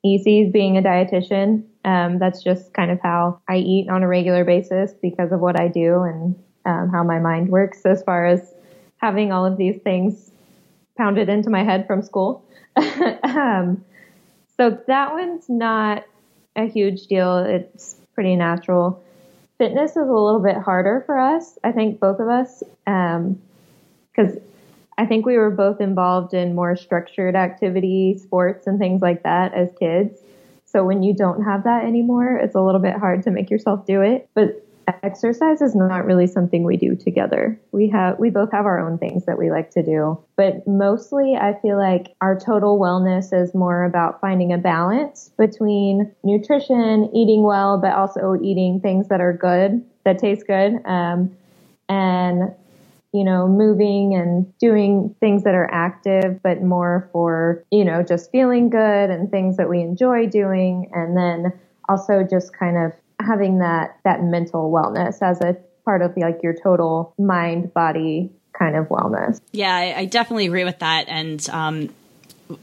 easy. 0.03 0.49
Being 0.49 0.77
a 0.77 0.81
dietitian, 0.81 1.63
um, 1.85 2.19
that's 2.19 2.43
just 2.43 2.73
kind 2.73 2.91
of 2.91 2.99
how 3.01 3.41
I 3.47 3.57
eat 3.57 3.89
on 3.89 4.03
a 4.03 4.07
regular 4.07 4.43
basis 4.43 4.93
because 5.01 5.31
of 5.31 5.39
what 5.39 5.59
I 5.59 5.67
do 5.67 6.03
and 6.03 6.35
um, 6.65 6.89
how 6.89 7.03
my 7.03 7.19
mind 7.19 7.49
works. 7.49 7.85
As 7.85 8.03
far 8.03 8.25
as 8.25 8.53
having 8.97 9.31
all 9.31 9.45
of 9.45 9.57
these 9.57 9.81
things 9.81 10.31
pounded 10.97 11.29
into 11.29 11.49
my 11.49 11.63
head 11.63 11.87
from 11.87 12.01
school, 12.01 12.43
um, 12.75 13.83
so 14.57 14.77
that 14.87 15.13
one's 15.13 15.47
not 15.47 16.03
a 16.55 16.67
huge 16.67 17.07
deal. 17.07 17.37
It's 17.37 17.95
pretty 18.13 18.35
natural. 18.35 19.03
Fitness 19.57 19.91
is 19.91 19.97
a 19.97 20.01
little 20.01 20.41
bit 20.41 20.57
harder 20.57 21.03
for 21.05 21.17
us. 21.17 21.57
I 21.63 21.71
think 21.71 21.99
both 21.99 22.19
of 22.19 22.27
us. 22.27 22.63
Um, 22.85 23.41
because 24.19 24.37
I 24.97 25.05
think 25.05 25.25
we 25.25 25.37
were 25.37 25.49
both 25.49 25.79
involved 25.79 26.33
in 26.33 26.55
more 26.55 26.75
structured 26.75 27.35
activity, 27.35 28.17
sports, 28.17 28.67
and 28.67 28.77
things 28.77 29.01
like 29.01 29.23
that 29.23 29.53
as 29.53 29.69
kids. 29.79 30.19
So 30.71 30.83
when 30.83 31.01
you 31.01 31.15
don't 31.15 31.43
have 31.43 31.63
that 31.63 31.83
anymore, 31.83 32.37
it's 32.37 32.55
a 32.55 32.61
little 32.61 32.81
bit 32.81 32.95
hard 32.95 33.23
to 33.23 33.31
make 33.31 33.49
yourself 33.49 33.85
do 33.85 34.01
it. 34.01 34.29
But 34.35 34.63
exercise 35.03 35.61
is 35.61 35.75
not 35.75 36.05
really 36.05 36.27
something 36.27 36.63
we 36.63 36.77
do 36.77 36.95
together. 36.95 37.59
We 37.71 37.89
have 37.89 38.19
we 38.19 38.29
both 38.29 38.51
have 38.51 38.65
our 38.65 38.79
own 38.79 38.97
things 38.97 39.25
that 39.25 39.37
we 39.37 39.51
like 39.51 39.71
to 39.71 39.83
do, 39.83 40.19
but 40.35 40.67
mostly 40.67 41.35
I 41.35 41.59
feel 41.61 41.77
like 41.77 42.15
our 42.21 42.37
total 42.39 42.79
wellness 42.79 43.33
is 43.33 43.53
more 43.53 43.83
about 43.83 44.21
finding 44.21 44.53
a 44.53 44.57
balance 44.57 45.31
between 45.37 46.11
nutrition, 46.23 47.09
eating 47.15 47.43
well, 47.43 47.79
but 47.79 47.93
also 47.93 48.37
eating 48.41 48.79
things 48.79 49.07
that 49.09 49.21
are 49.21 49.33
good, 49.33 49.83
that 50.05 50.19
taste 50.19 50.47
good, 50.47 50.79
um, 50.85 51.35
and 51.87 52.53
you 53.11 53.23
know, 53.23 53.47
moving 53.47 54.13
and 54.13 54.55
doing 54.59 55.15
things 55.19 55.43
that 55.43 55.55
are 55.55 55.69
active, 55.71 56.41
but 56.43 56.61
more 56.61 57.09
for, 57.11 57.63
you 57.71 57.83
know, 57.83 58.03
just 58.03 58.31
feeling 58.31 58.69
good 58.69 59.09
and 59.09 59.31
things 59.31 59.57
that 59.57 59.67
we 59.67 59.81
enjoy 59.81 60.27
doing. 60.27 60.91
And 60.93 61.17
then 61.17 61.53
also 61.87 62.23
just 62.29 62.55
kind 62.57 62.77
of 62.77 62.91
having 63.19 63.59
that, 63.59 63.97
that 64.03 64.23
mental 64.23 64.71
wellness 64.71 65.21
as 65.21 65.41
a 65.41 65.57
part 65.85 66.01
of 66.01 66.15
like 66.17 66.43
your 66.43 66.53
total 66.53 67.15
mind, 67.17 67.73
body 67.73 68.31
kind 68.57 68.75
of 68.75 68.87
wellness. 68.89 69.39
Yeah, 69.51 69.75
I, 69.75 69.99
I 70.01 70.05
definitely 70.05 70.45
agree 70.45 70.63
with 70.63 70.79
that. 70.79 71.05
And, 71.07 71.47
um, 71.49 71.89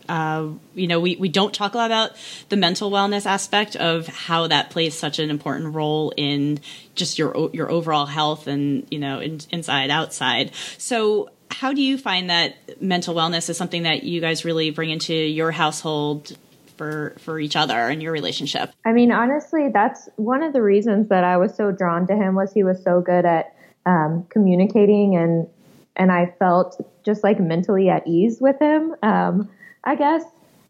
uh, 0.09 0.49
you 0.75 0.87
know, 0.87 1.01
we, 1.01 1.17
we 1.17 1.29
don't 1.29 1.55
talk 1.55 1.75
a 1.75 1.77
lot 1.77 1.87
about 1.87 2.11
the 2.49 2.57
mental 2.57 2.91
wellness 2.91 3.27
aspect 3.27 3.77
of 3.77 4.07
how 4.07 4.49
that 4.49 4.71
plays 4.71 4.99
such 4.99 5.19
an 5.19 5.31
important 5.31 5.75
role 5.75 6.13
in 6.17 6.61
just 6.95 7.19
your 7.19 7.51
your 7.53 7.71
overall 7.71 8.07
health 8.07 8.47
and 8.47 8.87
you 8.91 8.99
know 8.99 9.21
in, 9.21 9.41
inside 9.51 9.91
outside. 9.91 10.53
So, 10.79 11.31
how 11.51 11.73
do 11.73 11.83
you 11.83 11.99
find 11.99 12.31
that 12.31 12.83
mental 12.83 13.15
wellness 13.15 13.49
is 13.49 13.57
something 13.57 13.85
that 13.85 14.03
you 14.03 14.21
guys 14.21 14.45
really 14.45 14.71
bring 14.71 14.91
into 14.91 15.15
your 15.15 15.53
household 15.53 16.37
for 16.77 17.15
for 17.21 17.39
each 17.39 17.55
other 17.55 17.75
and 17.75 18.03
your 18.03 18.13
relationship? 18.13 18.73
I 18.85 18.93
mean, 18.93 19.13
honestly, 19.13 19.69
that's 19.73 20.09
one 20.17 20.43
of 20.43 20.53
the 20.53 20.63
reasons 20.63 21.09
that 21.11 21.23
I 21.23 21.37
was 21.37 21.55
so 21.55 21.71
drawn 21.71 22.07
to 22.09 22.17
him 22.17 22.35
was 22.35 22.53
he 22.53 22.65
was 22.65 22.83
so 22.83 23.01
good 23.01 23.25
at 23.25 23.55
um, 23.85 24.27
communicating 24.31 25.17
and 25.17 25.47
and 25.95 26.13
I 26.13 26.35
felt 26.39 26.85
just 27.05 27.23
like 27.25 27.41
mentally 27.41 27.89
at 27.89 28.07
ease 28.07 28.39
with 28.41 28.59
him. 28.59 28.95
Um, 29.03 29.49
I 29.87 29.95
guess. 29.95 30.25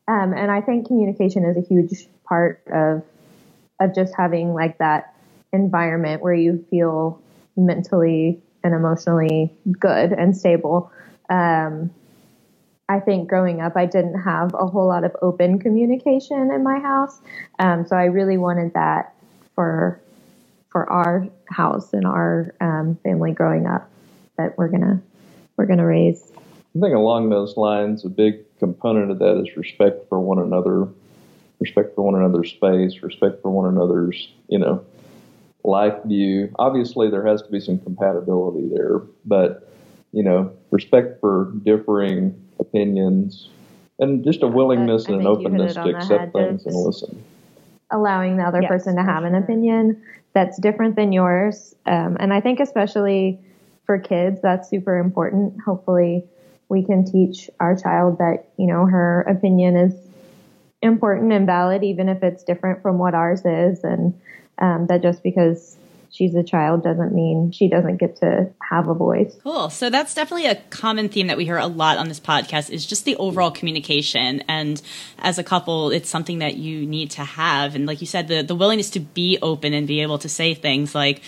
Um, 0.07 0.35
and 0.35 0.51
I 0.51 0.61
think 0.61 0.87
communication 0.87 1.45
is 1.45 1.57
a 1.57 1.67
huge 1.67 2.07
part 2.25 2.63
of 2.73 3.03
of 3.81 3.95
just 3.95 4.15
having 4.17 4.55
like 4.55 4.79
that 4.79 5.15
environment 5.53 6.23
where 6.23 6.35
you 6.35 6.65
feel 6.71 7.21
mentally 7.57 8.41
and 8.63 8.75
emotionally 8.75 9.53
good 9.79 10.13
and 10.13 10.37
stable. 10.37 10.91
Um, 11.29 11.91
I 12.89 13.01
think 13.01 13.29
growing 13.29 13.61
up, 13.61 13.77
I 13.77 13.87
didn't 13.87 14.21
have 14.21 14.55
a 14.55 14.67
whole 14.67 14.87
lot 14.87 15.05
of 15.05 15.15
open 15.21 15.59
communication 15.59 16.53
in 16.53 16.63
my 16.63 16.79
house, 16.79 17.21
um, 17.59 17.87
so 17.87 17.97
I 17.97 18.05
really 18.05 18.39
wanted 18.39 18.75
that 18.75 19.15
for 19.55 20.01
for 20.69 20.89
our 20.91 21.27
house 21.49 21.93
and 21.93 22.07
our 22.07 22.55
um, 22.61 22.99
family 23.03 23.33
growing 23.33 23.67
up 23.67 23.91
that 24.37 24.57
we're 24.57 24.69
gonna 24.69 25.03
we're 25.57 25.67
gonna 25.67 25.87
raise. 25.87 26.31
I 26.77 26.81
think 26.81 26.95
along 26.95 27.31
those 27.31 27.57
lines, 27.57 28.05
a 28.05 28.09
big 28.09 28.46
component 28.59 29.11
of 29.11 29.19
that 29.19 29.41
is 29.41 29.57
respect 29.57 30.09
for 30.09 30.21
one 30.21 30.39
another, 30.39 30.89
respect 31.61 31.95
for 31.95 32.03
one 32.03 32.15
another's 32.15 32.51
space, 32.51 33.03
respect 33.03 33.43
for 33.43 33.51
one 33.51 33.67
another's, 33.69 34.29
you 34.49 34.59
know, 34.59 34.85
life 35.65 35.95
view. 36.05 36.53
Obviously, 36.59 37.11
there 37.11 37.27
has 37.27 37.43
to 37.43 37.51
be 37.51 37.61
some 37.61 37.79
compatibility 37.79 38.69
there, 38.69 39.01
but, 39.25 39.69
you 40.13 40.23
know, 40.23 40.53
respect 40.71 41.21
for 41.21 41.53
differing 41.65 42.35
opinions 42.59 43.49
and 43.99 44.25
just 44.25 44.43
a 44.43 44.49
willingness 44.49 45.05
I 45.05 45.07
and 45.09 45.17
an 45.17 45.27
think 45.27 45.41
you 45.41 45.49
hit 45.49 45.49
openness 45.49 45.75
to 45.75 45.89
accept 45.89 46.33
things 46.33 46.67
and 46.67 46.75
listen. 46.77 47.25
allowing 47.91 48.37
the 48.37 48.45
other 48.45 48.63
Yes, 48.63 48.71
person 48.71 48.97
to 48.97 49.03
for 49.03 49.11
have 49.11 49.25
an 49.25 49.35
opinion 49.35 50.03
that's 50.35 50.59
different 50.61 50.97
than 50.97 51.13
yours. 51.13 51.75
Um, 51.87 52.17
and 52.21 52.33
I 52.33 52.41
think 52.41 52.61
especially 52.61 53.41
for 53.85 53.99
kids, 53.99 54.41
that's 54.43 54.69
super 54.69 54.99
important. 54.99 55.61
Hopefully, 55.65 56.25
we 56.69 56.85
can 56.85 57.05
teach 57.05 57.49
our 57.61 57.77
child 57.77 58.19
that 58.19 58.49
you 58.57 58.67
know 58.67 58.87
her 58.87 59.23
opinion 59.23 59.77
is 59.77 59.95
important 60.83 61.33
and 61.33 61.47
valid, 61.47 61.83
even 61.85 62.09
if 62.09 62.23
it's 62.23 62.45
different 62.45 62.83
from 62.83 62.99
what 62.99 63.15
ours 63.15 63.41
is, 63.45 63.85
and 63.85 64.21
um, 64.59 64.87
that 64.87 65.03
just 65.03 65.23
because 65.23 65.77
she's 66.11 66.35
a 66.35 66.43
child 66.43 66.83
doesn't 66.83 67.13
mean 67.13 67.53
she 67.53 67.69
doesn't 67.69 67.99
get 67.99 68.17
to 68.17 68.51
have 68.71 68.89
a 68.89 68.95
voice. 68.95 69.37
Cool. 69.43 69.71
So 69.71 69.91
that's 69.91 70.15
definitely 70.15 70.47
a 70.47 70.55
common 70.71 71.09
theme 71.09 71.27
that 71.27 71.37
we 71.37 71.45
hear 71.45 71.59
a 71.59 71.67
lot 71.67 71.99
on 71.99 72.09
this 72.09 72.21
podcast 72.21 72.71
is 72.71 72.87
just 72.87 73.05
the 73.05 73.17
overall 73.17 73.51
communication. 73.51 74.43
And 74.49 74.81
as 75.19 75.39
a 75.39 75.45
couple, 75.45 75.91
it's 75.91 76.09
something 76.09 76.39
that 76.39 76.57
you 76.57 76.87
need 76.87 77.11
to 77.13 77.23
have. 77.23 77.75
And 77.75 77.87
like 77.87 78.01
you 78.01 78.07
said, 78.07 78.29
the, 78.29 78.43
the 78.43 78.55
willingness 78.55 78.91
to 78.91 79.01
be 79.01 79.39
open 79.43 79.75
and 79.75 79.87
be 79.87 80.01
able 80.01 80.19
to 80.19 80.29
say 80.29 80.55
things 80.55 80.95
like, 80.95 81.23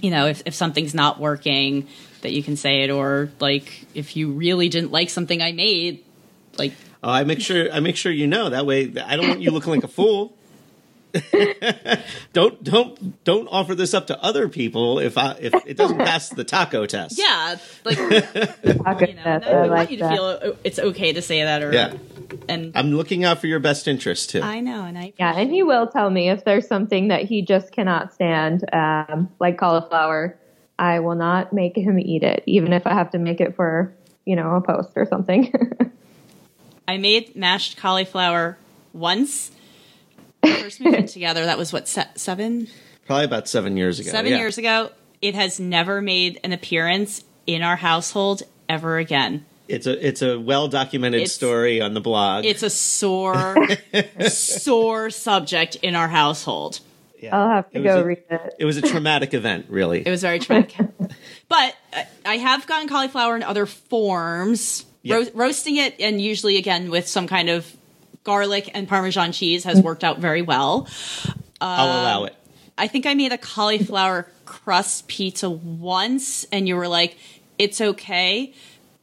you 0.00 0.10
know, 0.10 0.26
if, 0.26 0.42
if 0.46 0.54
something's 0.54 0.94
not 0.94 1.20
working, 1.20 1.86
that 2.22 2.32
you 2.32 2.42
can 2.42 2.56
say 2.56 2.82
it, 2.82 2.90
or 2.90 3.30
like 3.40 3.86
if 3.94 4.16
you 4.16 4.30
really 4.32 4.68
didn't 4.68 4.92
like 4.92 5.10
something 5.10 5.40
I 5.42 5.52
made, 5.52 6.04
like 6.58 6.72
Oh, 7.02 7.10
I 7.10 7.24
make 7.24 7.40
sure 7.40 7.72
I 7.72 7.80
make 7.80 7.96
sure 7.96 8.12
you 8.12 8.26
know 8.26 8.50
that 8.50 8.66
way. 8.66 8.92
I 9.04 9.16
don't 9.16 9.28
want 9.28 9.40
you 9.40 9.50
looking 9.52 9.72
like 9.72 9.84
a 9.84 9.88
fool. 9.88 10.36
don't 12.32 12.62
don't 12.62 13.24
don't 13.24 13.48
offer 13.48 13.74
this 13.74 13.94
up 13.94 14.06
to 14.08 14.22
other 14.22 14.48
people 14.48 14.98
if 14.98 15.18
I 15.18 15.32
if 15.40 15.54
it 15.66 15.76
doesn't 15.76 15.98
pass 15.98 16.28
the 16.28 16.44
taco 16.44 16.86
test. 16.86 17.18
yeah, 17.18 17.56
like 17.84 17.98
you 17.98 18.10
Talk 18.10 18.22
know, 18.64 18.74
about 18.74 19.04
no, 19.04 19.30
that. 19.40 19.62
we 19.62 19.68
I 19.68 19.68
want 19.68 19.90
you 19.90 19.96
to 19.98 20.02
that. 20.04 20.12
feel 20.12 20.56
it's 20.64 20.78
okay 20.78 21.12
to 21.12 21.22
say 21.22 21.42
that, 21.42 21.62
or 21.62 21.72
Yeah. 21.72 21.94
and 22.48 22.72
I'm 22.76 22.92
looking 22.92 23.24
out 23.24 23.40
for 23.40 23.46
your 23.48 23.60
best 23.60 23.88
interest 23.88 24.30
too. 24.30 24.42
I 24.42 24.60
know, 24.60 24.84
and 24.84 24.96
I 24.98 25.12
Yeah, 25.18 25.34
and 25.36 25.50
he 25.50 25.62
will 25.62 25.86
tell 25.88 26.10
me 26.10 26.30
if 26.30 26.44
there's 26.44 26.66
something 26.68 27.08
that 27.08 27.22
he 27.24 27.42
just 27.42 27.72
cannot 27.72 28.12
stand, 28.14 28.64
um, 28.72 29.30
like 29.40 29.58
cauliflower. 29.58 30.36
I 30.80 31.00
will 31.00 31.14
not 31.14 31.52
make 31.52 31.76
him 31.76 31.98
eat 31.98 32.22
it, 32.22 32.42
even 32.46 32.72
if 32.72 32.86
I 32.86 32.94
have 32.94 33.10
to 33.10 33.18
make 33.18 33.40
it 33.40 33.54
for 33.54 33.92
you 34.24 34.34
know 34.34 34.56
a 34.56 34.60
post 34.62 34.92
or 34.96 35.04
something. 35.04 35.52
I 36.88 36.96
made 36.96 37.36
mashed 37.36 37.76
cauliflower 37.76 38.56
once. 38.94 39.52
First 40.42 40.80
moved 40.80 40.96
in 40.96 41.06
together. 41.06 41.44
That 41.44 41.58
was 41.58 41.72
what 41.72 41.86
se- 41.86 42.08
seven 42.16 42.66
Probably 43.06 43.26
about 43.26 43.46
seven 43.46 43.76
years 43.76 44.00
ago. 44.00 44.10
seven 44.10 44.32
yeah. 44.32 44.38
years 44.38 44.56
ago. 44.56 44.90
It 45.20 45.34
has 45.34 45.60
never 45.60 46.00
made 46.00 46.40
an 46.42 46.52
appearance 46.52 47.22
in 47.46 47.62
our 47.62 47.76
household 47.76 48.42
ever 48.66 48.96
again. 48.96 49.44
It's 49.68 49.86
a 49.86 50.06
it's 50.06 50.22
a 50.22 50.40
well 50.40 50.68
documented 50.68 51.28
story 51.28 51.82
on 51.82 51.92
the 51.92 52.00
blog. 52.00 52.46
It's 52.46 52.62
a 52.62 52.70
sore, 52.70 53.68
sore 54.28 55.10
subject 55.10 55.76
in 55.76 55.94
our 55.94 56.08
household. 56.08 56.80
Yeah. 57.20 57.36
I'll 57.36 57.50
have 57.50 57.70
to 57.70 57.78
It 57.78 57.82
go 57.82 58.00
a- 58.00 58.04
read 58.04 58.22
it. 58.30 58.54
It 58.58 58.64
was 58.64 58.76
a 58.76 58.82
traumatic 58.82 59.34
event, 59.34 59.66
really. 59.68 60.06
It 60.06 60.10
was 60.10 60.22
very 60.22 60.38
traumatic. 60.38 60.74
but 61.48 61.76
uh, 61.92 62.02
I 62.24 62.38
have 62.38 62.66
gotten 62.66 62.88
cauliflower 62.88 63.36
in 63.36 63.42
other 63.42 63.66
forms. 63.66 64.86
Yeah. 65.02 65.16
Ro- 65.16 65.26
roasting 65.34 65.76
it, 65.76 65.94
and 66.00 66.20
usually 66.20 66.56
again 66.56 66.90
with 66.90 67.06
some 67.08 67.26
kind 67.26 67.48
of 67.48 67.70
garlic 68.24 68.70
and 68.74 68.86
Parmesan 68.88 69.32
cheese, 69.32 69.64
has 69.64 69.80
worked 69.80 70.04
out 70.04 70.18
very 70.18 70.42
well. 70.42 70.88
I'll 71.60 71.86
allow 71.86 72.24
it. 72.24 72.34
I 72.76 72.86
think 72.86 73.06
I 73.06 73.14
made 73.14 73.32
a 73.32 73.38
cauliflower 73.38 74.26
crust 74.44 75.08
pizza 75.08 75.48
once, 75.50 76.44
and 76.52 76.66
you 76.68 76.76
were 76.76 76.88
like, 76.88 77.16
"It's 77.58 77.80
okay, 77.80 78.52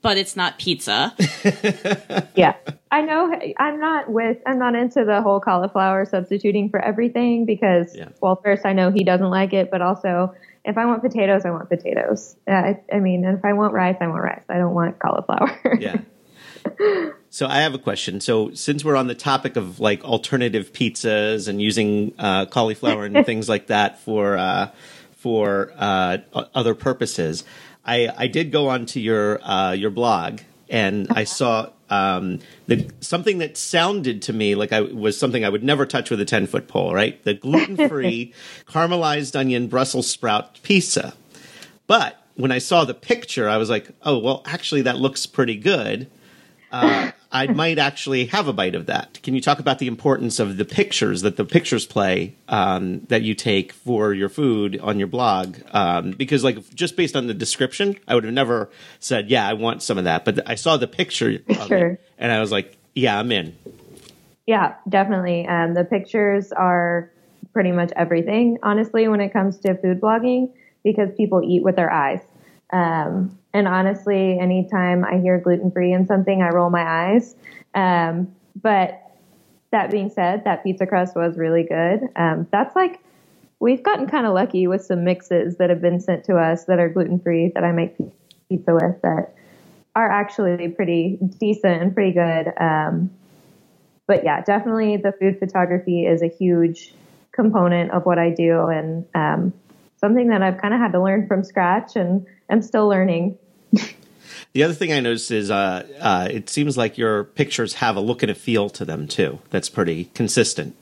but 0.07 0.17
it's 0.17 0.35
not 0.35 0.57
pizza." 0.57 1.13
Yeah, 2.35 2.53
I 2.91 3.01
know. 3.01 3.33
I'm 3.57 3.79
not 3.79 4.09
with. 4.09 4.37
I'm 4.45 4.59
not 4.59 4.75
into 4.75 5.03
the 5.03 5.21
whole 5.21 5.39
cauliflower 5.39 6.05
substituting 6.05 6.69
for 6.69 6.79
everything 6.79 7.45
because, 7.45 7.95
Yeah. 7.95 8.09
well, 8.21 8.39
first 8.43 8.65
I 8.65 8.73
know 8.73 8.91
he 8.91 9.03
doesn't 9.03 9.29
like 9.29 9.53
it, 9.53 9.69
but 9.71 9.81
also 9.81 10.33
if 10.63 10.77
I 10.77 10.85
want 10.85 11.01
potatoes, 11.01 11.43
I 11.45 11.49
want 11.51 11.69
potatoes. 11.69 12.35
Uh, 12.47 12.51
I, 12.51 12.79
I 12.93 12.99
mean, 12.99 13.25
and 13.25 13.37
if 13.37 13.43
I 13.45 13.53
want 13.53 13.73
rice, 13.73 13.97
I 13.99 14.07
want 14.07 14.21
rice. 14.23 14.43
I 14.49 14.57
don't 14.57 14.73
want 14.73 14.99
cauliflower. 14.99 15.51
Yeah. 15.79 15.97
So 17.29 17.47
I 17.47 17.57
have 17.61 17.73
a 17.73 17.79
question. 17.79 18.19
So 18.19 18.51
since 18.53 18.83
we're 18.83 18.95
on 18.97 19.07
the 19.07 19.15
topic 19.15 19.55
of 19.55 19.79
like 19.79 20.03
alternative 20.03 20.73
pizzas 20.73 21.47
and 21.47 21.61
using 21.61 22.13
uh, 22.19 22.45
cauliflower 22.47 23.05
and 23.05 23.25
things 23.31 23.47
like 23.47 23.67
that 23.67 23.99
for 23.99 24.37
uh, 24.37 24.69
for 25.15 25.71
uh, 25.77 26.17
other 26.53 26.75
purposes, 26.75 27.43
I, 27.87 28.13
I 28.15 28.27
did 28.27 28.51
go 28.51 28.67
onto 28.67 28.99
your 28.99 29.41
uh, 29.41 29.71
your 29.71 29.89
blog 29.89 30.41
and 30.69 31.07
I 31.09 31.23
saw 31.23 31.69
um, 31.89 32.39
the 32.67 32.89
something 32.99 33.37
that 33.37 33.57
sounded 33.57 34.21
to 34.23 34.33
me 34.33 34.55
like 34.55 34.73
I 34.73 34.81
was 34.81 35.17
something 35.17 35.45
I 35.45 35.49
would 35.49 35.63
never 35.63 35.85
touch 35.85 36.09
with 36.09 36.19
a 36.19 36.25
ten 36.25 36.47
foot 36.47 36.67
pole. 36.67 36.93
Right, 36.93 37.23
the 37.23 37.33
gluten 37.33 37.87
free 37.87 38.33
caramelized 38.67 39.35
onion 39.39 39.67
Brussels 39.67 40.07
sprout 40.07 40.61
pizza. 40.63 41.13
But 41.87 42.21
when 42.35 42.51
I 42.51 42.59
saw 42.59 42.83
the 42.83 42.93
picture, 42.93 43.49
I 43.49 43.57
was 43.57 43.69
like, 43.69 43.89
oh, 44.03 44.19
well, 44.19 44.43
actually, 44.45 44.83
that 44.83 44.97
looks 44.97 45.25
pretty 45.25 45.55
good. 45.55 46.09
Uh, 46.71 47.11
I 47.31 47.47
might 47.47 47.77
actually 47.77 48.25
have 48.27 48.47
a 48.47 48.53
bite 48.53 48.75
of 48.75 48.85
that. 48.87 49.21
Can 49.23 49.35
you 49.35 49.41
talk 49.41 49.59
about 49.59 49.79
the 49.79 49.87
importance 49.87 50.39
of 50.39 50.57
the 50.57 50.65
pictures 50.65 51.21
that 51.21 51.37
the 51.37 51.45
pictures 51.45 51.85
play 51.85 52.35
um, 52.47 53.01
that 53.07 53.21
you 53.21 53.35
take 53.35 53.71
for 53.71 54.13
your 54.13 54.29
food 54.29 54.79
on 54.81 54.97
your 54.97 55.07
blog? 55.07 55.57
Um, 55.71 56.11
because, 56.11 56.43
like, 56.43 56.57
just 56.73 56.95
based 56.95 57.15
on 57.15 57.27
the 57.27 57.33
description, 57.33 57.97
I 58.07 58.15
would 58.15 58.23
have 58.23 58.33
never 58.33 58.69
said, 58.99 59.29
yeah, 59.29 59.47
I 59.47 59.53
want 59.53 59.83
some 59.83 59.97
of 59.97 60.05
that. 60.05 60.25
But 60.25 60.49
I 60.49 60.55
saw 60.55 60.77
the 60.77 60.87
picture 60.87 61.39
Sure. 61.67 61.87
it, 61.87 62.01
and 62.17 62.31
I 62.31 62.39
was 62.39 62.51
like, 62.51 62.77
yeah, 62.95 63.19
I'm 63.19 63.31
in. 63.31 63.55
Yeah, 64.45 64.75
definitely. 64.87 65.45
Um, 65.47 65.73
the 65.73 65.83
pictures 65.83 66.51
are 66.51 67.11
pretty 67.53 67.71
much 67.71 67.91
everything, 67.95 68.57
honestly, 68.63 69.07
when 69.07 69.19
it 69.19 69.33
comes 69.33 69.57
to 69.59 69.75
food 69.75 69.99
blogging, 69.99 70.51
because 70.83 71.09
people 71.15 71.41
eat 71.43 71.63
with 71.63 71.75
their 71.75 71.91
eyes. 71.91 72.21
Um, 72.71 73.37
and 73.57 73.67
honestly, 73.67 74.37
anytime 74.37 75.03
I 75.03 75.17
hear 75.17 75.39
gluten 75.39 75.71
free 75.71 75.91
in 75.91 76.05
something, 76.05 76.43
I 76.43 76.49
roll 76.49 76.69
my 76.69 76.83
eyes. 76.83 77.35
Um, 77.73 78.35
but 78.61 79.01
that 79.71 79.89
being 79.89 80.11
said, 80.11 80.43
that 80.43 80.63
pizza 80.63 80.85
crust 80.85 81.15
was 81.15 81.37
really 81.37 81.63
good. 81.63 82.01
Um, 82.15 82.45
that's 82.51 82.75
like, 82.75 82.99
we've 83.59 83.81
gotten 83.81 84.05
kind 84.05 84.27
of 84.27 84.35
lucky 84.35 84.67
with 84.67 84.85
some 84.85 85.03
mixes 85.03 85.57
that 85.57 85.71
have 85.71 85.81
been 85.81 85.99
sent 85.99 86.23
to 86.25 86.37
us 86.37 86.65
that 86.65 86.77
are 86.77 86.87
gluten 86.87 87.19
free 87.19 87.51
that 87.55 87.63
I 87.63 87.71
make 87.71 87.97
pizza 88.47 88.75
with 88.75 89.01
that 89.01 89.33
are 89.95 90.07
actually 90.07 90.67
pretty 90.67 91.17
decent 91.39 91.81
and 91.81 91.95
pretty 91.95 92.11
good. 92.11 92.53
Um, 92.59 93.09
but 94.05 94.23
yeah, 94.23 94.41
definitely 94.41 94.97
the 94.97 95.13
food 95.19 95.39
photography 95.39 96.05
is 96.05 96.21
a 96.21 96.27
huge 96.27 96.93
component 97.31 97.89
of 97.89 98.05
what 98.05 98.19
I 98.19 98.29
do 98.29 98.67
and 98.67 99.03
um, 99.15 99.51
something 99.95 100.27
that 100.27 100.43
I've 100.43 100.61
kind 100.61 100.75
of 100.75 100.79
had 100.79 100.91
to 100.91 101.01
learn 101.01 101.27
from 101.27 101.43
scratch 101.43 101.95
and 101.95 102.23
I'm 102.51 102.61
still 102.61 102.87
learning. 102.87 103.39
The 104.53 104.63
other 104.63 104.73
thing 104.73 104.91
I 104.91 105.01
noticed 105.01 105.29
is 105.29 105.51
uh, 105.51 105.85
uh, 105.99 106.29
it 106.31 106.49
seems 106.49 106.77
like 106.77 106.97
your 106.97 107.25
pictures 107.25 107.75
have 107.75 107.95
a 107.95 107.99
look 107.99 108.23
and 108.23 108.31
a 108.31 108.33
feel 108.33 108.69
to 108.71 108.85
them, 108.85 109.07
too. 109.07 109.37
That's 109.51 109.69
pretty 109.69 110.05
consistent. 110.15 110.75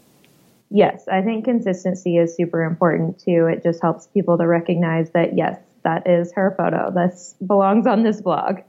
Yes, 0.70 1.08
I 1.12 1.22
think 1.24 1.44
consistency 1.46 2.16
is 2.18 2.36
super 2.36 2.64
important 2.64 3.20
too. 3.20 3.48
It 3.48 3.64
just 3.64 3.82
helps 3.82 4.08
people 4.08 4.38
to 4.38 4.48
recognize 4.48 5.10
that 5.12 5.36
yes, 5.36 5.60
that 5.84 6.08
is 6.08 6.32
her 6.34 6.54
photo. 6.58 6.92
This 6.92 7.36
belongs 7.46 7.86
on 7.86 8.04
this 8.04 8.22
blog. 8.22 8.60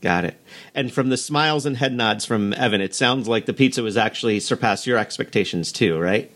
Got 0.00 0.24
it. 0.24 0.36
And 0.74 0.90
from 0.92 1.10
the 1.10 1.16
smiles 1.16 1.64
and 1.66 1.76
head 1.76 1.92
nods 1.92 2.24
from 2.24 2.52
Evan, 2.54 2.80
it 2.80 2.94
sounds 2.94 3.28
like 3.28 3.46
the 3.46 3.52
pizza 3.54 3.82
was 3.82 3.96
actually 3.96 4.40
surpassed 4.40 4.86
your 4.86 4.98
expectations 4.98 5.72
too, 5.72 5.98
right? 5.98 6.30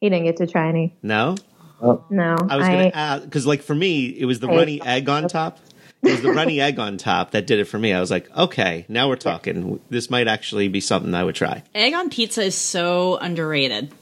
He 0.00 0.08
didn't 0.08 0.24
get 0.24 0.36
to 0.38 0.46
try 0.46 0.68
any. 0.68 0.94
No, 1.02 1.36
No, 1.80 2.36
I 2.48 2.56
was 2.56 2.66
going 2.66 2.90
to 2.90 2.96
ask 2.96 3.24
because, 3.24 3.46
like, 3.46 3.62
for 3.62 3.74
me, 3.74 4.06
it 4.06 4.24
was 4.26 4.40
the 4.40 4.48
I- 4.48 4.56
runny 4.56 4.82
egg 4.82 5.08
on 5.08 5.28
top. 5.28 5.58
It 6.02 6.10
was 6.10 6.22
the 6.22 6.32
runny 6.32 6.60
egg 6.60 6.78
on 6.78 6.96
top 6.96 7.32
that 7.32 7.46
did 7.46 7.58
it 7.58 7.66
for 7.66 7.78
me. 7.78 7.92
I 7.92 8.00
was 8.00 8.10
like, 8.10 8.34
okay, 8.36 8.86
now 8.88 9.08
we're 9.08 9.16
talking. 9.16 9.80
This 9.90 10.10
might 10.10 10.28
actually 10.28 10.68
be 10.68 10.80
something 10.80 11.14
I 11.14 11.24
would 11.24 11.34
try. 11.34 11.62
Egg 11.74 11.94
on 11.94 12.10
pizza 12.10 12.42
is 12.42 12.54
so 12.54 13.16
underrated. 13.16 13.92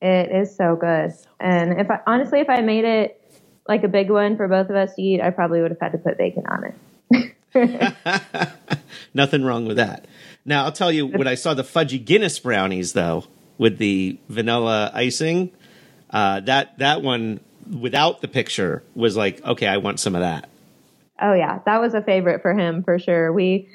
It 0.00 0.30
is 0.32 0.56
so 0.56 0.76
good. 0.76 1.12
And 1.38 1.80
if 1.80 1.90
I 1.90 2.00
honestly, 2.06 2.40
if 2.40 2.48
I 2.48 2.60
made 2.60 2.84
it 2.84 3.20
like 3.68 3.84
a 3.84 3.88
big 3.88 4.10
one 4.10 4.36
for 4.36 4.48
both 4.48 4.70
of 4.70 4.76
us 4.76 4.94
to 4.94 5.02
eat, 5.02 5.20
I 5.20 5.30
probably 5.30 5.60
would 5.60 5.70
have 5.70 5.80
had 5.80 5.92
to 5.92 5.98
put 5.98 6.18
bacon 6.18 6.44
on 6.46 6.64
it. 6.64 7.36
Nothing 9.14 9.44
wrong 9.44 9.66
with 9.66 9.76
that. 9.76 10.06
Now 10.44 10.64
I'll 10.64 10.72
tell 10.72 10.90
you 10.90 11.06
when 11.06 11.28
I 11.28 11.34
saw 11.34 11.54
the 11.54 11.62
fudgy 11.62 12.02
Guinness 12.02 12.38
brownies 12.38 12.94
though 12.94 13.24
with 13.58 13.78
the 13.78 14.18
vanilla 14.28 14.90
icing, 14.94 15.52
uh, 16.10 16.40
that 16.40 16.78
that 16.78 17.02
one 17.02 17.40
without 17.70 18.20
the 18.22 18.28
picture 18.28 18.82
was 18.94 19.16
like, 19.16 19.44
okay, 19.44 19.66
I 19.66 19.76
want 19.76 20.00
some 20.00 20.14
of 20.14 20.22
that. 20.22 20.48
Oh 21.22 21.34
yeah, 21.34 21.60
that 21.64 21.80
was 21.80 21.94
a 21.94 22.02
favorite 22.02 22.42
for 22.42 22.52
him 22.52 22.82
for 22.82 22.98
sure. 22.98 23.32
We 23.32 23.68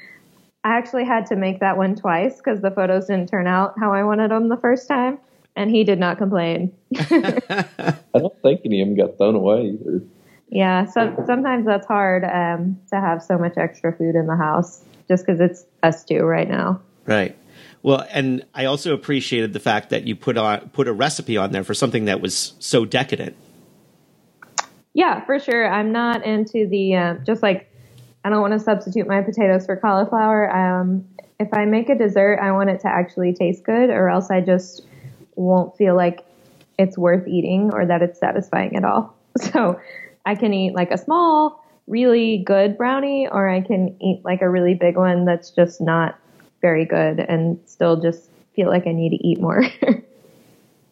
I 0.64 0.76
actually 0.76 1.04
had 1.04 1.26
to 1.26 1.36
make 1.36 1.60
that 1.60 1.76
one 1.76 1.94
twice 1.96 2.36
because 2.36 2.60
the 2.60 2.70
photos 2.70 3.06
didn't 3.06 3.28
turn 3.28 3.46
out 3.46 3.74
how 3.78 3.92
I 3.92 4.04
wanted 4.04 4.30
them 4.30 4.48
the 4.48 4.56
first 4.56 4.86
time, 4.86 5.18
and 5.56 5.70
he 5.70 5.84
did 5.84 5.98
not 5.98 6.18
complain. 6.18 6.72
I 6.98 7.94
don't 8.14 8.42
think 8.42 8.60
any 8.64 8.82
of 8.82 8.88
them 8.88 8.96
got 8.96 9.16
thrown 9.16 9.34
away 9.34 9.78
either. 9.80 10.02
Yeah, 10.50 10.86
so 10.86 11.14
sometimes 11.26 11.66
that's 11.66 11.86
hard 11.86 12.24
um, 12.24 12.78
to 12.90 13.00
have 13.00 13.22
so 13.22 13.38
much 13.38 13.54
extra 13.56 13.92
food 13.92 14.14
in 14.14 14.26
the 14.26 14.36
house 14.36 14.82
just 15.06 15.26
because 15.26 15.40
it's 15.40 15.64
us 15.82 16.04
two 16.04 16.22
right 16.22 16.48
now. 16.48 16.80
Right. 17.06 17.36
Well, 17.82 18.06
and 18.10 18.44
I 18.54 18.64
also 18.64 18.94
appreciated 18.94 19.52
the 19.52 19.60
fact 19.60 19.90
that 19.90 20.04
you 20.04 20.16
put 20.16 20.36
on 20.36 20.70
put 20.70 20.88
a 20.88 20.92
recipe 20.92 21.36
on 21.36 21.52
there 21.52 21.64
for 21.64 21.74
something 21.74 22.06
that 22.06 22.20
was 22.20 22.54
so 22.58 22.84
decadent. 22.84 23.36
Yeah, 24.98 25.24
for 25.26 25.38
sure. 25.38 25.72
I'm 25.72 25.92
not 25.92 26.24
into 26.24 26.66
the 26.66 26.96
uh, 26.96 27.14
just 27.24 27.40
like 27.40 27.72
I 28.24 28.30
don't 28.30 28.40
want 28.40 28.54
to 28.54 28.58
substitute 28.58 29.06
my 29.06 29.22
potatoes 29.22 29.64
for 29.64 29.76
cauliflower. 29.76 30.50
Um, 30.50 31.06
if 31.38 31.54
I 31.54 31.66
make 31.66 31.88
a 31.88 31.94
dessert, 31.94 32.40
I 32.42 32.50
want 32.50 32.70
it 32.70 32.80
to 32.80 32.88
actually 32.88 33.32
taste 33.32 33.62
good, 33.62 33.90
or 33.90 34.08
else 34.08 34.28
I 34.28 34.40
just 34.40 34.82
won't 35.36 35.76
feel 35.76 35.94
like 35.94 36.26
it's 36.80 36.98
worth 36.98 37.28
eating 37.28 37.70
or 37.72 37.86
that 37.86 38.02
it's 38.02 38.18
satisfying 38.18 38.74
at 38.74 38.84
all. 38.84 39.14
So 39.52 39.80
I 40.26 40.34
can 40.34 40.52
eat 40.52 40.74
like 40.74 40.90
a 40.90 40.98
small, 40.98 41.64
really 41.86 42.42
good 42.44 42.76
brownie, 42.76 43.28
or 43.30 43.48
I 43.48 43.60
can 43.60 43.96
eat 44.02 44.24
like 44.24 44.42
a 44.42 44.50
really 44.50 44.74
big 44.74 44.96
one 44.96 45.26
that's 45.26 45.50
just 45.50 45.80
not 45.80 46.18
very 46.60 46.84
good 46.84 47.20
and 47.20 47.60
still 47.66 48.00
just 48.00 48.28
feel 48.56 48.66
like 48.66 48.88
I 48.88 48.92
need 48.92 49.10
to 49.10 49.24
eat 49.24 49.40
more. 49.40 49.62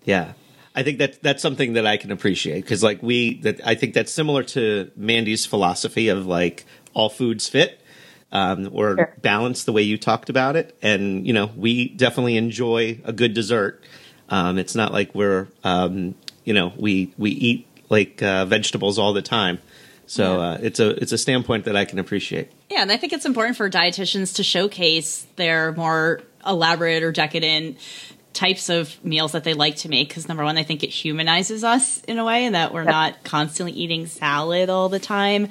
Yeah. 0.05 0.35
I 0.77 0.83
think 0.83 0.99
that 0.99 1.23
that's 1.23 1.43
something 1.43 1.73
that 1.73 1.87
I 1.87 1.97
can 1.97 2.13
appreciate 2.13 2.61
because 2.61 2.83
like 2.83 3.03
we 3.03 3.41
that 3.41 3.67
I 3.67 3.75
think 3.75 3.95
that's 3.95 4.13
similar 4.13 4.43
to 4.45 4.91
Mandy's 4.95 5.47
philosophy 5.47 6.09
of 6.09 6.27
like 6.27 6.67
all 6.93 7.09
foods 7.09 7.49
fit 7.49 7.81
um, 8.31 8.69
or 8.73 8.97
Sure. 8.97 9.15
balance 9.23 9.65
the 9.65 9.73
way 9.73 9.83
you 9.83 9.97
talked 9.97 10.29
about 10.29 10.55
it, 10.55 10.77
and 10.83 11.27
you 11.27 11.33
know 11.33 11.51
we 11.57 11.89
definitely 11.89 12.37
enjoy 12.37 13.01
a 13.05 13.13
good 13.13 13.33
dessert. 13.33 13.83
Um, 14.29 14.59
it's 14.59 14.75
not 14.75 14.93
like 14.93 15.15
we're 15.15 15.49
um, 15.65 16.15
you 16.45 16.53
know 16.53 16.73
we 16.77 17.13
we 17.17 17.31
eat 17.31 17.67
like 17.89 18.23
uh, 18.23 18.45
vegetables 18.45 18.99
all 18.99 19.15
the 19.15 19.23
time, 19.23 19.61
so 20.07 20.41
uh, 20.41 20.59
it's 20.61 20.79
a 20.79 20.91
it's 21.01 21.13
a 21.13 21.19
standpoint 21.19 21.65
that 21.65 21.77
I 21.77 21.87
can 21.87 21.99
appreciate. 21.99 22.51
Yeah, 22.69 22.83
and 22.83 22.93
I 22.93 22.99
think 22.99 23.15
it's 23.15 23.25
important 23.25 23.57
for 23.57 23.71
dietitians 23.71 24.35
to 24.37 24.43
showcase 24.43 25.27
their 25.37 25.73
more 25.73 26.21
elaborate 26.45 27.03
or 27.03 27.13
decadent 27.13 27.79
types 28.37 28.69
of 28.69 29.03
meals 29.05 29.33
that 29.33 29.45
they 29.45 29.55
like 29.55 29.77
to 29.77 29.89
make 29.89 30.09
because 30.09 30.29
number 30.29 30.45
one, 30.45 30.59
I 30.59 30.63
think 30.63 30.85
it 30.85 30.91
humanizes 30.91 31.65
us 31.65 32.03
in 32.03 32.19
a 32.19 32.25
way, 32.25 32.45
and 32.45 32.55
that 32.55 32.73
we're 32.73 32.85
not 32.85 33.25
constantly 33.25 33.73
eating 33.73 34.07
salad 34.07 34.69
all 34.69 34.89
the 34.89 35.01
time. 35.01 35.49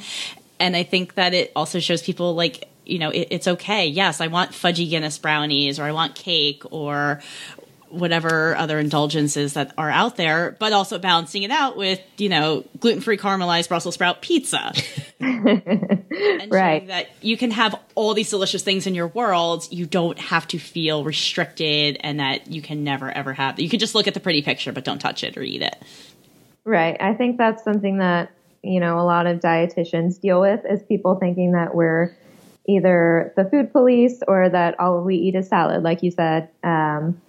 And 0.59 0.75
I 0.75 0.83
think 0.83 1.15
that 1.15 1.33
it 1.33 1.51
also 1.55 1.79
shows 1.79 2.01
people 2.01 2.35
like 2.35 2.69
you 2.85 2.99
know 2.99 3.09
it, 3.09 3.27
it's 3.31 3.47
okay. 3.47 3.87
Yes, 3.87 4.21
I 4.21 4.27
want 4.27 4.51
fudgy 4.51 4.89
Guinness 4.89 5.17
brownies, 5.17 5.79
or 5.79 5.83
I 5.83 5.91
want 5.91 6.15
cake, 6.15 6.63
or 6.71 7.21
whatever 7.95 8.55
other 8.55 8.79
indulgences 8.79 9.53
that 9.53 9.73
are 9.77 9.89
out 9.89 10.15
there, 10.17 10.55
but 10.59 10.73
also 10.73 10.97
balancing 10.99 11.43
it 11.43 11.51
out 11.51 11.77
with, 11.77 11.99
you 12.17 12.29
know, 12.29 12.63
gluten 12.79 13.01
free 13.01 13.17
caramelized 13.17 13.69
Brussels 13.69 13.95
sprout 13.95 14.21
pizza. 14.21 14.73
and 15.19 16.51
Right. 16.51 16.87
that 16.87 17.07
you 17.21 17.37
can 17.37 17.51
have 17.51 17.79
all 17.95 18.13
these 18.13 18.29
delicious 18.29 18.63
things 18.63 18.87
in 18.87 18.95
your 18.95 19.07
world. 19.07 19.67
You 19.71 19.85
don't 19.85 20.19
have 20.19 20.47
to 20.49 20.59
feel 20.59 21.03
restricted 21.03 21.97
and 22.01 22.19
that 22.19 22.51
you 22.51 22.61
can 22.61 22.83
never 22.83 23.09
ever 23.11 23.33
have. 23.33 23.59
You 23.59 23.69
can 23.69 23.79
just 23.79 23.95
look 23.95 24.07
at 24.07 24.13
the 24.13 24.19
pretty 24.19 24.41
picture, 24.41 24.71
but 24.71 24.83
don't 24.83 24.99
touch 24.99 25.23
it 25.23 25.37
or 25.37 25.41
eat 25.41 25.61
it. 25.61 25.75
Right. 26.63 26.97
I 26.99 27.13
think 27.13 27.37
that's 27.37 27.63
something 27.63 27.99
that, 27.99 28.31
you 28.63 28.79
know, 28.79 28.99
a 28.99 29.05
lot 29.05 29.27
of 29.27 29.39
dietitians 29.39 30.19
deal 30.19 30.41
with 30.41 30.61
is 30.69 30.81
people 30.83 31.15
thinking 31.15 31.51
that 31.51 31.75
we're 31.75 32.15
either 32.67 33.31
the 33.35 33.45
food 33.45 33.71
police 33.71 34.21
or 34.27 34.49
that 34.49 34.79
all 34.79 35.03
we 35.03 35.17
eat 35.17 35.35
is 35.35 35.47
salad, 35.47 35.83
like 35.83 36.01
you 36.01 36.09
said. 36.09 36.49
Um, 36.63 37.21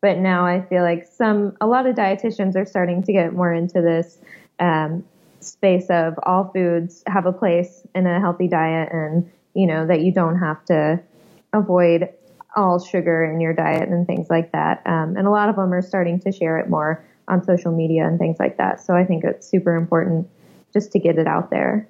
but 0.00 0.18
now 0.18 0.46
I 0.46 0.62
feel 0.62 0.82
like 0.82 1.06
some, 1.06 1.56
a 1.60 1.66
lot 1.66 1.86
of 1.86 1.94
dietitians 1.94 2.56
are 2.56 2.66
starting 2.66 3.02
to 3.04 3.12
get 3.12 3.32
more 3.32 3.52
into 3.52 3.82
this 3.82 4.18
um, 4.58 5.04
space 5.40 5.86
of 5.90 6.14
all 6.22 6.50
foods 6.52 7.02
have 7.06 7.26
a 7.26 7.32
place 7.32 7.86
in 7.94 8.06
a 8.06 8.20
healthy 8.20 8.48
diet 8.48 8.90
and, 8.92 9.30
you 9.54 9.66
know, 9.66 9.86
that 9.86 10.00
you 10.00 10.12
don't 10.12 10.38
have 10.38 10.64
to 10.66 11.00
avoid 11.52 12.08
all 12.56 12.78
sugar 12.78 13.24
in 13.24 13.40
your 13.40 13.52
diet 13.52 13.88
and 13.88 14.06
things 14.06 14.28
like 14.28 14.52
that. 14.52 14.82
Um, 14.86 15.16
and 15.16 15.26
a 15.26 15.30
lot 15.30 15.48
of 15.48 15.56
them 15.56 15.72
are 15.72 15.82
starting 15.82 16.20
to 16.20 16.32
share 16.32 16.58
it 16.58 16.68
more 16.68 17.04
on 17.28 17.44
social 17.44 17.72
media 17.72 18.06
and 18.06 18.18
things 18.18 18.38
like 18.38 18.56
that. 18.56 18.80
So 18.80 18.94
I 18.94 19.04
think 19.04 19.24
it's 19.24 19.46
super 19.46 19.76
important 19.76 20.28
just 20.72 20.92
to 20.92 20.98
get 20.98 21.18
it 21.18 21.26
out 21.26 21.50
there. 21.50 21.88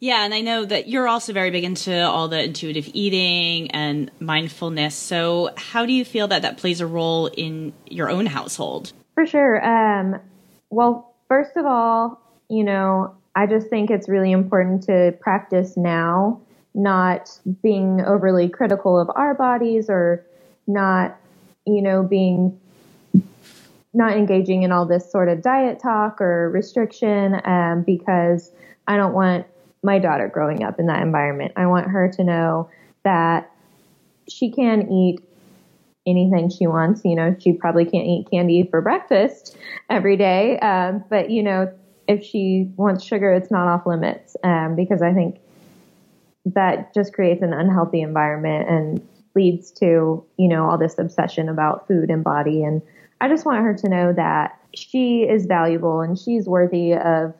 Yeah, 0.00 0.24
and 0.24 0.34
I 0.34 0.40
know 0.40 0.64
that 0.64 0.88
you're 0.88 1.08
also 1.08 1.32
very 1.32 1.50
big 1.50 1.64
into 1.64 1.94
all 1.94 2.28
the 2.28 2.42
intuitive 2.42 2.88
eating 2.92 3.70
and 3.70 4.10
mindfulness. 4.20 4.94
So, 4.94 5.50
how 5.56 5.86
do 5.86 5.92
you 5.92 6.04
feel 6.04 6.28
that 6.28 6.42
that 6.42 6.58
plays 6.58 6.80
a 6.80 6.86
role 6.86 7.26
in 7.26 7.72
your 7.86 8.10
own 8.10 8.26
household? 8.26 8.92
For 9.14 9.26
sure. 9.26 9.64
Um, 9.64 10.20
well, 10.70 11.14
first 11.28 11.56
of 11.56 11.66
all, 11.66 12.20
you 12.48 12.64
know, 12.64 13.14
I 13.34 13.46
just 13.46 13.68
think 13.68 13.90
it's 13.90 14.08
really 14.08 14.32
important 14.32 14.84
to 14.84 15.16
practice 15.20 15.76
now, 15.76 16.40
not 16.74 17.30
being 17.62 18.02
overly 18.02 18.48
critical 18.48 18.98
of 18.98 19.10
our 19.14 19.34
bodies 19.34 19.88
or 19.88 20.26
not, 20.66 21.18
you 21.66 21.82
know, 21.82 22.02
being 22.02 22.58
not 23.94 24.16
engaging 24.16 24.62
in 24.62 24.72
all 24.72 24.86
this 24.86 25.10
sort 25.10 25.28
of 25.28 25.42
diet 25.42 25.80
talk 25.80 26.20
or 26.20 26.50
restriction 26.50 27.40
um, 27.44 27.82
because 27.82 28.50
I 28.86 28.96
don't 28.96 29.12
want 29.12 29.46
my 29.82 29.98
daughter 29.98 30.28
growing 30.28 30.62
up 30.62 30.78
in 30.78 30.86
that 30.86 31.02
environment. 31.02 31.52
I 31.56 31.66
want 31.66 31.88
her 31.88 32.08
to 32.16 32.24
know 32.24 32.70
that 33.04 33.50
she 34.28 34.50
can 34.50 34.90
eat 34.90 35.20
anything 36.06 36.50
she 36.50 36.66
wants. 36.66 37.02
You 37.04 37.16
know, 37.16 37.36
she 37.38 37.52
probably 37.52 37.84
can't 37.84 38.06
eat 38.06 38.28
candy 38.30 38.66
for 38.70 38.80
breakfast 38.80 39.56
every 39.90 40.16
day, 40.16 40.58
um, 40.58 41.04
but 41.08 41.30
you 41.30 41.42
know, 41.42 41.72
if 42.08 42.24
she 42.24 42.70
wants 42.76 43.04
sugar, 43.04 43.32
it's 43.32 43.50
not 43.50 43.68
off 43.68 43.86
limits 43.86 44.36
um, 44.42 44.74
because 44.76 45.02
I 45.02 45.12
think 45.12 45.38
that 46.44 46.92
just 46.92 47.12
creates 47.12 47.42
an 47.42 47.52
unhealthy 47.52 48.00
environment 48.00 48.68
and 48.68 49.08
leads 49.34 49.70
to 49.70 50.24
you 50.36 50.48
know 50.48 50.68
all 50.68 50.76
this 50.78 50.98
obsession 50.98 51.48
about 51.48 51.86
food 51.86 52.10
and 52.10 52.24
body. 52.24 52.62
And 52.62 52.82
I 53.20 53.28
just 53.28 53.46
want 53.46 53.62
her 53.62 53.74
to 53.74 53.88
know 53.88 54.12
that 54.12 54.58
she 54.74 55.22
is 55.22 55.46
valuable 55.46 56.00
and 56.00 56.18
she's 56.18 56.46
worthy 56.46 56.94
of 56.94 57.34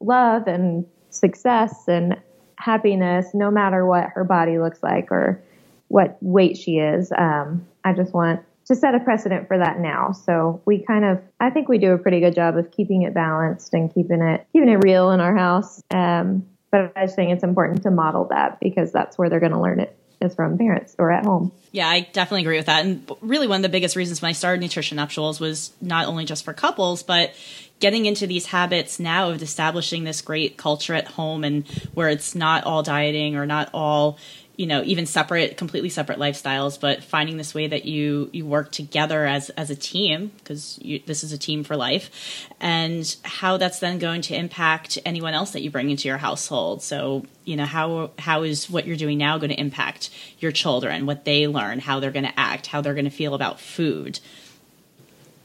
love 0.00 0.46
and 0.46 0.84
success 1.14 1.84
and 1.88 2.16
happiness, 2.56 3.28
no 3.34 3.50
matter 3.50 3.86
what 3.86 4.10
her 4.14 4.24
body 4.24 4.58
looks 4.58 4.82
like 4.82 5.10
or 5.10 5.42
what 5.88 6.16
weight 6.20 6.56
she 6.56 6.78
is. 6.78 7.12
Um, 7.16 7.66
I 7.84 7.92
just 7.92 8.14
want 8.14 8.40
to 8.66 8.74
set 8.74 8.94
a 8.94 9.00
precedent 9.00 9.46
for 9.46 9.58
that 9.58 9.78
now. 9.78 10.12
So 10.12 10.62
we 10.64 10.82
kind 10.82 11.04
of, 11.04 11.20
I 11.40 11.50
think 11.50 11.68
we 11.68 11.78
do 11.78 11.92
a 11.92 11.98
pretty 11.98 12.20
good 12.20 12.34
job 12.34 12.56
of 12.56 12.70
keeping 12.70 13.02
it 13.02 13.12
balanced 13.12 13.74
and 13.74 13.92
keeping 13.92 14.22
it, 14.22 14.46
keeping 14.52 14.70
it 14.70 14.82
real 14.82 15.10
in 15.10 15.20
our 15.20 15.36
house. 15.36 15.82
Um, 15.90 16.46
but 16.70 16.92
I 16.96 17.04
just 17.04 17.14
think 17.14 17.30
it's 17.30 17.44
important 17.44 17.82
to 17.82 17.90
model 17.90 18.26
that 18.30 18.58
because 18.60 18.90
that's 18.90 19.18
where 19.18 19.28
they're 19.28 19.40
going 19.40 19.52
to 19.52 19.60
learn 19.60 19.80
it 19.80 19.96
is 20.20 20.34
from 20.34 20.58
parents 20.58 20.94
or 20.98 21.10
at 21.10 21.24
home. 21.24 21.52
Yeah, 21.72 21.88
I 21.88 22.00
definitely 22.12 22.42
agree 22.42 22.56
with 22.56 22.66
that. 22.66 22.84
And 22.84 23.10
really, 23.20 23.48
one 23.48 23.56
of 23.56 23.62
the 23.62 23.68
biggest 23.68 23.96
reasons 23.96 24.22
when 24.22 24.28
I 24.28 24.32
started 24.32 24.60
Nutrition 24.60 24.96
Nuptials 24.96 25.40
was 25.40 25.72
not 25.80 26.06
only 26.06 26.24
just 26.24 26.44
for 26.44 26.52
couples, 26.52 27.02
but 27.02 27.34
getting 27.80 28.06
into 28.06 28.26
these 28.26 28.46
habits 28.46 29.00
now 29.00 29.30
of 29.30 29.42
establishing 29.42 30.04
this 30.04 30.20
great 30.20 30.56
culture 30.56 30.94
at 30.94 31.08
home 31.08 31.42
and 31.44 31.66
where 31.92 32.08
it's 32.08 32.34
not 32.34 32.64
all 32.64 32.82
dieting 32.82 33.36
or 33.36 33.44
not 33.44 33.68
all 33.74 34.18
you 34.56 34.66
know 34.66 34.82
even 34.84 35.06
separate 35.06 35.56
completely 35.56 35.88
separate 35.88 36.18
lifestyles 36.18 36.78
but 36.78 37.02
finding 37.02 37.36
this 37.36 37.54
way 37.54 37.66
that 37.66 37.84
you 37.84 38.30
you 38.32 38.46
work 38.46 38.70
together 38.70 39.26
as 39.26 39.50
as 39.50 39.70
a 39.70 39.76
team 39.76 40.30
because 40.38 40.78
this 41.06 41.24
is 41.24 41.32
a 41.32 41.38
team 41.38 41.64
for 41.64 41.76
life 41.76 42.48
and 42.60 43.16
how 43.24 43.56
that's 43.56 43.80
then 43.80 43.98
going 43.98 44.22
to 44.22 44.34
impact 44.34 44.98
anyone 45.04 45.34
else 45.34 45.52
that 45.52 45.62
you 45.62 45.70
bring 45.70 45.90
into 45.90 46.08
your 46.08 46.18
household 46.18 46.82
so 46.82 47.24
you 47.44 47.56
know 47.56 47.66
how 47.66 48.10
how 48.18 48.42
is 48.42 48.70
what 48.70 48.86
you're 48.86 48.96
doing 48.96 49.18
now 49.18 49.38
going 49.38 49.50
to 49.50 49.60
impact 49.60 50.10
your 50.38 50.52
children 50.52 51.06
what 51.06 51.24
they 51.24 51.46
learn 51.46 51.78
how 51.78 52.00
they're 52.00 52.10
going 52.10 52.26
to 52.26 52.40
act 52.40 52.66
how 52.68 52.80
they're 52.80 52.94
going 52.94 53.04
to 53.04 53.10
feel 53.10 53.34
about 53.34 53.60
food 53.60 54.20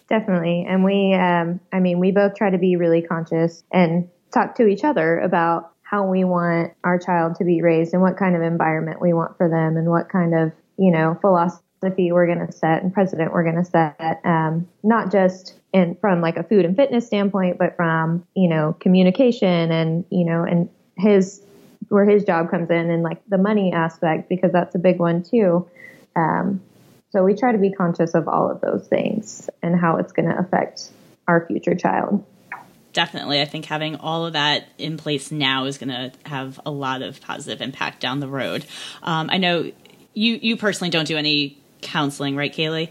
Definitely. 0.09 0.65
And 0.67 0.83
we, 0.83 1.13
um, 1.13 1.59
I 1.71 1.79
mean, 1.79 1.99
we 1.99 2.11
both 2.11 2.33
try 2.33 2.49
to 2.49 2.57
be 2.57 2.75
really 2.77 3.03
conscious 3.03 3.63
and 3.71 4.09
talk 4.33 4.55
to 4.55 4.65
each 4.65 4.83
other 4.83 5.19
about 5.19 5.71
how 5.89 6.05
we 6.05 6.23
want 6.23 6.71
our 6.83 6.99
child 6.99 7.35
to 7.35 7.43
be 7.43 7.63
raised 7.63 7.93
and 7.93 8.01
what 8.01 8.15
kind 8.15 8.35
of 8.35 8.43
environment 8.43 9.01
we 9.01 9.11
want 9.11 9.35
for 9.37 9.49
them 9.49 9.75
and 9.75 9.89
what 9.89 10.07
kind 10.07 10.35
of, 10.35 10.51
you 10.77 10.91
know, 10.91 11.17
philosophy 11.19 12.11
we're 12.11 12.27
going 12.27 12.45
to 12.45 12.51
set 12.51 12.83
and 12.83 12.93
precedent 12.93 13.33
we're 13.33 13.43
going 13.43 13.55
to 13.55 13.65
set. 13.65 14.21
Um, 14.23 14.67
not 14.83 15.11
just 15.11 15.55
in 15.73 15.95
from 15.95 16.21
like 16.21 16.37
a 16.37 16.43
food 16.43 16.63
and 16.63 16.75
fitness 16.75 17.07
standpoint, 17.07 17.57
but 17.57 17.75
from, 17.75 18.23
you 18.35 18.47
know, 18.47 18.75
communication 18.79 19.71
and, 19.71 20.05
you 20.11 20.25
know, 20.25 20.43
and 20.43 20.69
his, 20.95 21.41
where 21.87 22.07
his 22.07 22.23
job 22.23 22.51
comes 22.51 22.69
in 22.69 22.91
and 22.91 23.01
like 23.01 23.21
the 23.27 23.39
money 23.39 23.73
aspect, 23.73 24.29
because 24.29 24.51
that's 24.51 24.75
a 24.75 24.79
big 24.79 24.99
one 24.99 25.23
too. 25.23 25.67
Um, 26.15 26.61
so 27.09 27.23
we 27.23 27.33
try 27.33 27.51
to 27.51 27.57
be 27.57 27.71
conscious 27.71 28.13
of 28.13 28.27
all 28.27 28.51
of 28.51 28.61
those 28.61 28.87
things 28.87 29.49
and 29.63 29.75
how 29.75 29.97
it's 29.97 30.11
going 30.11 30.29
to 30.29 30.37
affect 30.37 30.91
our 31.27 31.47
future 31.47 31.73
child. 31.73 32.23
Definitely. 32.93 33.39
I 33.39 33.45
think 33.45 33.65
having 33.65 33.95
all 33.97 34.25
of 34.25 34.33
that 34.33 34.67
in 34.77 34.97
place 34.97 35.31
now 35.31 35.65
is 35.65 35.77
going 35.77 35.89
to 35.89 36.11
have 36.25 36.59
a 36.65 36.71
lot 36.71 37.01
of 37.01 37.21
positive 37.21 37.61
impact 37.61 37.99
down 37.99 38.19
the 38.19 38.27
road. 38.27 38.65
Um, 39.03 39.29
I 39.31 39.37
know 39.37 39.71
you, 40.13 40.39
you 40.41 40.57
personally 40.57 40.89
don't 40.89 41.07
do 41.07 41.17
any 41.17 41.57
counseling, 41.81 42.35
right, 42.35 42.53
Kaylee? 42.53 42.89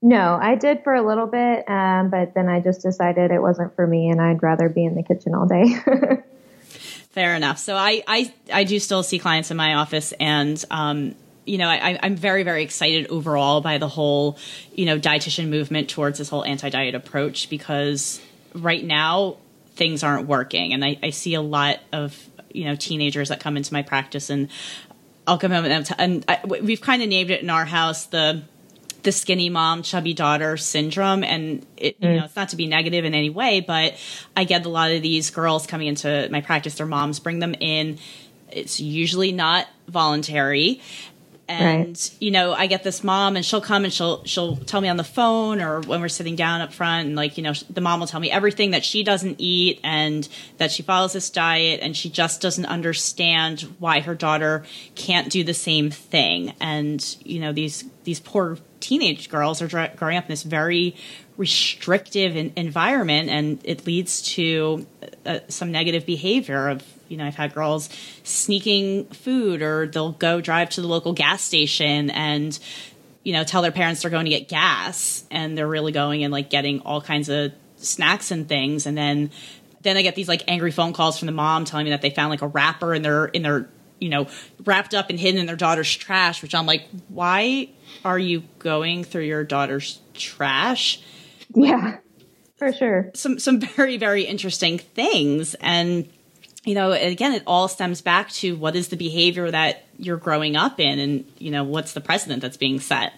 No, 0.00 0.38
I 0.40 0.54
did 0.56 0.84
for 0.84 0.94
a 0.94 1.06
little 1.06 1.26
bit, 1.26 1.68
um, 1.68 2.10
but 2.10 2.34
then 2.34 2.48
I 2.48 2.60
just 2.60 2.82
decided 2.82 3.30
it 3.30 3.40
wasn't 3.40 3.74
for 3.74 3.86
me 3.86 4.10
and 4.10 4.20
I'd 4.20 4.42
rather 4.42 4.68
be 4.68 4.84
in 4.84 4.94
the 4.94 5.02
kitchen 5.02 5.34
all 5.34 5.46
day. 5.46 5.64
Fair 7.10 7.34
enough. 7.34 7.58
So 7.58 7.76
I, 7.76 8.02
I, 8.06 8.34
I 8.52 8.64
do 8.64 8.78
still 8.80 9.02
see 9.02 9.18
clients 9.18 9.50
in 9.50 9.56
my 9.56 9.74
office 9.74 10.12
and, 10.18 10.62
um, 10.70 11.14
you 11.46 11.58
know, 11.58 11.68
I, 11.68 11.98
I'm 12.02 12.16
very, 12.16 12.42
very 12.42 12.62
excited 12.62 13.06
overall 13.08 13.60
by 13.60 13.78
the 13.78 13.88
whole, 13.88 14.38
you 14.74 14.86
know, 14.86 14.98
dietitian 14.98 15.48
movement 15.48 15.88
towards 15.88 16.18
this 16.18 16.28
whole 16.28 16.44
anti-diet 16.44 16.94
approach 16.94 17.48
because 17.48 18.20
right 18.54 18.84
now 18.84 19.36
things 19.74 20.02
aren't 20.02 20.26
working, 20.28 20.72
and 20.72 20.84
I, 20.84 20.98
I 21.02 21.10
see 21.10 21.34
a 21.34 21.42
lot 21.42 21.80
of 21.92 22.16
you 22.50 22.64
know 22.64 22.76
teenagers 22.76 23.28
that 23.28 23.40
come 23.40 23.56
into 23.56 23.72
my 23.72 23.82
practice, 23.82 24.30
and 24.30 24.48
I'll 25.26 25.38
come 25.38 25.52
home 25.52 25.64
and, 25.64 25.88
and 25.98 26.24
I, 26.28 26.40
we've 26.46 26.80
kind 26.80 27.02
of 27.02 27.08
named 27.08 27.30
it 27.30 27.42
in 27.42 27.50
our 27.50 27.64
house 27.64 28.06
the 28.06 28.42
the 29.04 29.12
skinny 29.12 29.50
mom, 29.50 29.82
chubby 29.82 30.14
daughter 30.14 30.56
syndrome. 30.56 31.22
And 31.22 31.64
it, 31.76 32.00
mm. 32.00 32.10
you 32.10 32.16
know, 32.18 32.24
it's 32.24 32.36
not 32.36 32.48
to 32.50 32.56
be 32.56 32.66
negative 32.66 33.04
in 33.04 33.14
any 33.14 33.30
way, 33.30 33.60
but 33.60 33.94
I 34.36 34.44
get 34.44 34.66
a 34.66 34.68
lot 34.68 34.90
of 34.90 35.02
these 35.02 35.30
girls 35.30 35.66
coming 35.66 35.86
into 35.86 36.28
my 36.30 36.40
practice, 36.40 36.74
their 36.74 36.86
moms 36.86 37.20
bring 37.20 37.38
them 37.38 37.54
in. 37.60 37.98
It's 38.50 38.80
usually 38.80 39.30
not 39.32 39.66
voluntary 39.88 40.80
and 41.48 41.88
right. 41.88 42.16
you 42.20 42.30
know 42.30 42.52
i 42.52 42.66
get 42.66 42.82
this 42.82 43.04
mom 43.04 43.36
and 43.36 43.44
she'll 43.44 43.60
come 43.60 43.84
and 43.84 43.92
she'll 43.92 44.24
she'll 44.24 44.56
tell 44.56 44.80
me 44.80 44.88
on 44.88 44.96
the 44.96 45.04
phone 45.04 45.60
or 45.60 45.80
when 45.82 46.00
we're 46.00 46.08
sitting 46.08 46.36
down 46.36 46.60
up 46.60 46.72
front 46.72 47.06
and 47.06 47.16
like 47.16 47.36
you 47.36 47.42
know 47.42 47.52
the 47.70 47.80
mom 47.80 48.00
will 48.00 48.06
tell 48.06 48.20
me 48.20 48.30
everything 48.30 48.70
that 48.70 48.84
she 48.84 49.02
doesn't 49.02 49.36
eat 49.38 49.78
and 49.84 50.28
that 50.58 50.70
she 50.70 50.82
follows 50.82 51.12
this 51.12 51.28
diet 51.30 51.80
and 51.82 51.96
she 51.96 52.08
just 52.08 52.40
doesn't 52.40 52.66
understand 52.66 53.60
why 53.78 54.00
her 54.00 54.14
daughter 54.14 54.64
can't 54.94 55.30
do 55.30 55.44
the 55.44 55.54
same 55.54 55.90
thing 55.90 56.54
and 56.60 57.16
you 57.24 57.38
know 57.40 57.52
these 57.52 57.84
these 58.04 58.20
poor 58.20 58.58
teenage 58.80 59.28
girls 59.28 59.60
are 59.60 59.90
growing 59.96 60.16
up 60.16 60.24
in 60.24 60.28
this 60.28 60.42
very 60.42 60.94
restrictive 61.36 62.36
in, 62.36 62.52
environment 62.56 63.28
and 63.28 63.60
it 63.64 63.86
leads 63.86 64.22
to 64.22 64.86
uh, 65.26 65.40
some 65.48 65.72
negative 65.72 66.06
behavior 66.06 66.68
of 66.68 66.82
you 67.14 67.18
know, 67.18 67.26
I've 67.26 67.36
had 67.36 67.54
girls 67.54 67.88
sneaking 68.24 69.04
food 69.04 69.62
or 69.62 69.86
they'll 69.86 70.10
go 70.10 70.40
drive 70.40 70.70
to 70.70 70.80
the 70.80 70.88
local 70.88 71.12
gas 71.12 71.42
station 71.42 72.10
and, 72.10 72.58
you 73.22 73.32
know, 73.32 73.44
tell 73.44 73.62
their 73.62 73.70
parents 73.70 74.02
they're 74.02 74.10
going 74.10 74.24
to 74.24 74.32
get 74.32 74.48
gas 74.48 75.22
and 75.30 75.56
they're 75.56 75.68
really 75.68 75.92
going 75.92 76.24
and 76.24 76.32
like 76.32 76.50
getting 76.50 76.80
all 76.80 77.00
kinds 77.00 77.28
of 77.28 77.52
snacks 77.76 78.32
and 78.32 78.48
things. 78.48 78.84
And 78.84 78.98
then, 78.98 79.30
then 79.82 79.96
I 79.96 80.02
get 80.02 80.16
these 80.16 80.26
like 80.26 80.42
angry 80.48 80.72
phone 80.72 80.92
calls 80.92 81.16
from 81.16 81.26
the 81.26 81.32
mom 81.32 81.64
telling 81.64 81.84
me 81.84 81.90
that 81.90 82.02
they 82.02 82.10
found 82.10 82.30
like 82.30 82.42
a 82.42 82.48
wrapper 82.48 82.92
in 82.92 83.02
their, 83.02 83.26
in 83.26 83.42
their, 83.42 83.70
you 84.00 84.08
know, 84.08 84.26
wrapped 84.64 84.92
up 84.92 85.08
and 85.08 85.20
hidden 85.20 85.38
in 85.38 85.46
their 85.46 85.54
daughter's 85.54 85.94
trash, 85.94 86.42
which 86.42 86.52
I'm 86.52 86.66
like, 86.66 86.88
why 87.06 87.68
are 88.04 88.18
you 88.18 88.42
going 88.58 89.04
through 89.04 89.22
your 89.22 89.44
daughter's 89.44 90.00
trash? 90.14 91.00
Yeah, 91.54 91.98
for 92.56 92.72
sure. 92.72 93.12
Some, 93.14 93.38
some 93.38 93.60
very, 93.60 93.98
very 93.98 94.24
interesting 94.24 94.78
things. 94.78 95.54
And, 95.60 96.08
you 96.64 96.74
know, 96.74 96.92
again, 96.92 97.32
it 97.32 97.42
all 97.46 97.68
stems 97.68 98.00
back 98.00 98.30
to 98.30 98.56
what 98.56 98.74
is 98.74 98.88
the 98.88 98.96
behavior 98.96 99.50
that 99.50 99.84
you're 99.98 100.16
growing 100.16 100.56
up 100.56 100.80
in 100.80 100.98
and, 100.98 101.24
you 101.38 101.50
know, 101.50 101.64
what's 101.64 101.92
the 101.92 102.00
precedent 102.00 102.40
that's 102.40 102.56
being 102.56 102.80
set. 102.80 103.12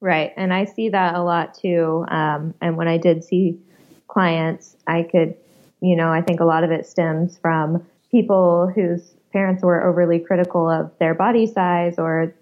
Right. 0.00 0.32
And 0.36 0.52
I 0.52 0.66
see 0.66 0.90
that 0.90 1.14
a 1.14 1.22
lot 1.22 1.54
too. 1.54 2.04
Um, 2.08 2.54
and 2.60 2.76
when 2.76 2.88
I 2.88 2.98
did 2.98 3.24
see 3.24 3.58
clients, 4.06 4.76
I 4.86 5.02
could, 5.02 5.34
you 5.80 5.96
know, 5.96 6.12
I 6.12 6.20
think 6.20 6.40
a 6.40 6.44
lot 6.44 6.64
of 6.64 6.70
it 6.70 6.86
stems 6.86 7.38
from 7.38 7.86
people 8.10 8.70
whose 8.74 9.14
parents 9.32 9.62
were 9.62 9.84
overly 9.84 10.18
critical 10.18 10.70
of 10.70 10.90
their 10.98 11.14
body 11.14 11.46
size 11.46 11.98
or, 11.98 12.34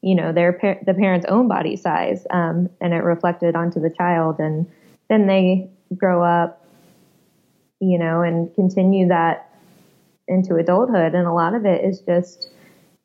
you 0.00 0.14
know, 0.14 0.32
their 0.32 0.52
par- 0.52 0.80
the 0.86 0.94
parent's 0.94 1.26
own 1.26 1.48
body 1.48 1.76
size. 1.76 2.24
Um, 2.30 2.70
and 2.80 2.94
it 2.94 3.02
reflected 3.02 3.56
onto 3.56 3.80
the 3.80 3.90
child. 3.90 4.38
And 4.38 4.70
then 5.08 5.26
they 5.26 5.68
grow 5.96 6.22
up 6.22 6.59
you 7.80 7.98
know, 7.98 8.22
and 8.22 8.54
continue 8.54 9.08
that 9.08 9.50
into 10.28 10.56
adulthood. 10.56 11.14
And 11.14 11.26
a 11.26 11.32
lot 11.32 11.54
of 11.54 11.64
it 11.64 11.84
is 11.84 12.00
just 12.00 12.48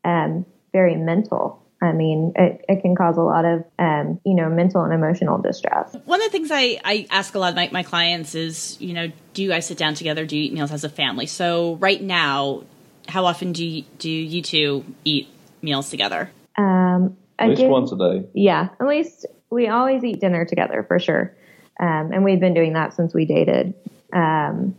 um, 0.03 0.45
very 0.71 0.95
mental. 0.95 1.61
I 1.81 1.91
mean, 1.91 2.33
it, 2.35 2.63
it 2.69 2.81
can 2.81 2.95
cause 2.95 3.17
a 3.17 3.21
lot 3.21 3.45
of, 3.45 3.63
um, 3.77 4.19
you 4.25 4.35
know, 4.35 4.49
mental 4.49 4.83
and 4.83 4.93
emotional 4.93 5.37
distress. 5.37 5.95
One 6.05 6.21
of 6.21 6.27
the 6.27 6.31
things 6.31 6.49
I, 6.51 6.79
I 6.83 7.07
ask 7.09 7.35
a 7.35 7.39
lot 7.39 7.49
of 7.49 7.55
my, 7.55 7.69
my 7.71 7.83
clients 7.83 8.33
is, 8.33 8.79
you 8.79 8.93
know, 8.93 9.11
do 9.33 9.43
you 9.43 9.49
guys 9.49 9.67
sit 9.67 9.77
down 9.77 9.93
together? 9.93 10.25
Do 10.25 10.37
you 10.37 10.43
eat 10.45 10.53
meals 10.53 10.71
as 10.71 10.83
a 10.83 10.89
family? 10.89 11.25
So 11.25 11.75
right 11.75 12.01
now, 12.01 12.63
how 13.07 13.25
often 13.25 13.51
do 13.51 13.65
you, 13.65 13.83
do 13.99 14.09
you 14.09 14.41
two 14.41 14.85
eat 15.03 15.27
meals 15.61 15.89
together? 15.89 16.31
Um, 16.57 17.17
at 17.37 17.49
least 17.49 17.63
once 17.63 17.91
a 17.91 17.97
day. 17.97 18.27
Yeah, 18.33 18.69
at 18.79 18.87
least 18.87 19.25
we 19.49 19.67
always 19.67 20.03
eat 20.03 20.21
dinner 20.21 20.45
together 20.45 20.83
for 20.87 20.99
sure. 20.99 21.35
Um, 21.79 22.11
and 22.13 22.23
we've 22.23 22.39
been 22.39 22.53
doing 22.53 22.73
that 22.73 22.93
since 22.93 23.13
we 23.13 23.25
dated. 23.25 23.73
Um, 24.15 24.75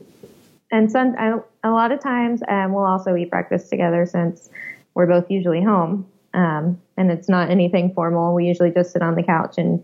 and 0.73 0.91
some, 0.91 1.15
a 1.63 1.71
lot 1.71 1.93
of 1.93 2.01
times 2.01 2.41
um, 2.49 2.73
we'll 2.73 2.85
also 2.85 3.15
eat 3.15 3.31
breakfast 3.31 3.71
together 3.71 4.07
since 4.07 4.51
we're 4.95 5.07
both 5.07 5.31
usually 5.31 5.63
home. 5.63 6.07
Um, 6.35 6.81
and 6.97 7.11
it's 7.11 7.29
not 7.29 7.51
anything 7.51 7.93
formal. 7.95 8.35
We 8.35 8.47
usually 8.47 8.71
just 8.73 8.93
sit 8.93 9.03
on 9.03 9.15
the 9.15 9.23
couch 9.23 9.59
and 9.59 9.83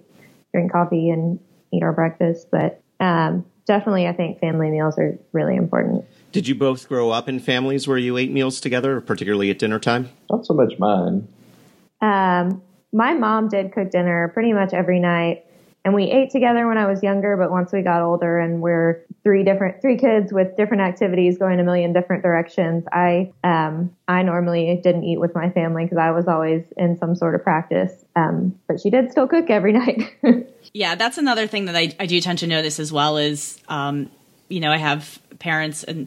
drink 0.53 0.73
coffee 0.73 1.11
and 1.11 1.39
eat 1.73 1.83
our 1.83 1.93
breakfast. 1.93 2.49
But 2.51 2.83
um, 2.99 3.47
definitely, 3.67 4.09
I 4.09 4.13
think 4.13 4.41
family 4.41 4.71
meals 4.71 4.99
are 4.99 5.19
really 5.33 5.55
important. 5.55 6.05
Did 6.33 6.49
you 6.49 6.55
both 6.55 6.89
grow 6.89 7.11
up 7.11 7.29
in 7.29 7.39
families 7.39 7.87
where 7.87 7.99
you 7.99 8.17
ate 8.17 8.33
meals 8.33 8.61
together, 8.61 9.01
particularly 9.01 9.51
at 9.51 9.59
dinner 9.59 9.79
time? 9.79 10.09
Not 10.31 10.47
so 10.47 10.55
much 10.55 10.73
mine. 10.79 11.29
Um, 12.01 12.63
my 12.93 13.15
mom 13.15 13.49
did 13.49 13.73
cook 13.73 13.91
dinner 13.91 14.31
pretty 14.35 14.53
much 14.53 14.73
every 14.73 14.99
night 14.99 15.45
and 15.85 15.95
we 15.95 16.05
ate 16.05 16.31
together 16.31 16.67
when 16.69 16.79
I 16.79 16.87
was 16.87 17.03
younger, 17.03 17.37
but 17.37 17.51
once 17.51 17.73
we 17.73 17.83
got 17.83 18.03
older 18.03 18.39
and 18.39 18.61
we're 18.61 19.05
three 19.25 19.43
different 19.43 19.81
three 19.81 19.99
kids 19.99 20.33
with 20.33 20.57
different 20.57 20.83
activities 20.83 21.39
going 21.39 21.59
a 21.59 21.65
million 21.65 21.93
different 21.93 22.23
directions, 22.23 22.85
I 22.93 23.33
um 23.43 23.95
I 24.07 24.23
normally 24.23 24.81
didn't 24.83 25.05
eat 25.05 25.19
with 25.19 25.35
my 25.35 25.51
family 25.51 25.85
because 25.85 25.99
I 25.99 26.13
was 26.13 26.29
always 26.29 26.63
in 26.77 26.99
some 26.99 27.17
sort 27.17 27.35
of 27.35 27.43
practice. 27.43 27.93
Um, 28.15 28.59
but 28.69 28.81
she 28.81 28.91
did 28.91 29.11
still 29.11 29.27
cook 29.27 29.51
every 29.51 29.73
night. 30.23 30.49
yeah, 30.73 30.95
that's 30.95 31.19
another 31.19 31.47
thing 31.47 31.65
that 31.65 31.77
I, 31.77 31.95
I 31.99 32.07
do 32.07 32.21
tend 32.21 32.39
to 32.41 32.47
notice 32.47 32.79
as 32.79 32.93
well 32.93 33.17
is 33.17 33.59
um, 33.69 34.09
you 34.49 34.61
know, 34.61 34.71
I 34.71 34.77
have 34.77 35.19
parents 35.39 35.83
and 35.83 36.07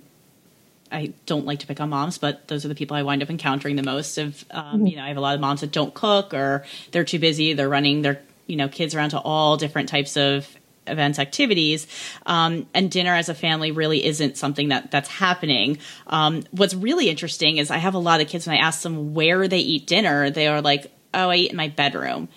I 0.92 1.14
don't 1.26 1.46
like 1.46 1.60
to 1.60 1.68
pick 1.68 1.82
on 1.82 1.90
moms, 1.90 2.18
but 2.18 2.48
those 2.48 2.64
are 2.64 2.68
the 2.70 2.76
people 2.76 2.96
I 2.96 3.02
wind 3.02 3.24
up 3.24 3.30
encountering 3.30 3.76
the 3.76 3.84
most. 3.84 4.18
Of 4.18 4.46
um, 4.52 4.64
mm-hmm. 4.64 4.88
you 4.88 4.96
know, 4.96 5.04
I 5.04 5.10
have 5.10 5.18
a 5.18 5.22
lot 5.22 5.36
of 5.36 5.42
moms 5.42 5.62
that 5.62 5.72
don't 5.72 5.94
cook 5.94 6.34
or 6.34 6.64
they're 6.92 7.04
too 7.04 7.20
busy. 7.20 7.54
They're 7.54 7.68
running 7.68 8.04
their 8.04 8.22
you 8.48 8.56
know 8.56 8.68
kids 8.68 8.96
around 8.96 9.12
to 9.12 9.20
all 9.20 9.58
different 9.58 9.90
types 9.90 10.18
of 10.18 10.48
events 10.88 11.18
activities 11.18 11.88
um, 12.26 12.68
and 12.74 12.92
dinner 12.92 13.16
as 13.16 13.28
a 13.28 13.34
family 13.34 13.72
really 13.72 14.06
isn't 14.06 14.38
something 14.38 14.70
that 14.70 14.92
that's 14.92 15.10
happening. 15.10 15.80
Um, 16.08 16.44
what's 16.52 16.74
really 16.74 17.10
interesting 17.10 17.58
is 17.58 17.72
i 17.72 17.78
have 17.78 17.96
a 17.96 18.00
lot 18.00 18.22
of 18.22 18.28
kids 18.28 18.48
when 18.48 18.56
i 18.56 18.60
ask 18.60 18.82
them 18.84 19.14
where 19.14 19.48
they 19.48 19.60
eat 19.60 19.88
dinner 19.88 20.30
they 20.30 20.48
are 20.48 20.62
like 20.62 20.92
oh 21.14 21.30
i 21.30 21.36
eat 21.36 21.52
in 21.52 21.58
my 21.58 21.70
bedroom. 21.70 22.30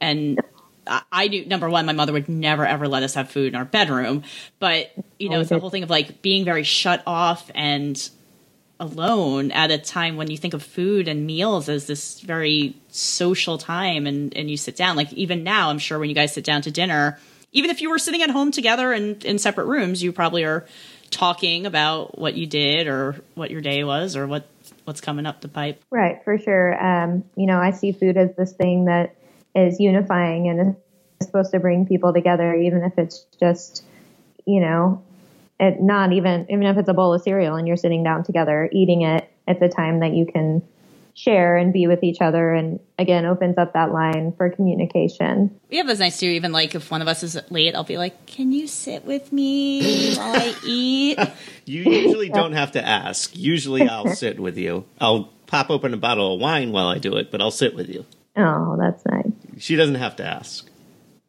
And 0.00 0.40
I, 0.86 1.02
I 1.12 1.28
knew 1.28 1.46
number 1.46 1.70
one, 1.70 1.86
my 1.86 1.92
mother 1.92 2.12
would 2.12 2.28
never 2.28 2.66
ever 2.66 2.88
let 2.88 3.02
us 3.02 3.14
have 3.14 3.30
food 3.30 3.48
in 3.48 3.54
our 3.54 3.64
bedroom. 3.64 4.22
But 4.58 4.92
you 5.18 5.28
know, 5.28 5.40
it's 5.40 5.50
the 5.50 5.58
whole 5.58 5.70
thing 5.70 5.82
of 5.82 5.90
like 5.90 6.22
being 6.22 6.44
very 6.44 6.64
shut 6.64 7.02
off 7.06 7.50
and 7.54 8.10
alone 8.82 9.52
at 9.52 9.70
a 9.70 9.78
time 9.78 10.16
when 10.16 10.28
you 10.28 10.36
think 10.36 10.54
of 10.54 10.62
food 10.62 11.06
and 11.06 11.24
meals 11.24 11.68
as 11.68 11.86
this 11.86 12.20
very 12.20 12.74
social 12.88 13.56
time 13.56 14.08
and, 14.08 14.36
and 14.36 14.50
you 14.50 14.56
sit 14.56 14.76
down. 14.76 14.96
Like 14.96 15.12
even 15.12 15.44
now, 15.44 15.70
I'm 15.70 15.78
sure 15.78 15.98
when 15.98 16.08
you 16.08 16.14
guys 16.14 16.34
sit 16.34 16.44
down 16.44 16.62
to 16.62 16.70
dinner, 16.70 17.18
even 17.52 17.70
if 17.70 17.80
you 17.80 17.90
were 17.90 17.98
sitting 17.98 18.22
at 18.22 18.30
home 18.30 18.50
together 18.50 18.92
and 18.92 19.24
in 19.24 19.38
separate 19.38 19.66
rooms, 19.66 20.02
you 20.02 20.10
probably 20.10 20.44
are 20.44 20.66
talking 21.10 21.64
about 21.64 22.18
what 22.18 22.34
you 22.34 22.46
did 22.46 22.88
or 22.88 23.22
what 23.34 23.52
your 23.52 23.60
day 23.60 23.84
was 23.84 24.16
or 24.16 24.26
what 24.26 24.48
what's 24.84 25.00
coming 25.00 25.26
up 25.26 25.40
the 25.40 25.48
pipe. 25.48 25.80
Right, 25.90 26.24
for 26.24 26.36
sure. 26.38 26.84
Um, 26.84 27.22
you 27.36 27.46
know, 27.46 27.58
I 27.58 27.70
see 27.70 27.92
food 27.92 28.16
as 28.16 28.34
this 28.34 28.52
thing 28.52 28.86
that 28.86 29.14
is 29.54 29.78
unifying 29.78 30.48
and 30.48 30.76
is 31.20 31.26
supposed 31.26 31.52
to 31.52 31.60
bring 31.60 31.86
people 31.86 32.12
together, 32.12 32.52
even 32.52 32.82
if 32.82 32.98
it's 32.98 33.26
just, 33.38 33.84
you 34.44 34.60
know, 34.60 35.04
it 35.62 35.80
not 35.80 36.12
even 36.12 36.46
even 36.50 36.64
if 36.64 36.76
it's 36.76 36.88
a 36.88 36.94
bowl 36.94 37.14
of 37.14 37.22
cereal 37.22 37.54
and 37.54 37.66
you're 37.66 37.76
sitting 37.76 38.02
down 38.02 38.24
together 38.24 38.68
eating 38.72 39.02
it, 39.02 39.30
it's 39.46 39.62
a 39.62 39.68
time 39.68 40.00
that 40.00 40.12
you 40.12 40.26
can 40.26 40.62
share 41.14 41.56
and 41.58 41.74
be 41.74 41.86
with 41.86 42.02
each 42.02 42.22
other 42.22 42.52
and 42.52 42.80
again 42.98 43.26
opens 43.26 43.58
up 43.58 43.74
that 43.74 43.92
line 43.92 44.32
for 44.36 44.50
communication. 44.50 45.54
We 45.70 45.76
have 45.76 45.86
those 45.86 46.00
nights 46.00 46.18
too. 46.18 46.26
Even 46.26 46.52
like 46.52 46.74
if 46.74 46.90
one 46.90 47.00
of 47.00 47.06
us 47.08 47.22
is 47.22 47.38
late, 47.50 47.74
I'll 47.76 47.84
be 47.84 47.96
like, 47.96 48.26
"Can 48.26 48.50
you 48.50 48.66
sit 48.66 49.04
with 49.04 49.32
me 49.32 50.14
while 50.16 50.36
I 50.36 50.54
eat?" 50.66 51.18
You 51.64 51.82
usually 51.82 52.28
don't 52.28 52.54
have 52.54 52.72
to 52.72 52.84
ask. 52.84 53.36
Usually 53.36 53.88
I'll 53.88 54.08
sit 54.08 54.40
with 54.40 54.58
you. 54.58 54.84
I'll 55.00 55.30
pop 55.46 55.70
open 55.70 55.94
a 55.94 55.98
bottle 55.98 56.34
of 56.34 56.40
wine 56.40 56.72
while 56.72 56.88
I 56.88 56.98
do 56.98 57.16
it, 57.16 57.30
but 57.30 57.40
I'll 57.40 57.50
sit 57.52 57.74
with 57.76 57.88
you. 57.88 58.04
Oh, 58.36 58.76
that's 58.80 59.04
nice. 59.06 59.30
She 59.58 59.76
doesn't 59.76 59.96
have 59.96 60.16
to 60.16 60.24
ask. 60.24 60.68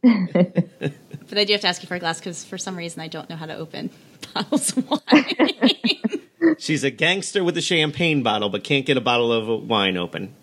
But 1.29 1.37
I 1.37 1.43
do 1.43 1.53
have 1.53 1.61
to 1.61 1.67
ask 1.67 1.81
you 1.81 1.87
for 1.87 1.95
a 1.95 1.99
glass 1.99 2.19
because 2.19 2.43
for 2.43 2.57
some 2.57 2.75
reason 2.75 3.01
I 3.01 3.07
don't 3.07 3.29
know 3.29 3.35
how 3.35 3.45
to 3.45 3.55
open 3.55 3.89
bottles 4.33 4.77
of 4.77 4.89
wine. 4.89 6.55
She's 6.59 6.83
a 6.83 6.91
gangster 6.91 7.43
with 7.43 7.57
a 7.57 7.61
champagne 7.61 8.23
bottle, 8.23 8.49
but 8.49 8.63
can't 8.63 8.85
get 8.85 8.97
a 8.97 9.01
bottle 9.01 9.31
of 9.31 9.67
wine 9.67 9.97
open. 9.97 10.33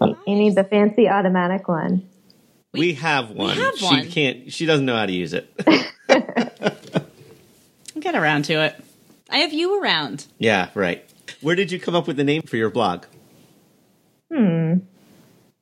You 0.00 0.16
need 0.26 0.54
the 0.54 0.64
fancy 0.64 1.08
automatic 1.08 1.68
one. 1.68 2.08
We, 2.72 2.94
have 2.94 3.30
one. 3.30 3.56
have 3.56 3.76
she 3.76 3.84
one. 3.84 4.10
can't. 4.10 4.52
She 4.52 4.66
doesn't 4.66 4.84
know 4.84 4.96
how 4.96 5.06
to 5.06 5.12
use 5.12 5.32
it. 5.32 5.48
Get 8.00 8.16
around 8.16 8.44
to 8.46 8.54
it. 8.64 8.84
I 9.30 9.38
have 9.38 9.52
you 9.52 9.80
around. 9.80 10.26
yeah, 10.38 10.70
right. 10.74 11.04
Where 11.40 11.54
did 11.54 11.70
you 11.70 11.78
come 11.78 11.94
up 11.94 12.06
with 12.06 12.16
the 12.16 12.24
name 12.24 12.42
for 12.42 12.56
your 12.56 12.70
blog? 12.70 13.04
Hmm. 14.32 14.78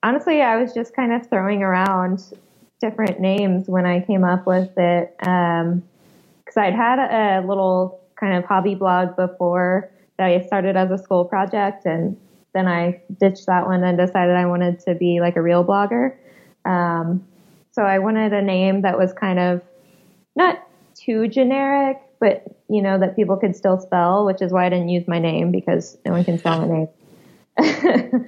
Honestly, 0.03 0.41
I 0.41 0.57
was 0.57 0.73
just 0.73 0.97
kind 0.97 1.12
of 1.12 1.29
throwing 1.29 1.62
around 1.62 2.25
different 2.83 3.20
names 3.20 3.68
when 3.68 3.87
I 3.87 4.01
came 4.01 4.24
up 4.24 4.47
with 4.47 4.76
it. 4.76 5.14
Because 5.18 6.57
I'd 6.57 6.74
had 6.74 6.99
a 6.99 7.47
little 7.47 8.01
kind 8.16 8.37
of 8.37 8.45
hobby 8.45 8.74
blog 8.74 9.16
before 9.16 9.91
that 10.18 10.26
I 10.26 10.45
started 10.47 10.76
as 10.76 10.91
a 10.91 10.99
school 10.99 11.24
project, 11.24 11.87
and 11.87 12.18
then 12.53 12.68
I 12.68 13.01
ditched 13.18 13.47
that 13.47 13.64
one 13.64 13.83
and 13.83 13.97
decided 13.97 14.37
I 14.37 14.45
wanted 14.45 14.80
to 14.80 14.95
be 14.95 15.20
like 15.20 15.37
a 15.37 15.43
real 15.43 15.64
blogger. 15.64 16.16
Um, 16.66 17.26
so 17.70 17.83
I 17.83 17.99
wanted 18.01 18.35
a 18.35 18.43
name 18.43 18.83
that 18.83 18.99
was 18.99 19.14
kind 19.14 19.39
of 19.39 19.62
not 20.37 20.59
too 20.95 21.28
generic, 21.28 21.99
but 22.20 22.45
you 22.68 22.83
know 22.83 22.99
that 22.99 23.16
people 23.16 23.37
could 23.37 23.57
still 23.57 23.80
spell, 23.80 24.26
which 24.26 24.43
is 24.43 24.53
why 24.53 24.66
I 24.66 24.68
didn't 24.68 24.91
use 24.91 25.09
my 25.09 25.18
name 25.18 25.51
because 25.51 25.97
no 26.05 26.12
one 26.12 26.24
can 26.24 26.39
spell 26.39 26.66
my 26.66 26.68
name. 26.68 26.89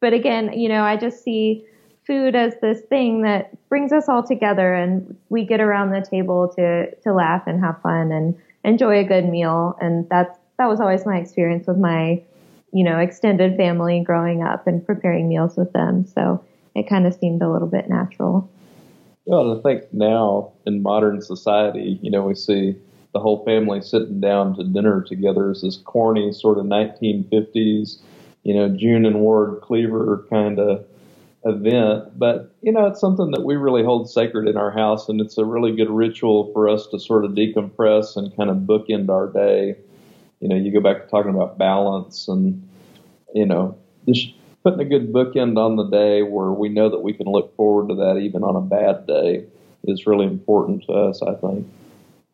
but 0.00 0.12
again, 0.14 0.58
you 0.58 0.68
know, 0.68 0.82
I 0.82 0.96
just 0.96 1.22
see 1.22 1.66
food 2.08 2.34
as 2.34 2.54
this 2.62 2.80
thing 2.88 3.20
that 3.22 3.50
brings 3.68 3.92
us 3.92 4.08
all 4.08 4.26
together 4.26 4.72
and 4.74 5.14
we 5.28 5.44
get 5.44 5.60
around 5.60 5.90
the 5.90 6.00
table 6.00 6.48
to, 6.56 6.92
to 7.02 7.12
laugh 7.12 7.42
and 7.46 7.62
have 7.62 7.80
fun 7.82 8.10
and 8.10 8.34
enjoy 8.64 8.98
a 8.98 9.04
good 9.04 9.28
meal. 9.28 9.76
And 9.80 10.08
that's, 10.08 10.36
that 10.58 10.66
was 10.66 10.80
always 10.80 11.04
my 11.04 11.18
experience 11.18 11.66
with 11.66 11.76
my, 11.76 12.22
you 12.72 12.82
know, 12.82 12.98
extended 12.98 13.56
family 13.58 14.00
growing 14.00 14.42
up 14.42 14.66
and 14.66 14.84
preparing 14.84 15.28
meals 15.28 15.56
with 15.56 15.72
them. 15.74 16.06
So 16.06 16.42
it 16.74 16.88
kind 16.88 17.06
of 17.06 17.14
seemed 17.14 17.42
a 17.42 17.50
little 17.50 17.68
bit 17.68 17.90
natural. 17.90 18.50
Well, 19.26 19.58
I 19.58 19.62
think 19.62 19.92
now 19.92 20.52
in 20.66 20.82
modern 20.82 21.20
society, 21.20 21.98
you 22.00 22.10
know, 22.10 22.22
we 22.22 22.34
see 22.34 22.74
the 23.12 23.20
whole 23.20 23.44
family 23.44 23.82
sitting 23.82 24.20
down 24.20 24.56
to 24.56 24.64
dinner 24.64 25.02
together 25.02 25.50
as 25.50 25.60
this 25.60 25.76
corny 25.76 26.32
sort 26.32 26.56
of 26.56 26.64
1950s, 26.64 28.00
you 28.44 28.54
know, 28.54 28.70
June 28.70 29.04
and 29.04 29.20
Ward 29.20 29.60
Cleaver 29.60 30.26
kind 30.30 30.58
of 30.58 30.86
event. 31.44 32.18
But, 32.18 32.54
you 32.62 32.72
know, 32.72 32.86
it's 32.86 33.00
something 33.00 33.30
that 33.32 33.44
we 33.44 33.56
really 33.56 33.84
hold 33.84 34.10
sacred 34.10 34.48
in 34.48 34.56
our 34.56 34.70
house, 34.70 35.08
and 35.08 35.20
it's 35.20 35.38
a 35.38 35.44
really 35.44 35.74
good 35.74 35.90
ritual 35.90 36.52
for 36.52 36.68
us 36.68 36.86
to 36.88 36.98
sort 36.98 37.24
of 37.24 37.32
decompress 37.32 38.16
and 38.16 38.34
kind 38.36 38.50
of 38.50 38.58
bookend 38.58 39.08
our 39.08 39.28
day. 39.32 39.76
You 40.40 40.48
know, 40.48 40.56
you 40.56 40.72
go 40.72 40.80
back 40.80 41.02
to 41.02 41.08
talking 41.08 41.34
about 41.34 41.58
balance 41.58 42.28
and, 42.28 42.66
you 43.34 43.46
know, 43.46 43.76
just 44.08 44.32
putting 44.62 44.80
a 44.80 44.84
good 44.84 45.12
bookend 45.12 45.58
on 45.58 45.76
the 45.76 45.88
day 45.88 46.22
where 46.22 46.50
we 46.50 46.68
know 46.68 46.88
that 46.88 47.00
we 47.00 47.12
can 47.12 47.26
look 47.26 47.54
forward 47.56 47.88
to 47.88 47.94
that 47.96 48.18
even 48.18 48.42
on 48.42 48.56
a 48.56 48.60
bad 48.60 49.06
day 49.06 49.44
is 49.84 50.06
really 50.06 50.26
important 50.26 50.84
to 50.84 50.92
us, 50.92 51.22
I 51.22 51.34
think. 51.34 51.66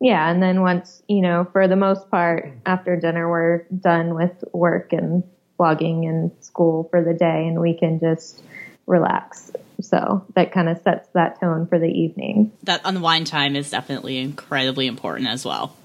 Yeah, 0.01 0.29
and 0.29 0.43
then 0.43 0.61
once, 0.61 1.01
you 1.07 1.21
know, 1.21 1.47
for 1.51 1.67
the 1.67 1.75
most 1.75 2.09
part, 2.11 2.51
after 2.65 2.95
dinner, 2.99 3.29
we're 3.29 3.63
done 3.79 4.13
with 4.13 4.43
work 4.51 4.91
and 4.91 5.23
blogging 5.57 6.07
and 6.07 6.31
school 6.41 6.87
for 6.91 7.03
the 7.03 7.13
day, 7.13 7.47
and 7.47 7.61
we 7.61 7.73
can 7.73 7.99
just 7.99 8.43
relax. 8.85 9.51
So 9.81 10.25
that 10.35 10.51
kind 10.53 10.69
of 10.69 10.81
sets 10.81 11.07
that 11.13 11.39
tone 11.39 11.67
for 11.67 11.79
the 11.79 11.87
evening, 11.87 12.51
That 12.63 12.81
unwind 12.85 13.27
time 13.27 13.55
is 13.55 13.69
definitely 13.69 14.17
incredibly 14.17 14.87
important 14.87 15.27
as 15.27 15.45
well. 15.45 15.75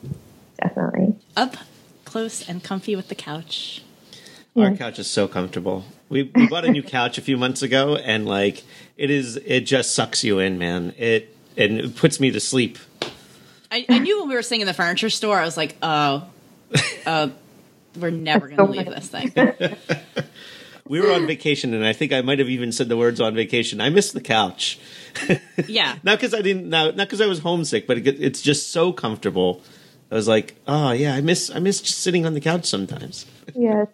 definitely. 0.62 1.14
Up 1.36 1.56
close 2.04 2.48
and 2.48 2.62
comfy 2.62 2.96
with 2.96 3.08
the 3.08 3.14
couch. 3.14 3.82
Our 4.56 4.74
couch 4.76 4.98
is 4.98 5.08
so 5.08 5.28
comfortable. 5.28 5.84
We, 6.08 6.24
we 6.34 6.48
bought 6.48 6.64
a 6.64 6.70
new 6.70 6.82
couch 6.98 7.18
a 7.18 7.22
few 7.22 7.36
months 7.36 7.62
ago, 7.62 7.96
and 7.96 8.26
like 8.26 8.62
it 8.96 9.10
is, 9.10 9.36
it 9.36 9.60
just 9.60 9.94
sucks 9.94 10.24
you 10.24 10.38
in, 10.40 10.58
man. 10.58 10.92
It 10.98 11.34
and 11.56 11.78
it 11.78 11.96
puts 11.96 12.20
me 12.20 12.30
to 12.32 12.40
sleep. 12.40 12.78
I, 13.70 13.86
I 13.88 13.98
knew 14.00 14.20
when 14.20 14.28
we 14.28 14.34
were 14.34 14.42
sitting 14.42 14.60
in 14.62 14.66
the 14.66 14.74
furniture 14.74 15.10
store, 15.10 15.38
I 15.38 15.44
was 15.44 15.56
like, 15.56 15.76
oh, 15.82 16.26
uh, 17.06 17.28
we're 17.98 18.10
never 18.10 18.48
going 18.48 18.56
to 18.58 18.64
leave 18.64 18.86
this 18.86 19.08
thing. 19.08 19.32
We 20.90 21.00
were 21.00 21.12
on 21.12 21.28
vacation, 21.28 21.72
and 21.72 21.86
I 21.86 21.92
think 21.92 22.12
I 22.12 22.20
might 22.20 22.40
have 22.40 22.48
even 22.48 22.72
said 22.72 22.88
the 22.88 22.96
words 22.96 23.20
"on 23.20 23.32
vacation." 23.32 23.80
I 23.80 23.90
miss 23.90 24.10
the 24.10 24.20
couch. 24.20 24.80
Yeah. 25.68 25.96
not 26.02 26.18
because 26.18 26.34
I 26.34 26.42
didn't, 26.42 26.68
not 26.68 26.96
not 26.96 27.06
because 27.06 27.20
I 27.20 27.26
was 27.26 27.38
homesick, 27.38 27.86
but 27.86 27.98
it, 27.98 28.20
it's 28.20 28.42
just 28.42 28.72
so 28.72 28.92
comfortable. 28.92 29.62
I 30.10 30.16
was 30.16 30.26
like, 30.26 30.56
oh 30.66 30.90
yeah, 30.90 31.14
I 31.14 31.20
miss 31.20 31.48
I 31.48 31.60
miss 31.60 31.80
just 31.80 32.00
sitting 32.00 32.26
on 32.26 32.34
the 32.34 32.40
couch 32.40 32.64
sometimes. 32.64 33.24
Yes. 33.54 33.86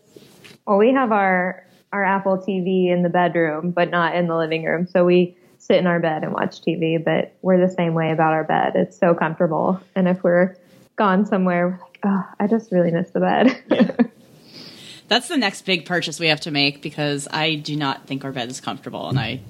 Well, 0.66 0.78
we 0.78 0.94
have 0.94 1.12
our 1.12 1.66
our 1.92 2.03
Apple 2.03 2.38
TV 2.38 2.90
in 2.90 3.03
the 3.03 3.11
bedroom, 3.11 3.72
but 3.72 3.90
not 3.90 4.16
in 4.16 4.26
the 4.26 4.36
living 4.36 4.64
room. 4.64 4.86
So 4.86 5.05
we 5.05 5.36
sit 5.59 5.76
in 5.76 5.86
our 5.86 6.01
bed 6.01 6.22
and 6.22 6.32
watch 6.32 6.62
TV. 6.62 7.03
But 7.05 7.34
we're 7.42 7.61
the 7.61 7.74
same 7.74 7.92
way 7.92 8.11
about 8.11 8.32
our 8.32 8.44
bed. 8.44 8.72
It's 8.74 8.97
so 8.97 9.14
comfortable. 9.14 9.82
And 9.94 10.09
if 10.09 10.22
we're 10.22 10.57
gone 10.97 11.26
somewhere, 11.26 11.68
we're 11.68 11.78
like, 11.78 11.99
oh, 12.05 12.24
I 12.40 12.47
just 12.47 12.72
really 12.72 12.90
miss 12.90 13.11
the 13.11 13.20
bed. 13.20 14.11
That's 15.09 15.28
the 15.28 15.36
next 15.36 15.62
big 15.62 15.84
purchase 15.84 16.18
we 16.18 16.28
have 16.28 16.40
to 16.40 16.50
make 16.50 16.82
because 16.82 17.28
I 17.30 17.54
do 17.54 17.76
not 17.76 18.07
think 18.07 18.24
our 18.24 18.32
bed 18.32 18.50
is 18.50 18.61
comfortable. 18.61 19.09
And 19.09 19.18
I, 19.18 19.40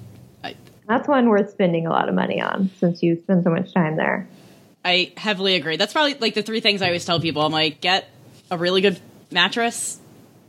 I, 0.43 0.55
That's 0.87 1.07
one 1.07 1.29
worth 1.29 1.51
spending 1.51 1.87
a 1.87 1.89
lot 1.89 2.09
of 2.09 2.15
money 2.15 2.39
on 2.39 2.69
since 2.79 3.01
you 3.01 3.19
spend 3.23 3.43
so 3.43 3.49
much 3.49 3.73
time 3.73 3.95
there. 3.95 4.27
I 4.85 5.11
heavily 5.17 5.55
agree. 5.55 5.77
That's 5.77 5.93
probably 5.93 6.13
like 6.15 6.33
the 6.33 6.43
three 6.43 6.59
things 6.59 6.81
I 6.81 6.87
always 6.87 7.05
tell 7.05 7.19
people. 7.19 7.41
I'm 7.41 7.51
like, 7.51 7.81
get 7.81 8.09
a 8.51 8.57
really 8.57 8.81
good 8.81 8.99
mattress, 9.31 9.99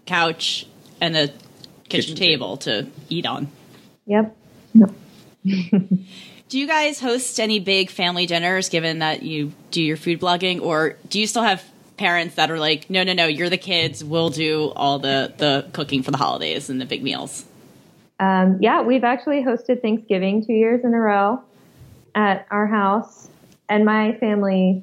couch, 0.06 0.66
and 1.00 1.16
a 1.16 1.28
kitchen, 1.28 1.46
Kitchen 1.88 2.16
table 2.16 2.56
to 2.58 2.86
eat 3.08 3.26
on. 3.26 3.48
Yep. 4.06 4.36
Do 6.48 6.58
you 6.58 6.66
guys 6.66 7.00
host 7.00 7.40
any 7.40 7.60
big 7.60 7.90
family 7.90 8.26
dinners 8.26 8.68
given 8.68 9.00
that 9.00 9.22
you 9.22 9.52
do 9.70 9.82
your 9.82 9.98
food 9.98 10.18
blogging 10.18 10.62
or 10.62 10.96
do 11.08 11.20
you 11.20 11.26
still 11.26 11.42
have 11.42 11.62
parents 11.98 12.36
that 12.36 12.50
are 12.50 12.58
like, 12.58 12.88
no, 12.88 13.02
no, 13.02 13.12
no, 13.12 13.26
you're 13.26 13.50
the 13.50 13.58
kids, 13.58 14.02
we'll 14.02 14.30
do 14.30 14.72
all 14.76 14.98
the, 14.98 15.34
the 15.36 15.68
cooking 15.72 16.02
for 16.02 16.10
the 16.10 16.16
holidays 16.16 16.70
and 16.70 16.80
the 16.80 16.86
big 16.86 17.02
meals? 17.02 17.44
Um, 18.20 18.58
yeah, 18.60 18.82
we've 18.82 19.04
actually 19.04 19.42
hosted 19.42 19.82
Thanksgiving 19.82 20.44
two 20.44 20.52
years 20.52 20.84
in 20.84 20.94
a 20.94 20.98
row 20.98 21.42
at 22.14 22.46
our 22.50 22.66
house. 22.66 23.28
And 23.68 23.84
my 23.84 24.12
family, 24.14 24.82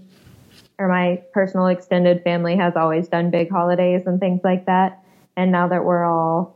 or 0.77 0.87
my 0.87 1.23
personal 1.33 1.67
extended 1.67 2.23
family, 2.23 2.55
has 2.55 2.75
always 2.75 3.07
done 3.07 3.31
big 3.31 3.49
holidays 3.49 4.03
and 4.05 4.19
things 4.19 4.41
like 4.43 4.67
that. 4.67 5.03
And 5.35 5.51
now 5.51 5.67
that 5.67 5.83
we're 5.83 6.05
all 6.05 6.55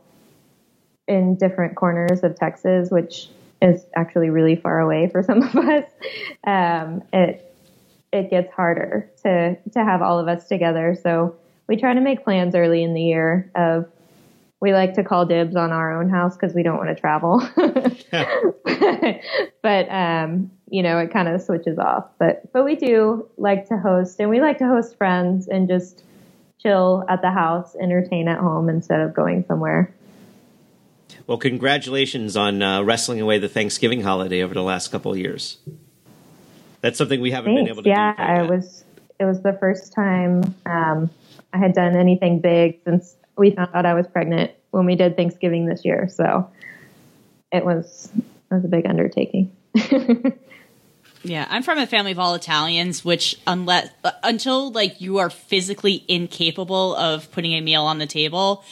in 1.06 1.36
different 1.36 1.76
corners 1.76 2.22
of 2.22 2.36
Texas, 2.36 2.90
which 2.90 3.28
is 3.60 3.84
actually 3.94 4.30
really 4.30 4.56
far 4.56 4.78
away 4.78 5.08
for 5.10 5.22
some 5.22 5.42
of 5.42 5.54
us, 5.54 5.84
um, 6.44 7.02
it 7.12 7.49
it 8.12 8.30
gets 8.30 8.52
harder 8.52 9.10
to 9.22 9.56
to 9.72 9.84
have 9.84 10.02
all 10.02 10.18
of 10.18 10.28
us 10.28 10.48
together. 10.48 10.96
So 11.02 11.36
we 11.68 11.76
try 11.76 11.94
to 11.94 12.00
make 12.00 12.24
plans 12.24 12.54
early 12.54 12.82
in 12.82 12.94
the 12.94 13.02
year 13.02 13.50
of 13.54 13.86
we 14.60 14.74
like 14.74 14.94
to 14.94 15.04
call 15.04 15.24
dibs 15.24 15.56
on 15.56 15.72
our 15.72 16.00
own 16.00 16.10
house 16.10 16.36
because 16.36 16.54
we 16.54 16.62
don't 16.62 16.76
want 16.76 16.90
to 16.90 16.94
travel. 16.94 17.40
but 19.62 19.90
um, 19.90 20.50
you 20.68 20.82
know, 20.82 20.98
it 20.98 21.12
kind 21.12 21.28
of 21.28 21.40
switches 21.40 21.78
off. 21.78 22.08
But 22.18 22.52
but 22.52 22.64
we 22.64 22.76
do 22.76 23.28
like 23.36 23.68
to 23.68 23.78
host, 23.78 24.20
and 24.20 24.28
we 24.28 24.40
like 24.40 24.58
to 24.58 24.66
host 24.66 24.96
friends 24.96 25.48
and 25.48 25.68
just 25.68 26.04
chill 26.60 27.04
at 27.08 27.22
the 27.22 27.30
house, 27.30 27.74
entertain 27.80 28.28
at 28.28 28.38
home 28.38 28.68
instead 28.68 29.00
of 29.00 29.14
going 29.14 29.44
somewhere. 29.46 29.94
Well, 31.26 31.38
congratulations 31.38 32.36
on 32.36 32.62
uh, 32.62 32.82
wrestling 32.82 33.20
away 33.20 33.38
the 33.38 33.48
Thanksgiving 33.48 34.02
holiday 34.02 34.42
over 34.42 34.54
the 34.54 34.62
last 34.62 34.90
couple 34.90 35.12
of 35.12 35.18
years. 35.18 35.58
That's 36.80 36.98
something 36.98 37.20
we 37.20 37.30
haven't 37.30 37.54
been 37.54 37.68
able 37.68 37.82
to 37.82 37.88
Yeah, 37.88 38.12
do. 38.12 38.16
quite 38.16 38.30
I 38.30 38.42
yet. 38.42 38.50
was. 38.50 38.84
It 39.18 39.24
was 39.24 39.42
the 39.42 39.52
first 39.60 39.92
time 39.92 40.54
um, 40.64 41.10
I 41.52 41.58
had 41.58 41.74
done 41.74 41.94
anything 41.94 42.40
big 42.40 42.80
since 42.84 43.16
we 43.36 43.50
found 43.50 43.70
out 43.74 43.84
I 43.84 43.92
was 43.94 44.06
pregnant 44.06 44.52
when 44.70 44.86
we 44.86 44.94
did 44.96 45.16
Thanksgiving 45.16 45.66
this 45.66 45.84
year. 45.84 46.08
So 46.08 46.50
it 47.52 47.64
was 47.64 48.10
it 48.16 48.54
was 48.54 48.64
a 48.64 48.68
big 48.68 48.86
undertaking. 48.86 49.54
Yeah, 51.22 51.46
I'm 51.50 51.62
from 51.62 51.76
a 51.78 51.86
family 51.86 52.12
of 52.12 52.18
all 52.18 52.34
Italians, 52.34 53.04
which 53.04 53.38
unless 53.46 53.90
uh, 54.04 54.12
until 54.22 54.70
like 54.72 55.02
you 55.02 55.18
are 55.18 55.28
physically 55.28 56.02
incapable 56.08 56.94
of 56.96 57.30
putting 57.30 57.52
a 57.52 57.60
meal 57.60 57.82
on 57.84 57.98
the 57.98 58.06
table, 58.06 58.64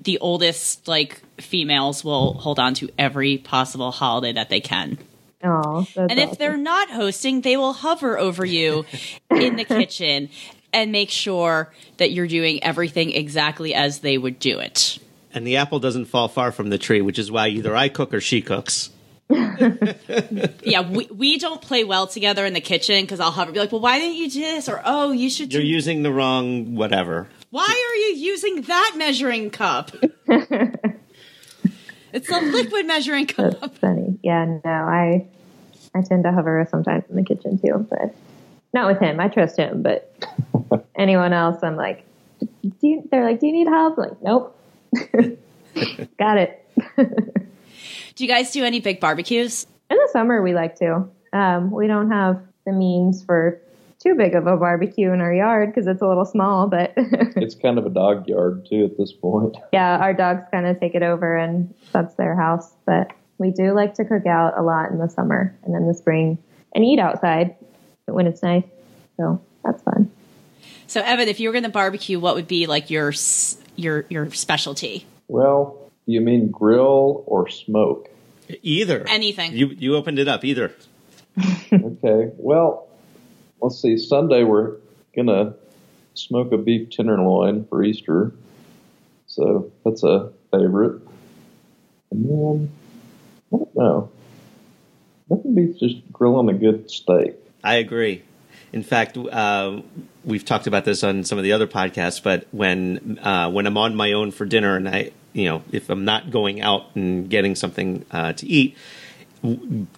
the 0.00 0.18
oldest 0.20 0.86
like 0.86 1.20
females 1.40 2.04
will 2.04 2.34
hold 2.34 2.60
on 2.60 2.74
to 2.74 2.88
every 2.98 3.38
possible 3.38 3.90
holiday 3.90 4.32
that 4.32 4.48
they 4.48 4.60
can. 4.60 4.96
Oh, 5.42 5.82
that's 5.94 5.96
And 5.96 6.18
if 6.18 6.30
awesome. 6.30 6.36
they're 6.38 6.56
not 6.56 6.90
hosting, 6.90 7.40
they 7.42 7.56
will 7.56 7.72
hover 7.72 8.18
over 8.18 8.44
you 8.44 8.84
in 9.30 9.56
the 9.56 9.64
kitchen 9.64 10.30
and 10.72 10.90
make 10.92 11.10
sure 11.10 11.72
that 11.98 12.10
you're 12.12 12.26
doing 12.26 12.62
everything 12.62 13.12
exactly 13.12 13.74
as 13.74 14.00
they 14.00 14.18
would 14.18 14.38
do 14.38 14.58
it. 14.58 14.98
And 15.32 15.46
the 15.46 15.56
apple 15.56 15.78
doesn't 15.78 16.06
fall 16.06 16.28
far 16.28 16.50
from 16.52 16.70
the 16.70 16.78
tree, 16.78 17.00
which 17.00 17.18
is 17.18 17.30
why 17.30 17.48
either 17.48 17.76
I 17.76 17.88
cook 17.88 18.12
or 18.14 18.20
she 18.20 18.42
cooks. 18.42 18.90
Yeah, 20.62 20.88
we, 20.88 21.06
we 21.06 21.38
don't 21.38 21.60
play 21.60 21.82
well 21.84 22.06
together 22.06 22.44
in 22.46 22.52
the 22.52 22.60
kitchen 22.60 23.02
because 23.02 23.20
I'll 23.20 23.30
hover, 23.30 23.50
be 23.52 23.58
like, 23.58 23.72
well, 23.72 23.80
why 23.80 23.98
didn't 23.98 24.16
you 24.16 24.30
do 24.30 24.40
this? 24.40 24.68
Or, 24.68 24.80
oh, 24.84 25.10
you 25.12 25.30
should 25.30 25.52
You're 25.52 25.62
using 25.62 26.02
the 26.02 26.12
wrong 26.12 26.74
whatever. 26.76 27.28
Why 27.50 27.64
are 27.64 27.96
you 27.96 28.16
using 28.24 28.62
that 28.62 28.94
measuring 28.96 29.50
cup? 29.50 29.90
it's 32.12 32.30
a 32.30 32.40
liquid 32.40 32.86
measuring 32.86 33.26
cup. 33.28 33.60
That's 33.60 33.78
funny. 33.78 34.18
Yeah, 34.22 34.44
no, 34.64 34.70
I 34.70 35.26
I 35.94 36.02
tend 36.02 36.24
to 36.24 36.32
hover 36.32 36.66
sometimes 36.70 37.04
in 37.08 37.16
the 37.16 37.24
kitchen 37.24 37.58
too, 37.58 37.86
but 37.90 38.14
not 38.72 38.86
with 38.86 39.00
him. 39.00 39.20
I 39.20 39.28
trust 39.28 39.56
him, 39.56 39.82
but 39.82 40.14
anyone 40.96 41.32
else, 41.32 41.62
I'm 41.62 41.76
like, 41.76 42.04
do 42.40 42.72
you, 42.82 43.08
they're 43.10 43.24
like, 43.24 43.40
do 43.40 43.46
you 43.46 43.52
need 43.52 43.68
help? 43.68 43.98
I'm 43.98 44.08
like, 44.10 44.22
nope, 44.22 44.58
got 46.18 46.38
it. 46.38 46.64
Do 48.14 48.24
you 48.24 48.28
guys 48.28 48.50
do 48.50 48.64
any 48.64 48.80
big 48.80 49.00
barbecues? 49.00 49.66
In 49.90 49.96
the 49.96 50.08
summer, 50.12 50.42
we 50.42 50.52
like 50.52 50.76
to. 50.80 51.08
Um, 51.32 51.70
we 51.70 51.86
don't 51.86 52.10
have 52.10 52.42
the 52.66 52.72
means 52.72 53.24
for 53.24 53.60
too 54.00 54.14
big 54.14 54.34
of 54.34 54.46
a 54.46 54.56
barbecue 54.56 55.12
in 55.12 55.20
our 55.20 55.32
yard 55.32 55.70
because 55.70 55.86
it's 55.86 56.02
a 56.02 56.06
little 56.06 56.24
small, 56.24 56.68
but 56.68 56.92
It's 56.96 57.54
kind 57.54 57.78
of 57.78 57.86
a 57.86 57.90
dog 57.90 58.28
yard 58.28 58.66
too 58.68 58.84
at 58.84 58.96
this 58.96 59.12
point. 59.12 59.56
yeah, 59.72 59.98
our 59.98 60.14
dogs 60.14 60.42
kind 60.50 60.66
of 60.66 60.78
take 60.80 60.94
it 60.94 61.02
over 61.02 61.36
and 61.36 61.74
that's 61.92 62.14
their 62.14 62.36
house. 62.36 62.72
But 62.86 63.12
we 63.38 63.50
do 63.50 63.72
like 63.72 63.94
to 63.94 64.04
cook 64.04 64.26
out 64.26 64.56
a 64.56 64.62
lot 64.62 64.90
in 64.90 64.98
the 64.98 65.08
summer 65.08 65.56
and 65.64 65.74
then 65.74 65.86
the 65.86 65.94
spring 65.94 66.38
and 66.74 66.84
eat 66.84 66.98
outside 66.98 67.56
when 68.06 68.26
it's 68.26 68.42
nice. 68.42 68.64
So 69.16 69.40
that's 69.64 69.82
fun. 69.82 70.10
So, 70.86 71.02
Evan, 71.02 71.28
if 71.28 71.38
you 71.40 71.48
were 71.48 71.52
going 71.52 71.64
to 71.64 71.70
barbecue, 71.70 72.18
what 72.18 72.34
would 72.34 72.48
be 72.48 72.66
like 72.66 72.90
your 72.90 73.12
your 73.76 74.06
your 74.08 74.30
specialty? 74.30 75.06
Well, 75.28 75.90
do 76.06 76.12
you 76.12 76.20
mean 76.20 76.50
grill 76.50 77.24
or 77.26 77.48
smoke? 77.48 78.08
Either. 78.62 79.04
Anything. 79.08 79.52
You 79.52 79.68
you 79.68 79.96
opened 79.96 80.18
it 80.18 80.28
up. 80.28 80.44
Either. 80.44 80.72
Okay. 81.70 82.32
Well, 82.38 82.87
let's 83.60 83.80
see. 83.80 83.96
Sunday 83.96 84.44
we're 84.44 84.76
gonna 85.14 85.54
smoke 86.14 86.52
a 86.52 86.58
beef 86.58 86.90
tenderloin 86.90 87.64
for 87.66 87.82
Easter, 87.82 88.32
so 89.26 89.70
that's 89.84 90.02
a 90.02 90.32
favorite. 90.50 91.02
And 92.10 92.24
then 92.28 92.70
I 93.52 93.56
don't 93.56 93.76
know. 93.76 94.10
Nothing 95.30 95.54
beats 95.54 95.78
just 95.78 95.96
grilling 96.12 96.48
a 96.48 96.54
good 96.54 96.90
steak. 96.90 97.34
I 97.62 97.76
agree. 97.76 98.22
In 98.72 98.82
fact, 98.82 99.16
uh, 99.16 99.82
we've 100.24 100.44
talked 100.44 100.66
about 100.66 100.84
this 100.84 101.02
on 101.02 101.24
some 101.24 101.38
of 101.38 101.44
the 101.44 101.52
other 101.52 101.66
podcasts. 101.66 102.22
But 102.22 102.46
when 102.50 103.18
uh, 103.22 103.50
when 103.50 103.66
I'm 103.66 103.76
on 103.76 103.94
my 103.94 104.12
own 104.12 104.30
for 104.30 104.44
dinner, 104.44 104.76
and 104.76 104.88
I, 104.88 105.10
you 105.32 105.44
know, 105.46 105.62
if 105.72 105.90
I'm 105.90 106.04
not 106.04 106.30
going 106.30 106.60
out 106.60 106.94
and 106.94 107.28
getting 107.28 107.54
something 107.54 108.04
uh, 108.10 108.32
to 108.34 108.46
eat, 108.46 108.76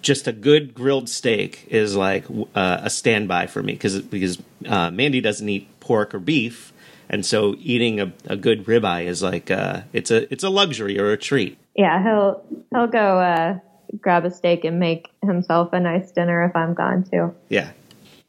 just 0.01 0.27
a 0.27 0.31
good 0.31 0.73
grilled 0.73 1.09
steak 1.09 1.65
is 1.69 1.95
like 1.95 2.25
uh, 2.55 2.81
a 2.83 2.89
standby 2.89 3.47
for 3.47 3.63
me 3.63 3.73
because 3.73 4.01
because 4.01 4.41
uh, 4.67 4.91
Mandy 4.91 5.21
doesn't 5.21 5.47
eat 5.47 5.67
pork 5.79 6.13
or 6.13 6.19
beef, 6.19 6.71
and 7.09 7.25
so 7.25 7.55
eating 7.59 7.99
a, 7.99 8.13
a 8.27 8.35
good 8.35 8.65
ribeye 8.65 9.05
is 9.05 9.23
like 9.23 9.49
uh, 9.49 9.81
it's 9.93 10.11
a 10.11 10.31
it's 10.31 10.43
a 10.43 10.49
luxury 10.49 10.99
or 10.99 11.11
a 11.11 11.17
treat. 11.17 11.57
Yeah, 11.75 12.03
he'll 12.03 12.43
he'll 12.71 12.87
go 12.87 13.19
uh, 13.19 13.59
grab 13.99 14.25
a 14.25 14.31
steak 14.31 14.63
and 14.63 14.79
make 14.79 15.09
himself 15.23 15.73
a 15.73 15.79
nice 15.79 16.11
dinner 16.11 16.43
if 16.43 16.55
I'm 16.55 16.73
gone 16.73 17.03
too. 17.03 17.33
Yeah, 17.49 17.71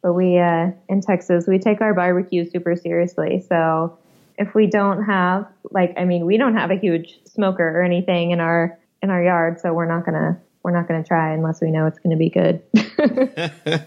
But 0.02 0.14
we 0.14 0.38
uh, 0.38 0.70
in 0.88 1.00
Texas 1.02 1.46
we 1.46 1.58
take 1.58 1.80
our 1.80 1.94
barbecue 1.94 2.48
super 2.48 2.76
seriously. 2.76 3.44
So 3.48 3.98
if 4.38 4.54
we 4.54 4.66
don't 4.66 5.04
have 5.04 5.46
like 5.70 5.94
I 5.98 6.04
mean 6.04 6.24
we 6.24 6.38
don't 6.38 6.56
have 6.56 6.70
a 6.70 6.76
huge 6.76 7.18
smoker 7.26 7.68
or 7.68 7.82
anything 7.82 8.30
in 8.30 8.40
our 8.40 8.78
in 9.02 9.10
our 9.10 9.22
yard, 9.22 9.60
so 9.60 9.74
we're 9.74 9.86
not 9.86 10.06
gonna 10.06 10.40
we're 10.62 10.70
not 10.72 10.88
gonna 10.88 11.04
try 11.04 11.32
unless 11.34 11.60
we 11.60 11.70
know 11.70 11.86
it's 11.86 11.98
gonna 11.98 12.16
be 12.16 12.30
good. 12.30 12.62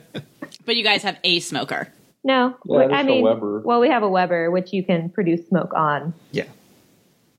But 0.65 0.76
you 0.78 0.84
guys 0.84 1.03
have 1.03 1.17
a 1.23 1.39
smoker. 1.41 1.89
no, 2.23 2.47
Yeah, 2.47 2.53
we- 2.65 2.78
there's 2.80 2.91
I 2.93 3.01
a 3.01 3.03
mean, 3.03 3.23
Weber. 3.23 3.59
well 3.59 3.80
we 3.80 3.89
have 3.89 4.01
a 4.03 4.09
Weber 4.09 4.49
which 4.49 4.73
you 4.73 4.84
can 4.84 5.09
produce 5.09 5.47
smoke 5.47 5.73
on, 5.76 6.13
yeah. 6.32 6.45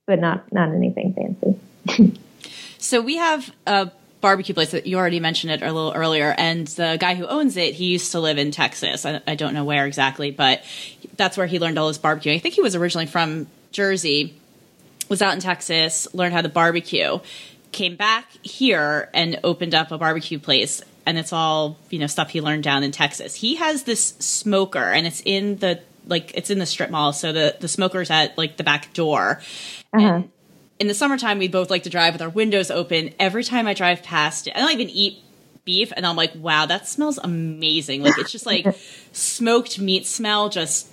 but 0.07 0.21
not 0.21 0.53
not 0.53 0.73
anything 0.73 1.13
fancy. 1.15 2.19
So 2.79 3.01
we 3.01 3.17
have 3.17 3.53
a 3.67 3.91
barbecue 4.21 4.55
place 4.55 4.71
that 4.71 4.87
you 4.87 4.97
already 4.97 5.19
mentioned 5.19 5.53
it 5.53 5.61
a 5.63 5.73
little 5.73 5.93
earlier, 5.93 6.33
and 6.39 6.69
the 6.69 6.97
guy 7.01 7.15
who 7.17 7.27
owns 7.27 7.57
it, 7.57 7.75
he 7.75 7.87
used 7.87 8.13
to 8.13 8.21
live 8.21 8.39
in 8.39 8.53
Texas. 8.53 9.05
I, 9.05 9.21
I 9.27 9.35
don't 9.35 9.55
know 9.55 9.65
where 9.65 9.87
exactly, 9.87 10.31
but 10.31 10.63
that's 11.17 11.37
where 11.37 11.47
he 11.49 11.59
learned 11.59 11.79
all 11.79 11.89
his 11.89 11.99
barbecue. 11.99 12.33
I 12.33 12.39
think 12.39 12.55
he 12.55 12.61
was 12.63 12.77
originally 12.77 13.07
from 13.07 13.49
Jersey, 13.73 14.35
was 15.09 15.21
out 15.21 15.35
in 15.35 15.41
Texas, 15.41 16.07
learned 16.15 16.33
how 16.35 16.43
to 16.43 16.49
barbecue, 16.49 17.19
came 17.73 17.97
back 17.97 18.29
here 18.43 19.11
and 19.15 19.39
opened 19.45 19.75
up 19.75 19.91
a 19.93 19.99
barbecue 19.99 20.39
place. 20.39 20.83
And 21.05 21.19
it's 21.19 21.33
all 21.33 21.77
you 21.91 21.99
know 22.01 22.07
stuff 22.09 22.31
he 22.31 22.41
learned 22.41 22.65
down 22.65 22.83
in 22.83 22.91
Texas. 22.91 23.35
He 23.37 23.57
has 23.57 23.85
this 23.85 24.09
smoker, 24.19 24.83
and 24.83 25.07
it's 25.07 25.23
in 25.25 25.57
the 25.59 25.81
like 26.09 26.33
it's 26.35 26.51
in 26.51 26.59
the 26.59 26.67
strip 26.67 26.91
mall. 26.91 27.13
So 27.13 27.33
the 27.33 27.57
the 27.61 27.69
smoker's 27.69 28.11
at 28.11 28.37
like 28.37 28.57
the 28.57 28.65
back 28.65 28.93
door, 28.93 29.41
Uh-huh. 29.93 30.23
in 30.81 30.89
the 30.89 30.95
summertime, 30.95 31.39
we 31.39 31.47
both 31.47 31.71
like 31.71 31.85
to 31.85 31.91
drive 31.91 32.15
with 32.15 32.23
our 32.23 32.29
windows 32.29 32.73
open. 32.73 33.15
Every 33.21 33.45
time 33.45 33.69
I 33.69 33.75
drive 33.75 34.03
past 34.03 34.49
it, 34.49 34.57
I 34.57 34.59
don't 34.61 34.73
even 34.73 34.91
eat 34.91 35.19
beef, 35.65 35.93
and 35.97 36.05
I'm 36.05 36.17
like, 36.17 36.33
wow, 36.35 36.67
that 36.67 36.89
smells 36.89 37.19
amazing. 37.19 38.03
Like 38.03 38.19
it's 38.19 38.33
just 38.33 38.47
like 38.47 38.67
smoked 39.13 39.79
meat 39.79 40.07
smell, 40.07 40.49
just 40.49 40.89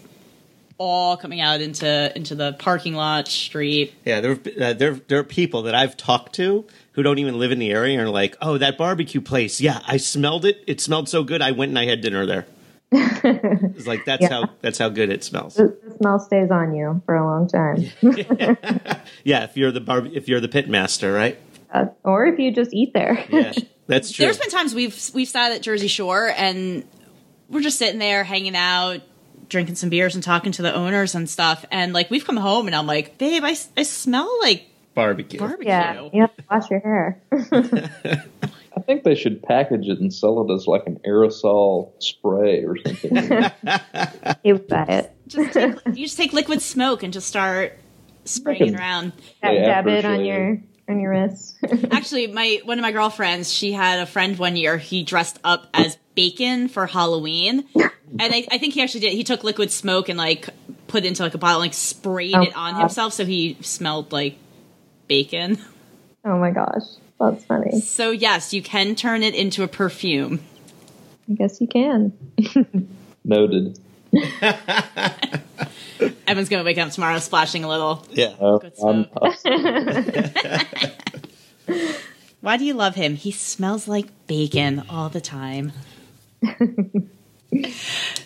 all 0.77 1.17
coming 1.17 1.39
out 1.41 1.61
into 1.61 2.11
into 2.15 2.35
the 2.35 2.53
parking 2.53 2.93
lot, 2.95 3.27
street. 3.27 3.93
Yeah, 4.05 4.21
there 4.21 4.31
uh, 4.61 4.73
there 4.73 4.93
there 5.07 5.19
are 5.19 5.23
people 5.23 5.63
that 5.63 5.75
I've 5.75 5.95
talked 5.97 6.33
to 6.35 6.65
who 6.93 7.03
don't 7.03 7.17
even 7.19 7.39
live 7.39 7.51
in 7.51 7.59
the 7.59 7.71
area 7.71 7.97
and 7.97 8.07
are 8.07 8.11
like, 8.11 8.35
"Oh, 8.41 8.57
that 8.57 8.77
barbecue 8.77 9.21
place. 9.21 9.61
Yeah, 9.61 9.79
I 9.87 9.97
smelled 9.97 10.45
it. 10.45 10.63
It 10.67 10.81
smelled 10.81 11.09
so 11.09 11.23
good. 11.23 11.41
I 11.41 11.51
went 11.51 11.69
and 11.69 11.79
I 11.79 11.85
had 11.85 12.01
dinner 12.01 12.25
there." 12.25 12.45
it's 12.95 13.87
like 13.87 14.05
that's 14.05 14.21
Yeah. 14.21 14.29
how 14.29 14.49
that's 14.61 14.77
how 14.77 14.89
good 14.89 15.09
it 15.09 15.23
smells. 15.23 15.55
The, 15.55 15.75
the 15.83 15.95
smell 15.97 16.19
stays 16.19 16.51
on 16.51 16.75
you 16.75 17.01
for 17.05 17.15
a 17.15 17.25
long 17.25 17.47
time. 17.47 17.85
Yeah, 19.23 19.43
if 19.45 19.57
you're 19.57 19.71
the 19.71 19.81
bar- 19.81 20.05
if 20.05 20.27
you're 20.27 20.39
the 20.41 20.47
pit 20.49 20.67
master, 20.69 21.11
right? 21.13 21.39
Uh, 21.71 21.85
or 22.03 22.25
if 22.25 22.37
you 22.39 22.51
just 22.53 22.73
eat 22.73 22.93
there. 22.93 23.25
Yeah, 23.29 23.53
that's 23.87 24.11
true. 24.11 24.25
There's 24.25 24.37
been 24.37 24.49
times 24.49 24.75
we've 24.75 25.09
we've 25.13 25.27
sat 25.27 25.51
at 25.53 25.61
Jersey 25.61 25.87
Shore 25.87 26.31
and 26.35 26.85
we're 27.49 27.61
just 27.61 27.77
sitting 27.79 27.99
there 27.99 28.23
hanging 28.23 28.55
out, 28.55 29.01
drinking 29.49 29.75
some 29.75 29.89
beers 29.89 30.15
and 30.15 30.23
talking 30.23 30.51
to 30.53 30.61
the 30.61 30.73
owners 30.73 31.15
and 31.15 31.29
stuff. 31.29 31.65
And 31.71 31.93
like 31.93 32.09
we've 32.09 32.25
come 32.25 32.37
home 32.37 32.67
and 32.67 32.75
I'm 32.75 32.87
like, 32.87 33.17
babe, 33.17 33.43
I, 33.43 33.55
I 33.77 33.83
smell 33.83 34.29
like 34.41 34.65
barbecue. 34.95 35.39
barbecue. 35.39 35.67
yeah, 35.67 36.09
you 36.13 36.21
have 36.21 36.35
to 36.35 36.43
wash 36.49 36.69
your 36.69 36.79
hair. 36.79 37.21
I 38.75 38.79
think 38.81 39.03
they 39.03 39.13
should 39.15 39.43
package 39.43 39.87
it 39.87 39.99
and 39.99 40.11
sell 40.13 40.41
it 40.49 40.53
as 40.53 40.65
like 40.67 40.87
an 40.87 40.99
aerosol 41.05 41.91
spray 42.01 42.63
or 42.63 42.75
something. 42.77 43.15
you 44.43 44.53
would 44.55 44.67
buy 44.67 44.85
it. 44.85 45.11
Just 45.27 45.53
take, 45.53 45.75
you 45.87 46.05
just 46.05 46.17
take 46.17 46.33
liquid 46.33 46.61
smoke 46.61 47.03
and 47.03 47.13
just 47.13 47.27
start 47.27 47.77
spraying 48.25 48.73
it 48.73 48.79
around. 48.79 49.13
Dab, 49.41 49.53
Yeah, 49.53 49.65
dab 49.65 49.87
it 49.87 50.05
on 50.05 50.15
sure. 50.17 50.23
your 50.25 50.61
on 50.93 50.99
your 51.01 51.11
wrist. 51.11 51.57
Actually, 51.91 52.27
my 52.27 52.61
one 52.63 52.77
of 52.79 52.81
my 52.83 52.91
girlfriends, 52.91 53.51
she 53.51 53.71
had 53.73 53.99
a 53.99 54.05
friend 54.05 54.37
one 54.37 54.55
year. 54.55 54.77
He 54.77 55.03
dressed 55.03 55.39
up 55.43 55.67
as 55.73 55.97
bacon 56.15 56.67
for 56.67 56.85
Halloween, 56.87 57.65
and 57.75 57.89
I, 58.21 58.45
I 58.51 58.57
think 58.57 58.73
he 58.73 58.81
actually 58.81 59.01
did. 59.01 59.13
He 59.13 59.23
took 59.23 59.43
liquid 59.43 59.71
smoke 59.71 60.09
and 60.09 60.17
like 60.17 60.49
put 60.87 61.03
it 61.03 61.07
into 61.07 61.23
like 61.23 61.33
a 61.33 61.37
bottle, 61.37 61.61
and, 61.61 61.67
like 61.69 61.73
sprayed 61.73 62.35
Oh, 62.35 62.41
it 62.43 62.55
on 62.55 62.73
God. 62.73 62.79
himself, 62.81 63.13
so 63.13 63.25
he 63.25 63.57
smelled 63.61 64.11
like 64.11 64.37
bacon. 65.07 65.57
oh 66.25 66.37
my 66.37 66.51
gosh, 66.51 66.83
that's 67.19 67.43
funny. 67.45 67.81
So 67.81 68.11
yes, 68.11 68.53
you 68.53 68.61
can 68.61 68.95
turn 68.95 69.23
it 69.23 69.35
into 69.35 69.63
a 69.63 69.67
perfume. 69.67 70.39
I 71.29 71.33
guess 71.33 71.59
you 71.61 71.67
can. 71.67 72.13
Noted. 73.25 73.79
Evan's 76.27 76.49
gonna 76.49 76.63
wake 76.63 76.77
up 76.77 76.91
tomorrow 76.91 77.19
splashing 77.19 77.63
a 77.63 77.69
little. 77.69 78.05
Yeah. 78.11 78.33
Uh, 78.39 78.57
Good 78.57 78.73
I'm, 78.83 79.05
Why 82.41 82.57
do 82.57 82.65
you 82.65 82.73
love 82.73 82.95
him? 82.95 83.15
He 83.15 83.31
smells 83.31 83.87
like 83.87 84.07
bacon 84.27 84.83
all 84.89 85.09
the 85.09 85.21
time. 85.21 85.71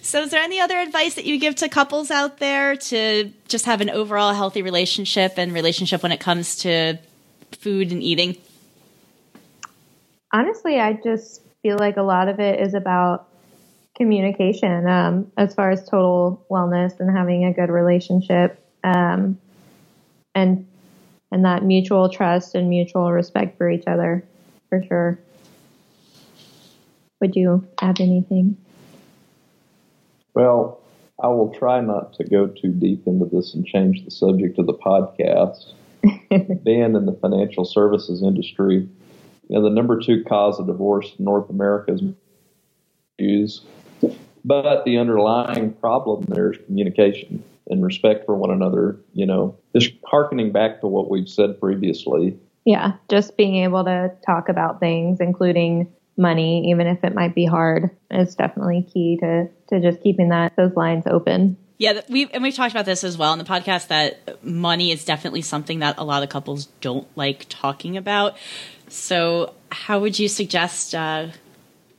so, 0.01 0.21
is 0.23 0.31
there 0.31 0.41
any 0.41 0.59
other 0.59 0.79
advice 0.79 1.13
that 1.15 1.25
you 1.25 1.39
give 1.39 1.55
to 1.57 1.69
couples 1.69 2.09
out 2.09 2.39
there 2.39 2.75
to 2.75 3.31
just 3.47 3.65
have 3.65 3.81
an 3.81 3.91
overall 3.91 4.33
healthy 4.33 4.63
relationship 4.63 5.33
and 5.37 5.53
relationship 5.53 6.01
when 6.01 6.11
it 6.11 6.19
comes 6.19 6.57
to 6.59 6.97
food 7.51 7.91
and 7.91 8.01
eating? 8.01 8.37
Honestly, 10.33 10.79
I 10.79 10.93
just 10.93 11.43
feel 11.61 11.77
like 11.77 11.97
a 11.97 12.01
lot 12.01 12.27
of 12.27 12.39
it 12.39 12.59
is 12.59 12.73
about 12.73 13.26
communication 13.97 14.87
um, 14.87 15.31
as 15.37 15.53
far 15.53 15.71
as 15.71 15.83
total 15.89 16.45
wellness 16.49 16.99
and 16.99 17.15
having 17.15 17.45
a 17.45 17.53
good 17.53 17.69
relationship 17.69 18.63
um, 18.83 19.37
and 20.35 20.65
and 21.31 21.43
that 21.43 21.63
mutual 21.63 22.07
trust 22.07 22.55
and 22.55 22.69
mutual 22.69 23.11
respect 23.11 23.57
for 23.57 23.69
each 23.69 23.83
other 23.87 24.23
for 24.69 24.83
sure 24.87 25.19
would 27.19 27.35
you 27.35 27.65
add 27.81 27.99
anything 27.99 28.55
Well, 30.33 30.79
I 31.21 31.27
will 31.29 31.51
try 31.51 31.81
not 31.81 32.13
to 32.13 32.23
go 32.23 32.47
too 32.47 32.71
deep 32.71 33.07
into 33.07 33.25
this 33.25 33.55
and 33.55 33.65
change 33.65 34.05
the 34.05 34.11
subject 34.11 34.59
of 34.59 34.67
the 34.67 34.73
podcast. 34.73 35.73
Being 36.63 36.95
in 36.95 37.05
the 37.07 37.17
financial 37.19 37.65
services 37.65 38.21
industry, 38.21 38.87
you 39.47 39.55
know, 39.55 39.63
the 39.63 39.71
number 39.71 39.99
two 39.99 40.23
cause 40.25 40.59
of 40.59 40.67
divorce 40.67 41.15
in 41.17 41.25
North 41.25 41.49
America 41.49 41.97
is 43.17 43.61
but 44.45 44.85
the 44.85 44.97
underlying 44.97 45.73
problem 45.73 46.25
there 46.27 46.51
is 46.51 46.59
communication 46.65 47.43
and 47.69 47.83
respect 47.83 48.25
for 48.25 48.35
one 48.35 48.51
another. 48.51 48.99
You 49.13 49.25
know, 49.25 49.57
just 49.75 49.93
harkening 50.05 50.51
back 50.51 50.81
to 50.81 50.87
what 50.87 51.09
we've 51.09 51.29
said 51.29 51.59
previously, 51.59 52.37
yeah 52.67 52.93
just 53.09 53.37
being 53.37 53.63
able 53.63 53.85
to 53.85 54.11
talk 54.25 54.49
about 54.49 54.79
things 54.79 55.19
including 55.21 55.91
money 56.17 56.69
even 56.69 56.85
if 56.85 57.03
it 57.03 57.15
might 57.15 57.33
be 57.33 57.45
hard 57.45 57.89
is 58.11 58.35
definitely 58.35 58.85
key 58.93 59.17
to 59.19 59.47
to 59.69 59.79
just 59.79 60.03
keeping 60.03 60.29
that 60.29 60.53
those 60.57 60.75
lines 60.75 61.05
open 61.07 61.57
Yeah, 61.77 61.93
th- 61.93 62.05
we 62.09 62.27
and 62.33 62.43
we've 62.43 62.55
talked 62.55 62.73
about 62.73 62.85
this 62.85 63.03
as 63.03 63.17
well 63.17 63.31
in 63.33 63.39
the 63.39 63.45
podcast 63.45 63.87
that 63.87 64.43
money 64.43 64.91
is 64.91 65.05
definitely 65.05 65.43
something 65.43 65.79
that 65.79 65.97
a 65.97 66.03
lot 66.03 66.23
of 66.23 66.29
couples 66.29 66.65
don't 66.81 67.07
like 67.15 67.45
talking 67.49 67.97
about. 67.97 68.35
So, 68.89 69.53
how 69.71 69.99
would 69.99 70.17
you 70.17 70.27
suggest 70.27 70.95
uh, 70.95 71.27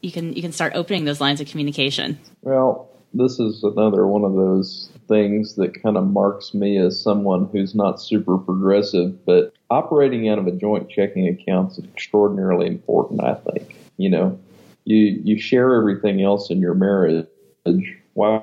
you 0.01 0.13
can 0.13 0.33
you 0.33 0.43
can 0.43 0.53
start 0.53 0.73
opening 0.75 1.05
those 1.05 1.21
lines 1.21 1.41
of 1.41 1.49
communication? 1.49 2.19
Well, 2.43 2.89
this 3.15 3.39
is 3.39 3.63
another 3.65 4.07
one 4.07 4.25
of 4.25 4.35
those 4.35 4.91
things 5.09 5.55
that 5.55 5.83
kind 5.83 5.97
of 5.97 6.07
marks 6.07 6.53
me 6.53 6.77
as 6.79 7.01
someone 7.01 7.49
who's 7.51 7.75
not 7.75 8.01
super 8.01 8.37
progressive, 8.37 9.25
but 9.25 9.53
operating 9.71 10.29
out 10.29 10.39
of 10.39 10.47
a 10.47 10.53
joint 10.53 10.91
checking 10.91 11.27
account 11.27 11.73
is 11.73 11.85
extraordinarily 11.85 12.67
important, 12.67 13.23
I 13.25 13.35
think. 13.35 13.77
You 13.97 14.11
know, 14.11 14.39
you 14.85 15.21
you 15.25 15.39
share 15.39 15.75
everything 15.75 16.23
else 16.23 16.51
in 16.51 16.61
your 16.61 16.75
marriage. 16.75 17.27
Why 18.15 18.43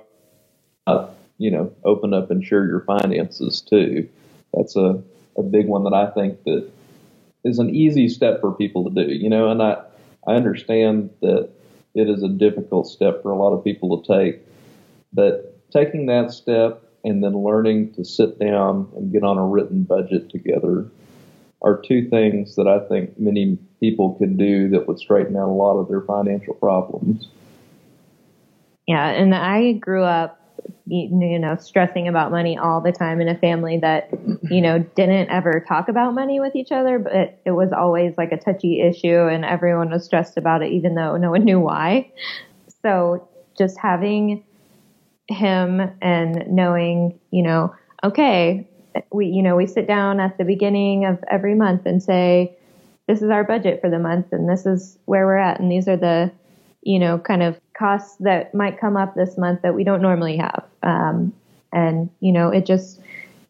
not, 0.88 1.12
you 1.38 1.51
know, 1.51 1.74
open 1.84 2.14
up 2.14 2.32
and 2.32 2.43
share 2.43 2.66
your 2.66 2.82
finances 2.82 3.62
too? 3.62 4.10
That's 4.53 4.76
a, 4.76 5.01
a 5.38 5.43
big 5.43 5.68
one 5.68 5.84
that 5.84 5.93
I 5.93 6.12
think 6.12 6.43
that 6.43 6.70
is 7.43 7.60
an 7.60 7.74
easy 7.74 8.10
step 8.10 8.41
for 8.41 8.51
people 8.51 8.89
to 8.89 9.06
do, 9.06 9.14
you 9.14 9.30
know, 9.30 9.51
and 9.51 9.62
I, 9.62 9.82
I 10.28 10.34
understand 10.34 11.09
that 11.21 11.49
it 11.93 12.09
is 12.09 12.23
a 12.23 12.30
difficult 12.30 12.88
step 12.88 13.21
for 13.21 13.32
a 13.32 13.38
lot 13.38 13.53
of 13.53 13.63
people 13.63 14.01
to 14.01 14.21
take, 14.21 14.41
but 15.13 15.57
taking 15.71 16.07
that 16.07 16.32
step 16.32 16.84
and 17.03 17.23
then 17.23 17.43
learning 17.43 17.93
to 17.93 18.03
sit 18.03 18.39
down 18.39 18.91
and 18.95 19.11
get 19.11 19.23
on 19.23 19.38
a 19.38 19.45
written 19.45 19.84
budget 19.84 20.30
together 20.30 20.89
are 21.61 21.82
two 21.82 22.09
things 22.09 22.55
that 22.55 22.67
I 22.67 22.80
think 22.88 23.17
many 23.19 23.57
people 23.80 24.15
could 24.15 24.38
do 24.38 24.69
that 24.69 24.88
would 24.88 24.99
straighten 24.99 25.36
out 25.36 25.49
a 25.49 25.51
lot 25.51 25.80
of 25.80 25.88
their 25.88 26.01
financial 26.01 26.53
problems. 26.55 27.28
Yeah, 28.88 29.07
and 29.09 29.34
I 29.34 29.73
grew 29.73 30.03
up, 30.03 30.39
you 30.88 31.39
know, 31.39 31.56
stressing 31.58 32.08
about 32.08 32.32
money 32.32 32.58
all 32.58 32.82
the 32.82 32.91
time 32.91 33.20
in 33.20 33.28
a 33.28 33.38
family 33.38 33.80
that, 33.80 34.10
you 34.51 34.62
know, 34.62 34.80
didn't 34.80 35.30
ever 35.30 35.64
talk 35.68 35.89
about 35.89 36.14
money 36.14 36.39
with 36.39 36.56
each 36.56 36.72
other, 36.72 36.99
but 36.99 37.39
it 37.45 37.51
was 37.51 37.72
always 37.72 38.14
like 38.18 38.32
a 38.32 38.38
touchy 38.38 38.82
issue 38.82 39.28
and 39.28 39.43
everyone 39.43 39.89
was 39.89 40.06
stressed 40.06 40.38
about 40.38 40.62
it 40.62 40.72
even 40.72 40.95
though 40.95 41.18
no 41.18 41.32
one 41.32 41.43
knew 41.43 41.60
why. 41.60 42.12
So 42.84 43.28
just 43.58 43.80
having 43.80 44.43
him 45.28 45.82
and 46.01 46.47
knowing, 46.47 47.20
you 47.32 47.41
know, 47.41 47.74
okay, 48.03 48.68
we, 49.12 49.28
you 49.28 49.41
know, 49.41 49.56
we 49.56 49.66
sit 49.66 49.88
down 49.88 50.20
at 50.20 50.38
the 50.38 50.43
beginning 50.43 51.06
of 51.06 51.24
every 51.30 51.56
month 51.56 51.86
and 51.86 52.01
say, 52.01 52.56
this 53.08 53.22
is 53.22 53.30
our 53.30 53.43
budget 53.43 53.82
for 53.82 53.89
the 53.89 53.99
month 53.99 54.28
and 54.32 54.49
this 54.49 54.66
is 54.66 54.97
where 55.06 55.26
we're 55.26 55.38
at 55.38 55.60
and 55.60 55.72
these 55.72 55.88
are 55.88 55.97
the 55.97 56.32
you 56.82 56.99
know 56.99 57.18
kind 57.20 57.43
of 57.43 57.60
costs 57.78 58.15
that 58.21 58.53
might 58.53 58.80
come 58.80 58.97
up 58.97 59.15
this 59.15 59.38
month 59.38 59.61
that 59.61 59.76
we 59.76 59.84
don't 59.84 60.01
normally 60.01 60.38
have. 60.38 60.65
Um, 60.84 61.34
and 61.76 62.09
you 62.21 62.32
know 62.32 62.49
it 62.49 62.65
just 62.65 62.99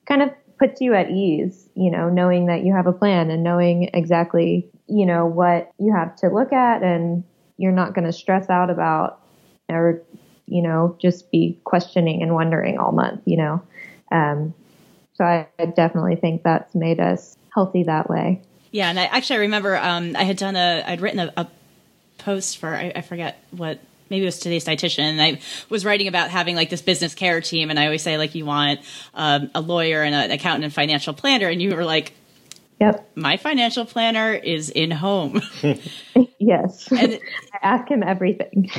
kind 0.05 0.21
of 0.21 0.29
puts 0.59 0.81
you 0.81 0.93
at 0.93 1.09
ease 1.09 1.69
you 1.75 1.91
know 1.91 2.09
knowing 2.09 2.47
that 2.47 2.65
you 2.65 2.73
have 2.73 2.87
a 2.87 2.93
plan 2.93 3.29
and 3.29 3.43
knowing 3.43 3.89
exactly 3.93 4.67
you 4.87 5.05
know 5.05 5.25
what 5.25 5.71
you 5.79 5.93
have 5.93 6.15
to 6.15 6.27
look 6.27 6.51
at 6.51 6.81
and 6.83 7.23
you're 7.57 7.71
not 7.71 7.93
going 7.93 8.05
to 8.05 8.11
stress 8.11 8.49
out 8.49 8.69
about 8.69 9.21
or 9.69 10.01
you 10.47 10.61
know 10.61 10.97
just 10.99 11.31
be 11.31 11.57
questioning 11.63 12.21
and 12.21 12.33
wondering 12.33 12.77
all 12.77 12.91
month 12.91 13.21
you 13.25 13.37
know. 13.37 13.61
Um, 14.11 14.53
so 15.13 15.23
I, 15.23 15.47
I 15.57 15.65
definitely 15.67 16.17
think 16.17 16.43
that's 16.43 16.75
made 16.75 16.99
us 16.99 17.37
healthy 17.53 17.83
that 17.83 18.09
way. 18.09 18.41
Yeah, 18.71 18.89
and 18.89 18.99
I 18.99 19.05
actually 19.05 19.37
I 19.37 19.39
remember 19.39 19.77
um, 19.77 20.15
I 20.15 20.23
had 20.23 20.37
done 20.37 20.55
a 20.55 20.83
I'd 20.85 21.01
written 21.01 21.19
a, 21.19 21.33
a 21.37 21.47
post 22.17 22.57
for 22.57 22.75
I, 22.75 22.91
I 22.95 23.01
forget 23.01 23.43
what 23.51 23.79
maybe 24.09 24.23
it 24.23 24.27
was 24.27 24.39
today's 24.39 24.65
dietitian 24.65 25.03
and 25.03 25.21
I 25.21 25.39
was 25.69 25.85
writing 25.85 26.07
about 26.07 26.29
having 26.29 26.55
like 26.55 26.69
this 26.69 26.81
business 26.81 27.15
care 27.15 27.41
team 27.41 27.69
and 27.69 27.79
I 27.79 27.85
always 27.85 28.01
say 28.01 28.17
like 28.17 28.35
you 28.35 28.45
want 28.45 28.79
um, 29.13 29.49
a 29.55 29.61
lawyer 29.61 30.03
and 30.03 30.13
an 30.13 30.31
accountant 30.31 30.65
and 30.65 30.73
financial 30.73 31.13
planner 31.13 31.47
and 31.47 31.61
you 31.61 31.75
were 31.75 31.85
like 31.85 32.13
yep. 32.79 33.09
My 33.15 33.37
financial 33.37 33.85
planner 33.85 34.33
is 34.33 34.69
in 34.69 34.91
home. 34.91 35.41
Yes. 36.37 36.91
And 36.91 37.13
I 37.53 37.57
ask 37.63 37.89
him 37.89 38.03
everything. 38.03 38.69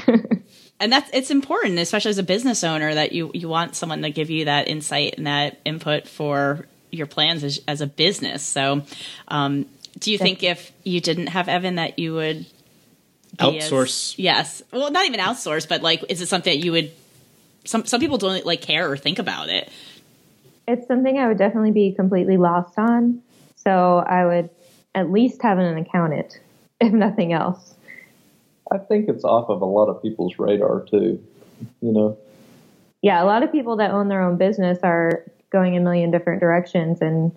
and 0.78 0.92
that's 0.92 1.10
it's 1.12 1.30
important 1.30 1.78
especially 1.78 2.10
as 2.10 2.18
a 2.18 2.22
business 2.22 2.62
owner 2.62 2.94
that 2.94 3.12
you 3.12 3.30
you 3.34 3.48
want 3.48 3.74
someone 3.74 4.02
to 4.02 4.10
give 4.10 4.30
you 4.30 4.44
that 4.44 4.68
insight 4.68 5.14
and 5.16 5.26
that 5.26 5.58
input 5.64 6.06
for 6.06 6.66
your 6.92 7.06
plans 7.06 7.42
as, 7.42 7.60
as 7.66 7.80
a 7.80 7.86
business. 7.86 8.42
So 8.42 8.82
um, 9.28 9.66
do 9.98 10.12
you 10.12 10.18
think 10.18 10.42
if 10.42 10.72
you 10.84 11.00
didn't 11.00 11.28
have 11.28 11.48
evan 11.48 11.76
that 11.76 11.98
you 11.98 12.14
would 12.14 12.46
be 13.38 13.58
as- 13.58 13.70
Outsource. 13.70 14.14
yes 14.18 14.62
well 14.72 14.90
not 14.90 15.06
even 15.06 15.20
outsource 15.20 15.68
but 15.68 15.82
like 15.82 16.04
is 16.08 16.20
it 16.20 16.26
something 16.26 16.52
that 16.58 16.64
you 16.64 16.72
would 16.72 16.92
some 17.64 17.84
some 17.86 18.00
people 18.00 18.18
don't 18.18 18.46
like 18.46 18.62
care 18.62 18.90
or 18.90 18.96
think 18.96 19.18
about 19.18 19.48
it 19.48 19.70
it's 20.68 20.86
something 20.86 21.16
I 21.18 21.28
would 21.28 21.38
definitely 21.38 21.70
be 21.70 21.92
completely 21.92 22.36
lost 22.36 22.78
on. 22.78 23.22
So 23.56 23.98
I 23.98 24.26
would 24.26 24.50
at 24.94 25.10
least 25.10 25.42
have 25.42 25.58
an 25.58 25.76
accountant, 25.78 26.40
if 26.80 26.92
nothing 26.92 27.32
else. 27.32 27.74
I 28.70 28.78
think 28.78 29.08
it's 29.08 29.24
off 29.24 29.48
of 29.48 29.62
a 29.62 29.66
lot 29.66 29.88
of 29.88 30.02
people's 30.02 30.38
radar 30.38 30.84
too. 30.90 31.22
You 31.80 31.92
know, 31.92 32.18
Yeah, 33.00 33.22
a 33.22 33.26
lot 33.26 33.42
of 33.42 33.52
people 33.52 33.76
that 33.76 33.92
own 33.92 34.08
their 34.08 34.22
own 34.22 34.36
business 34.36 34.78
are 34.82 35.24
going 35.50 35.76
a 35.76 35.80
million 35.80 36.10
different 36.10 36.40
directions 36.40 37.00
and 37.00 37.32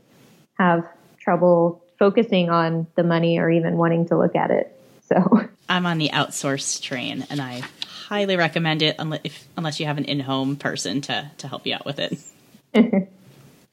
have 0.58 0.86
trouble 1.20 1.84
focusing 2.00 2.50
on 2.50 2.88
the 2.96 3.04
money 3.04 3.38
or 3.38 3.50
even 3.50 3.78
wanting 3.78 4.08
to 4.08 4.18
look 4.18 4.36
at 4.36 4.52
it. 4.52 4.76
So 5.06 5.48
i'm 5.70 5.86
on 5.86 5.98
the 5.98 6.10
outsource 6.10 6.82
train 6.82 7.26
and 7.30 7.42
i 7.42 7.62
highly 8.08 8.36
recommend 8.36 8.82
it 8.82 8.96
unless, 9.00 9.22
if, 9.24 9.48
unless 9.56 9.80
you 9.80 9.86
have 9.86 9.98
an 9.98 10.06
in-home 10.06 10.56
person 10.56 11.02
to 11.02 11.30
to 11.38 11.48
help 11.48 11.66
you 11.66 11.74
out 11.74 11.86
with 11.86 12.00
it 12.00 12.18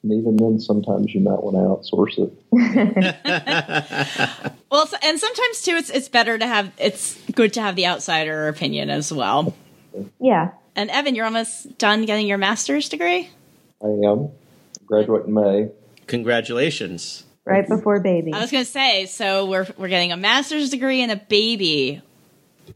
and 0.06 0.20
even 0.20 0.36
then, 0.36 0.60
sometimes 0.60 1.12
you 1.14 1.20
might 1.20 1.42
want 1.42 1.56
to 1.56 1.96
outsource 1.96 2.18
it. 2.18 2.32
Well, 4.70 4.88
and 5.02 5.18
sometimes 5.18 5.62
too, 5.62 5.76
it's 5.76 5.90
it's 5.90 6.08
better 6.08 6.36
to 6.36 6.46
have 6.46 6.72
it's 6.76 7.18
good 7.32 7.54
to 7.54 7.62
have 7.62 7.76
the 7.76 7.86
outsider 7.86 8.48
opinion 8.48 8.90
as 8.90 9.12
well. 9.12 9.54
yeah, 10.20 10.50
And 10.74 10.90
Evan, 10.90 11.14
you're 11.14 11.24
almost 11.24 11.78
done 11.78 12.04
getting 12.04 12.26
your 12.26 12.36
master's 12.36 12.88
degree. 12.88 13.30
I 13.82 13.86
am 13.86 14.30
graduate 14.84 15.26
in 15.26 15.34
May. 15.34 15.70
Congratulations. 16.08 17.24
Right 17.46 17.66
before 17.66 18.00
baby. 18.00 18.32
I 18.32 18.40
was 18.40 18.50
going 18.50 18.64
to 18.64 18.70
say, 18.70 19.06
so 19.06 19.46
we're 19.46 19.66
we're 19.78 19.88
getting 19.88 20.12
a 20.12 20.16
master's 20.16 20.70
degree 20.70 21.00
and 21.02 21.10
a 21.12 21.16
baby 21.16 22.02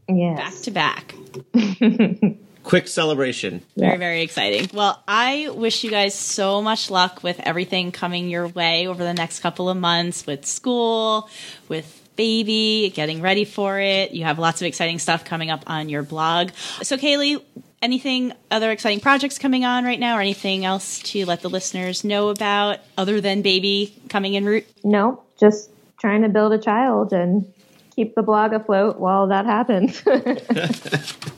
Yeah. 0.07 0.35
back 0.35 0.53
to 0.63 0.71
back. 0.71 1.15
Quick 2.63 2.87
celebration. 2.87 3.61
Very 3.75 3.97
very 3.97 4.21
exciting. 4.21 4.69
Well, 4.73 5.01
I 5.07 5.49
wish 5.53 5.83
you 5.83 5.89
guys 5.89 6.13
so 6.13 6.61
much 6.61 6.89
luck 6.91 7.23
with 7.23 7.39
everything 7.39 7.91
coming 7.91 8.29
your 8.29 8.47
way 8.47 8.87
over 8.87 9.03
the 9.03 9.13
next 9.15 9.39
couple 9.39 9.67
of 9.69 9.77
months 9.77 10.25
with 10.27 10.45
school, 10.45 11.27
with 11.67 11.97
baby, 12.15 12.91
getting 12.93 13.19
ready 13.21 13.45
for 13.45 13.79
it. 13.79 14.11
You 14.11 14.25
have 14.25 14.37
lots 14.37 14.61
of 14.61 14.67
exciting 14.67 14.99
stuff 14.99 15.25
coming 15.25 15.49
up 15.49 15.63
on 15.65 15.89
your 15.89 16.03
blog. 16.03 16.51
So, 16.83 16.97
Kaylee, 16.97 17.41
anything 17.81 18.33
other 18.49 18.71
exciting 18.71 18.99
projects 18.99 19.37
coming 19.37 19.65
on 19.65 19.83
right 19.83 19.99
now, 19.99 20.17
or 20.17 20.21
anything 20.21 20.65
else 20.65 20.99
to 20.99 21.25
let 21.25 21.41
the 21.41 21.49
listeners 21.49 22.03
know 22.03 22.29
about 22.29 22.79
other 22.97 23.21
than 23.21 23.41
baby 23.41 23.95
coming 24.09 24.33
in 24.33 24.45
route? 24.45 24.65
No, 24.83 25.23
just 25.39 25.69
trying 25.99 26.21
to 26.23 26.29
build 26.29 26.53
a 26.53 26.59
child 26.59 27.13
and 27.13 27.51
keep 27.95 28.15
the 28.15 28.23
blog 28.23 28.53
afloat 28.53 28.99
while 28.99 29.27
that 29.27 29.45
happens. 29.45 30.01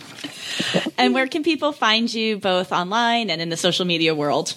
And 0.98 1.14
where 1.14 1.28
can 1.28 1.44
people 1.44 1.72
find 1.72 2.12
you 2.14 2.38
both 2.38 2.72
online 2.72 3.30
and 3.30 3.42
in 3.42 3.50
the 3.50 3.58
social 3.58 3.86
media 3.86 4.14
world? 4.16 4.56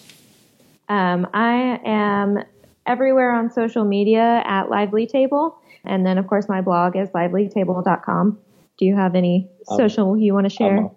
Um, 0.88 1.26
I 1.32 1.80
am 1.84 2.38
everywhere 2.86 3.32
on 3.32 3.50
social 3.50 3.84
media 3.84 4.42
at 4.44 4.70
Lively 4.70 5.06
Table. 5.06 5.58
And 5.84 6.04
then, 6.04 6.18
of 6.18 6.26
course, 6.26 6.48
my 6.48 6.60
blog 6.60 6.96
is 6.96 7.08
livelytable.com. 7.10 8.38
Do 8.78 8.84
you 8.84 8.94
have 8.94 9.14
any 9.14 9.48
social 9.64 10.16
you 10.16 10.34
want 10.34 10.44
to 10.44 10.50
share? 10.50 10.90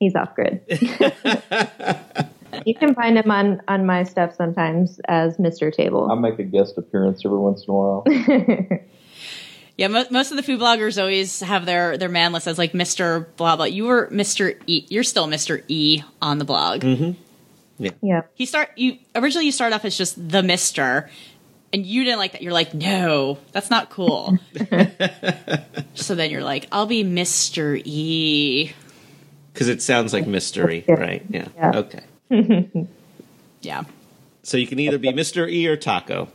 I'm 0.00 0.16
off 0.16 0.34
grid. 0.34 0.60
He's 0.68 0.80
off 0.80 1.14
grid. 1.24 2.26
you 2.66 2.74
can 2.74 2.94
find 2.94 3.18
him 3.18 3.30
on 3.30 3.62
on 3.68 3.86
my 3.86 4.04
stuff 4.04 4.34
sometimes 4.34 5.00
as 5.08 5.36
Mr. 5.36 5.72
Table. 5.74 6.10
I 6.10 6.14
make 6.14 6.38
a 6.38 6.44
guest 6.44 6.78
appearance 6.78 7.24
every 7.24 7.38
once 7.38 7.64
in 7.66 7.70
a 7.70 7.76
while. 7.76 8.04
Yeah, 9.78 9.86
mo- 9.86 10.06
most 10.10 10.32
of 10.32 10.36
the 10.36 10.42
food 10.42 10.58
bloggers 10.58 11.00
always 11.00 11.38
have 11.38 11.64
their 11.64 11.96
their 11.96 12.08
man 12.08 12.32
list 12.32 12.48
as 12.48 12.58
like 12.58 12.72
Mr. 12.72 13.26
Blah 13.36 13.54
blah. 13.54 13.66
You 13.66 13.84
were 13.84 14.08
Mr. 14.08 14.60
E. 14.66 14.84
You're 14.88 15.04
still 15.04 15.28
Mr. 15.28 15.62
E 15.68 16.02
on 16.20 16.38
the 16.38 16.44
blog. 16.44 16.80
Mm-hmm. 16.80 17.86
yeah. 18.02 18.22
He 18.34 18.44
start 18.44 18.70
you 18.76 18.98
originally 19.14 19.46
you 19.46 19.52
start 19.52 19.72
off 19.72 19.84
as 19.84 19.96
just 19.96 20.16
the 20.30 20.42
Mister, 20.42 21.08
and 21.72 21.86
you 21.86 22.02
didn't 22.02 22.18
like 22.18 22.32
that. 22.32 22.42
You're 22.42 22.52
like, 22.52 22.74
no, 22.74 23.38
that's 23.52 23.70
not 23.70 23.88
cool. 23.88 24.36
so 25.94 26.16
then 26.16 26.32
you're 26.32 26.42
like, 26.42 26.66
I'll 26.72 26.86
be 26.86 27.04
Mister 27.04 27.78
E. 27.84 28.72
Because 29.58 29.68
it 29.68 29.82
sounds 29.82 30.12
like 30.12 30.24
mystery, 30.24 30.84
right? 30.86 31.20
Yeah. 31.28 31.48
Yeah. 31.56 31.72
Okay. 31.74 32.04
Yeah. 33.60 33.82
So 34.44 34.56
you 34.56 34.68
can 34.68 34.78
either 34.78 34.98
be 34.98 35.08
Mr. 35.12 35.50
E 35.50 35.66
or 35.66 35.76
Taco. 35.76 36.28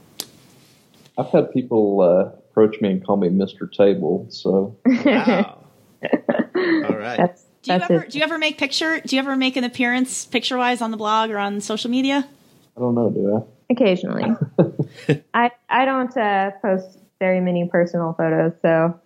I've 1.18 1.30
had 1.30 1.54
people 1.54 2.02
uh, 2.02 2.38
approach 2.50 2.82
me 2.82 2.92
and 2.92 3.06
call 3.06 3.16
me 3.16 3.30
Mr. 3.30 3.72
Table, 3.72 4.28
so 4.30 4.76
Wow. 4.86 5.64
All 6.04 6.98
right. 6.98 7.16
That's 7.16 7.46
Do 7.62 7.72
you 7.72 7.80
ever 7.80 8.04
it. 8.04 8.10
do 8.10 8.18
you 8.18 8.26
ever 8.26 8.38
make 8.38 8.58
picture? 8.58 9.00
Do 9.00 9.16
you 9.16 9.22
ever 9.22 9.38
make 9.38 9.56
an 9.56 9.64
appearance 9.64 10.26
picture 10.26 10.58
wise 10.58 10.82
on 10.82 10.92
the 10.92 10.98
blog 10.98 11.30
or 11.30 11.38
on 11.38 11.62
social 11.62 11.90
media? 11.90 12.28
I 12.76 12.80
don't 12.82 12.94
know, 12.94 13.10
do 13.10 13.38
I? 13.38 13.72
Occasionally. 13.72 14.36
I 15.34 15.52
I 15.70 15.86
don't 15.86 16.18
uh, 16.18 16.52
post 16.62 17.00
very 17.20 17.40
many 17.40 17.70
personal 17.70 18.12
photos, 18.18 18.52
so 18.62 19.00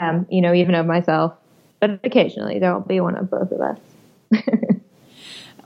um, 0.00 0.26
you 0.28 0.40
know, 0.40 0.52
even 0.54 0.74
of 0.74 0.86
myself. 0.86 1.34
But 1.80 2.00
occasionally 2.04 2.58
there 2.58 2.72
will 2.72 2.80
be 2.80 3.00
one 3.00 3.16
of 3.16 3.30
both 3.30 3.50
of 3.50 3.60
us. 3.60 3.78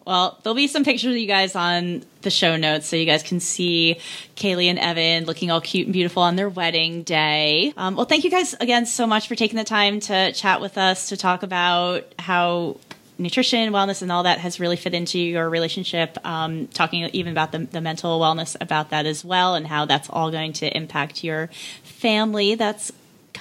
Well, 0.06 0.38
there'll 0.42 0.54
be 0.54 0.66
some 0.66 0.84
pictures 0.84 1.14
of 1.14 1.18
you 1.18 1.26
guys 1.26 1.56
on 1.56 2.04
the 2.22 2.30
show 2.30 2.56
notes 2.56 2.86
so 2.86 2.96
you 2.96 3.06
guys 3.06 3.22
can 3.22 3.40
see 3.40 3.98
Kaylee 4.36 4.66
and 4.66 4.78
Evan 4.78 5.24
looking 5.24 5.50
all 5.50 5.60
cute 5.60 5.86
and 5.86 5.92
beautiful 5.92 6.22
on 6.22 6.36
their 6.36 6.48
wedding 6.48 7.04
day. 7.04 7.72
Um, 7.76 7.96
well, 7.96 8.04
thank 8.04 8.24
you 8.24 8.30
guys 8.30 8.54
again 8.54 8.84
so 8.84 9.06
much 9.06 9.28
for 9.28 9.34
taking 9.34 9.56
the 9.56 9.64
time 9.64 10.00
to 10.00 10.32
chat 10.32 10.60
with 10.60 10.76
us 10.76 11.08
to 11.08 11.16
talk 11.16 11.42
about 11.42 12.04
how 12.18 12.76
nutrition, 13.16 13.72
wellness, 13.72 14.02
and 14.02 14.12
all 14.12 14.24
that 14.24 14.38
has 14.40 14.60
really 14.60 14.76
fit 14.76 14.92
into 14.92 15.18
your 15.18 15.48
relationship. 15.48 16.18
Um, 16.24 16.66
talking 16.66 17.04
even 17.12 17.32
about 17.32 17.52
the, 17.52 17.60
the 17.60 17.80
mental 17.80 18.20
wellness 18.20 18.56
about 18.60 18.90
that 18.90 19.06
as 19.06 19.24
well 19.24 19.54
and 19.54 19.66
how 19.66 19.86
that's 19.86 20.10
all 20.10 20.30
going 20.30 20.52
to 20.54 20.76
impact 20.76 21.24
your 21.24 21.48
family 21.82 22.56
that's 22.56 22.92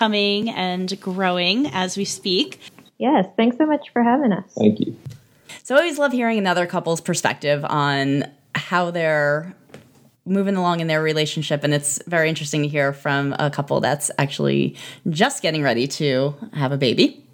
coming 0.04 0.50
and 0.50 1.00
growing 1.00 1.66
as 1.68 1.96
we 1.96 2.04
speak. 2.04 2.60
Yes, 2.98 3.26
thanks 3.38 3.56
so 3.56 3.66
much 3.66 3.88
for 3.94 4.04
having 4.04 4.34
us. 4.34 4.44
Thank 4.54 4.82
you. 4.82 4.98
So 5.64 5.76
I 5.76 5.78
always 5.78 5.98
love 5.98 6.12
hearing 6.12 6.38
another 6.38 6.68
couple's 6.68 7.00
perspective 7.00 7.64
on 7.64 8.26
how 8.54 8.92
they're 8.92 9.56
moving 10.26 10.58
along 10.58 10.82
in 10.82 10.88
their 10.88 11.02
relationship. 11.02 11.64
And 11.64 11.74
it's 11.74 12.02
very 12.06 12.28
interesting 12.28 12.64
to 12.64 12.68
hear 12.68 12.92
from 12.92 13.34
a 13.40 13.50
couple 13.50 13.80
that's 13.80 14.12
actually 14.18 14.76
just 15.10 15.42
getting 15.42 15.64
ready 15.64 15.88
to 15.88 16.36
have 16.52 16.74
a 16.74 16.78
baby. 16.78 17.26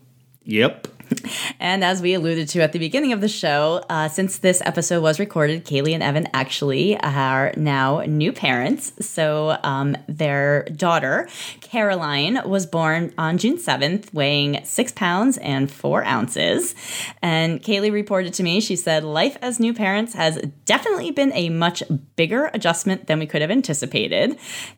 Yep. 0.44 0.90
And 1.60 1.84
as 1.84 2.02
we 2.02 2.14
alluded 2.14 2.48
to 2.50 2.62
at 2.62 2.72
the 2.72 2.80
beginning 2.80 3.12
of 3.12 3.22
the 3.22 3.28
show, 3.28 3.84
uh, 3.90 4.08
since 4.08 4.38
this 4.40 4.62
episode 4.66 5.02
was 5.02 5.20
recorded, 5.20 5.66
Kaylee 5.66 5.94
and 5.94 6.02
Evan 6.02 6.28
actually 6.34 6.98
are 7.02 7.54
now 7.58 8.00
new 8.02 8.32
parents. 8.32 8.94
So 9.06 9.58
um, 9.64 9.98
their 10.08 10.64
daughter, 10.76 11.28
Caroline, 11.60 12.40
was 12.46 12.66
born 12.66 13.14
on 13.18 13.38
June 13.38 13.58
7th, 13.58 14.14
weighing 14.14 14.64
six 14.64 14.92
pounds 14.92 15.38
and 15.40 15.70
four 15.70 16.04
ounces. 16.06 16.76
And 17.22 17.62
Kaylee 17.62 17.92
reported 17.92 18.34
to 18.36 18.44
me, 18.44 18.62
she 18.62 18.76
said, 18.76 19.04
Life 19.04 19.38
as 19.42 19.60
new 19.60 19.74
parents 19.74 20.14
has 20.14 20.42
definitely 20.66 21.12
been 21.12 21.34
a 21.34 21.50
much 21.50 21.84
bigger 22.16 22.50
adjustment 22.54 23.08
than 23.08 23.20
we 23.20 23.26
could 23.26 23.42
have 23.42 23.52
anticipated. 23.52 24.38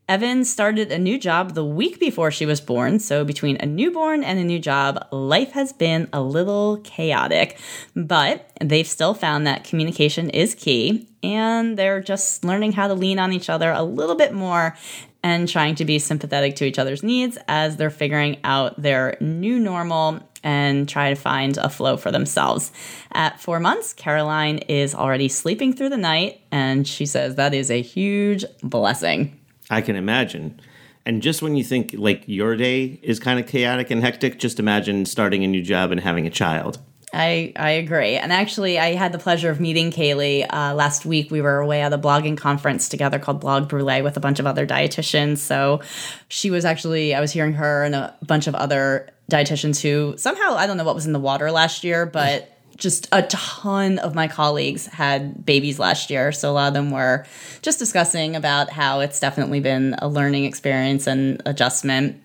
Evan 0.10 0.44
started 0.46 0.92
a 0.92 0.98
new 0.98 1.20
job 1.20 1.54
the 1.54 1.66
week 1.66 2.00
before 2.00 2.32
she 2.32 2.46
was 2.46 2.60
born. 2.60 3.00
So 3.00 3.24
between 3.24 3.58
a 3.58 3.66
newborn 3.66 4.24
and 4.24 4.40
a 4.40 4.44
new 4.44 4.60
job, 4.60 5.08
life 5.12 5.52
has 5.52 5.72
been 5.72 6.10
a 6.12 6.21
little 6.22 6.78
chaotic, 6.84 7.60
but 7.96 8.52
they've 8.62 8.88
still 8.88 9.14
found 9.14 9.48
that 9.48 9.64
communication 9.64 10.30
is 10.30 10.56
key 10.56 11.08
and 11.24 11.78
they're 11.78 12.02
just 12.02 12.44
learning 12.44 12.74
how 12.74 12.88
to 12.88 12.94
lean 12.94 13.20
on 13.20 13.34
each 13.34 13.50
other 13.50 13.72
a 13.72 13.84
little 13.84 14.16
bit 14.16 14.34
more 14.34 14.76
and 15.24 15.48
trying 15.48 15.76
to 15.76 15.86
be 15.86 16.00
sympathetic 16.00 16.56
to 16.56 16.66
each 16.66 16.80
other's 16.80 17.04
needs 17.04 17.38
as 17.48 17.78
they're 17.78 17.90
figuring 17.90 18.38
out 18.44 18.82
their 18.82 19.18
new 19.22 19.60
normal 19.60 20.20
and 20.44 20.90
try 20.90 21.10
to 21.10 21.16
find 21.16 21.58
a 21.58 21.70
flow 21.70 21.98
for 21.98 22.12
themselves. 22.12 22.72
At 23.12 23.40
four 23.40 23.60
months, 23.60 23.94
Caroline 23.94 24.60
is 24.60 24.96
already 24.96 25.28
sleeping 25.28 25.74
through 25.74 25.90
the 25.90 25.98
night, 25.98 26.42
and 26.52 26.88
she 26.88 27.06
says 27.06 27.36
that 27.36 27.54
is 27.54 27.70
a 27.70 27.82
huge 27.82 28.44
blessing. 28.64 29.40
I 29.70 29.82
can 29.82 29.96
imagine. 29.96 30.60
And 31.06 31.22
just 31.22 31.42
when 31.42 31.56
you 31.56 31.64
think 31.64 31.96
like 31.98 32.24
your 32.28 32.56
day 32.56 33.00
is 33.02 33.20
kind 33.20 33.40
of 33.40 33.48
chaotic 33.48 33.90
and 33.92 34.02
hectic, 34.02 34.40
just 34.40 34.60
imagine 34.60 35.06
starting 35.06 35.44
a 35.44 35.48
new 35.48 35.62
job 35.62 35.92
and 35.92 36.00
having 36.00 36.28
a 36.28 36.30
child. 36.30 36.80
I, 37.14 37.52
I 37.58 37.72
agree. 37.72 38.16
And 38.16 38.32
actually, 38.32 38.80
I 38.80 38.94
had 38.94 39.12
the 39.12 39.18
pleasure 39.18 39.50
of 39.50 39.60
meeting 39.60 39.92
Kaylee 39.92 40.46
uh, 40.50 40.74
last 40.74 41.06
week. 41.06 41.30
We 41.30 41.42
were 41.42 41.58
away 41.58 41.82
at 41.82 41.92
a 41.92 41.98
blogging 41.98 42.38
conference 42.38 42.88
together 42.88 43.20
called 43.20 43.42
Blog 43.42 43.68
Brûlée 43.68 44.02
with 44.02 44.16
a 44.16 44.22
bunch 44.22 44.40
of 44.40 44.48
other 44.48 44.66
dietitians. 44.66 45.40
So 45.40 45.82
she 46.30 46.50
was 46.50 46.64
actually, 46.64 47.14
I 47.14 47.20
was 47.20 47.32
hearing 47.32 47.54
her 47.54 47.84
and 47.84 47.96
a 47.96 48.16
bunch 48.26 48.48
of 48.48 48.56
other 48.56 49.10
dietitians 49.30 49.82
who 49.82 50.16
somehow, 50.18 50.56
I 50.56 50.68
don't 50.68 50.78
know 50.78 50.86
what 50.86 50.96
was 50.96 51.06
in 51.06 51.12
the 51.12 51.20
water 51.20 51.52
last 51.52 51.84
year, 51.84 52.06
but 52.06 52.51
just 52.82 53.08
a 53.12 53.22
ton 53.24 54.00
of 54.00 54.16
my 54.16 54.28
colleagues 54.28 54.88
had 54.88 55.46
babies 55.46 55.78
last 55.78 56.10
year. 56.10 56.32
So 56.32 56.50
a 56.50 56.54
lot 56.54 56.68
of 56.70 56.74
them 56.74 56.90
were 56.90 57.26
just 57.62 57.78
discussing 57.78 58.36
about 58.36 58.72
how 58.72 59.00
it's 59.02 59.20
definitely 59.20 59.60
been 59.60 59.96
a 60.00 60.10
learning 60.10 60.46
experience 60.46 61.06
and 61.06 61.42
adjustment 61.46 62.22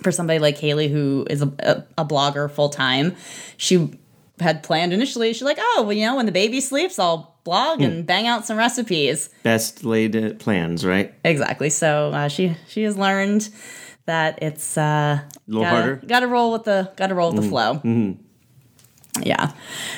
for 0.00 0.12
somebody 0.12 0.38
like 0.38 0.56
Kaylee, 0.56 0.88
who 0.88 1.26
is 1.28 1.42
a, 1.42 1.52
a, 1.58 2.02
a 2.02 2.04
blogger 2.04 2.48
full 2.48 2.68
time, 2.68 3.16
she 3.56 3.98
had 4.38 4.62
planned 4.62 4.92
initially. 4.92 5.32
She's 5.32 5.42
like, 5.42 5.58
oh, 5.60 5.82
well, 5.82 5.92
you 5.92 6.06
know, 6.06 6.14
when 6.14 6.26
the 6.26 6.32
baby 6.32 6.60
sleeps, 6.60 7.00
I'll 7.00 7.36
blog 7.42 7.80
and 7.80 8.06
bang 8.06 8.28
out 8.28 8.46
some 8.46 8.56
recipes. 8.56 9.30
Best 9.42 9.82
laid 9.82 10.38
plans, 10.38 10.86
right? 10.86 11.12
Exactly. 11.24 11.70
So 11.70 12.12
uh, 12.12 12.28
she 12.28 12.56
she 12.68 12.84
has 12.84 12.96
learned 12.96 13.48
that 14.06 14.38
it's 14.40 14.78
uh, 14.78 14.80
A 14.80 15.28
little 15.48 15.62
gotta, 15.62 15.76
harder. 15.76 15.96
Got 16.06 16.20
to 16.20 16.28
roll 16.28 16.52
with 16.52 16.64
the 16.64 16.92
got 16.94 17.08
to 17.08 17.14
roll 17.16 17.32
with 17.32 17.42
the 17.42 17.48
flow. 17.48 17.80
Yeah. 19.22 19.52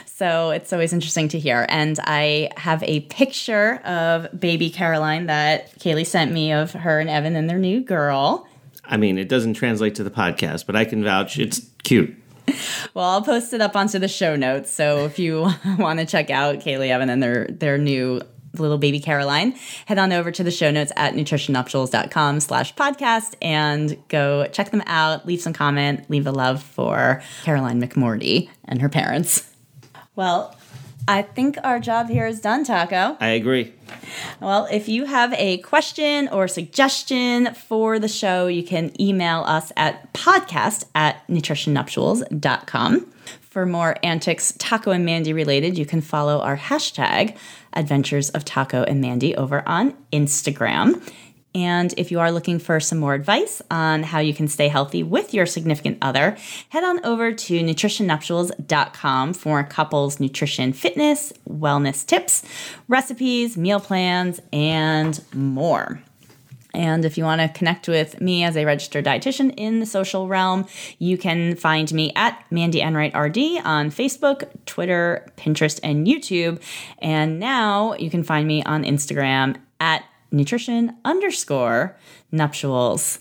So 0.07 0.51
it's 0.51 0.73
always 0.73 0.93
interesting 0.93 1.29
to 1.29 1.39
hear. 1.39 1.67
And 1.69 1.99
I 2.05 2.51
have 2.57 2.83
a 2.83 3.01
picture 3.01 3.77
of 3.85 4.29
baby 4.39 4.71
Caroline 4.71 5.27
that 5.27 5.79
Kaylee 5.79 6.07
sent 6.07 6.33
me 6.33 6.53
of 6.53 6.73
her 6.73 7.01
and 7.01 7.09
Evan 7.09 7.37
and 7.37 7.49
their 7.49 7.59
new 7.59 7.81
girl. 7.81 8.47
I 8.85 8.97
mean, 8.97 9.19
it 9.19 9.29
doesn't 9.29 9.55
translate 9.55 9.95
to 9.97 10.05
the 10.05 10.11
podcast, 10.11 10.67
but 10.67 10.77
I 10.77 10.85
can 10.85 11.05
vouch 11.05 11.39
it's 11.39 11.61
cute. 11.83 12.17
Well, 12.95 13.05
I'll 13.05 13.23
post 13.23 13.53
it 13.53 13.61
up 13.61 13.77
onto 13.77 13.99
the 13.99 14.09
show 14.09 14.35
notes. 14.37 14.71
So 14.71 15.05
if 15.05 15.19
you 15.19 15.49
want 15.79 16.01
to 16.01 16.07
check 16.07 16.31
out 16.31 16.57
Kaylee 16.57 16.91
Evan 16.91 17.09
and 17.09 17.23
their 17.23 17.47
their 17.47 17.79
new 17.79 18.21
little 18.55 18.79
baby 18.79 19.01
Caroline, 19.01 19.53
head 19.87 19.99
on 19.99 20.13
over 20.13 20.31
to 20.31 20.43
the 20.43 20.51
show 20.51 20.71
notes 20.71 20.93
at 20.97 21.15
nutritionnuptials.com 21.15 22.41
slash 22.41 22.75
podcast 22.75 23.35
and 23.41 23.97
go 24.09 24.47
check 24.53 24.71
them 24.71 24.83
out. 24.87 25.27
Leave 25.27 25.41
some 25.41 25.53
comment, 25.53 26.09
leave 26.09 26.27
a 26.27 26.33
love 26.33 26.63
for 26.63 27.23
Caroline 27.45 27.81
McMordie 27.81 28.49
and 28.65 28.81
her 28.83 28.89
parents. 28.89 29.51
Well, 30.17 30.57
I 31.09 31.23
think 31.23 31.57
our 31.65 31.81
job 31.81 32.09
here 32.09 32.27
is 32.27 32.41
done, 32.41 32.65
Taco. 32.65 33.17
I 33.21 33.31
agree. 33.31 33.73
Well, 34.41 34.69
if 34.71 34.89
you 34.89 35.07
have 35.07 35.33
a 35.33 35.59
question 35.59 36.29
or 36.29 36.47
suggestion 36.47 37.55
for 37.55 37.99
the 37.99 38.07
show, 38.07 38.47
you 38.47 38.63
can 38.63 38.93
email 39.01 39.43
us 39.47 39.73
at 39.77 40.13
podcast 40.13 40.85
at 40.95 41.27
nutritionnuptials.com. 41.29 43.10
For 43.51 43.67
more 43.67 43.97
antics, 44.05 44.55
Taco 44.59 44.93
and 44.93 45.05
Mandy 45.05 45.33
related, 45.33 45.77
you 45.77 45.85
can 45.85 46.01
follow 46.01 46.39
our 46.39 46.57
hashtag 46.57 47.37
Adventures 47.73 48.31
of 48.31 48.45
Taco 48.45 48.85
and 48.85 49.01
Mandy 49.01 49.35
over 49.35 49.69
on 49.69 49.93
Instagram. 50.13 51.03
And 51.53 51.93
if 51.97 52.13
you 52.13 52.21
are 52.21 52.31
looking 52.31 52.61
for 52.61 52.79
some 52.79 52.99
more 52.99 53.13
advice 53.13 53.61
on 53.69 54.05
how 54.05 54.21
you 54.21 54.33
can 54.33 54.47
stay 54.47 54.69
healthy 54.69 55.03
with 55.03 55.35
your 55.35 55.47
significant 55.47 55.99
other, 56.01 56.37
head 56.69 56.85
on 56.85 57.05
over 57.05 57.33
to 57.33 57.61
nutritionnuptials.com 57.61 59.35
for 59.35 59.65
couples 59.65 60.21
nutrition, 60.21 60.73
fitness, 60.73 61.33
wellness 61.49 62.07
tips, 62.07 62.45
recipes, 62.87 63.57
meal 63.57 63.81
plans, 63.81 64.41
and 64.53 65.21
more. 65.35 66.01
And 66.75 67.05
if 67.05 67.19
you 67.19 67.25
want 67.25 67.41
to 67.41 67.49
connect 67.49 67.89
with 67.89 68.21
me 68.21 68.45
as 68.45 68.57
a 68.57 68.65
registered 68.65 69.05
dietitian 69.05 69.53
in 69.57 69.81
the 69.81 69.87
social 69.87 70.29
realm, 70.29 70.67
you 70.99 71.19
can 71.19 71.57
find 71.57 71.93
me 71.93 72.13
at 72.15 72.45
Mandy 72.51 72.81
Enright 72.81 73.17
RD 73.17 73.65
on 73.65 73.91
Facebook, 73.91 74.49
Twitter, 74.67 75.27
Pinterest, 75.37 75.81
and 75.83 76.07
YouTube. 76.07 76.63
And 76.99 77.41
now 77.41 77.95
you 77.95 78.11
can 78.11 78.23
find 78.23 78.47
me 78.47 78.63
on 78.65 78.85
Instagram 78.85 79.57
at 79.81 80.05
nutrition 80.31 80.97
underscore 81.05 81.97
nuptials. 82.33 83.21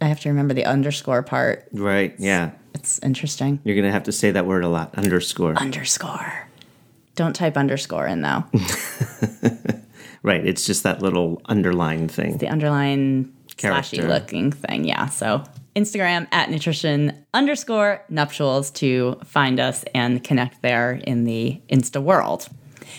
I 0.00 0.06
have 0.06 0.20
to 0.20 0.28
remember 0.28 0.54
the 0.54 0.64
underscore 0.64 1.22
part. 1.22 1.68
Right. 1.72 2.14
Yeah. 2.18 2.52
It's 2.74 2.98
interesting. 3.00 3.60
You're 3.64 3.76
gonna 3.76 3.92
have 3.92 4.04
to 4.04 4.12
say 4.12 4.30
that 4.30 4.46
word 4.46 4.64
a 4.64 4.68
lot. 4.68 4.94
Underscore. 4.94 5.56
Underscore. 5.56 6.48
Don't 7.16 7.34
type 7.34 7.56
underscore 7.56 8.06
in 8.06 8.22
though. 8.22 8.44
right. 10.22 10.44
It's 10.46 10.66
just 10.66 10.82
that 10.82 11.02
little 11.02 11.40
underlined 11.46 12.10
thing. 12.10 12.38
the 12.38 12.48
underline 12.48 13.32
slashy 13.48 14.06
looking 14.06 14.52
thing. 14.52 14.84
Yeah. 14.84 15.06
So 15.06 15.44
Instagram 15.76 16.26
at 16.32 16.50
nutrition 16.50 17.24
underscore 17.34 18.04
nuptials 18.08 18.70
to 18.72 19.18
find 19.24 19.60
us 19.60 19.84
and 19.94 20.22
connect 20.22 20.62
there 20.62 20.92
in 20.92 21.24
the 21.24 21.60
Insta 21.70 22.02
world. 22.02 22.48